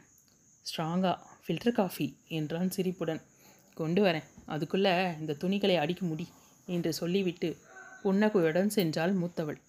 ஸ்ட்ராங்காக 0.62 1.18
ஃபில்டர் 1.46 1.72
காஃபி 1.72 2.18
என்றான் 2.28 2.70
சிரிப்புடன். 2.70 3.20
கொண்டு 3.74 4.02
வரேன். 4.04 4.24
அதுக்குள்ளே 4.46 5.12
இந்த 5.20 5.32
துணிகளை 5.32 5.76
அடிக்க 5.76 6.06
முடி 6.06 6.28
என்று 6.66 6.92
சொல்லிவிட்டு 6.92 7.56
புன்னகையுடன் 8.02 8.70
சென்றாள் 8.74 9.14
மூத்தவள். 9.14 9.60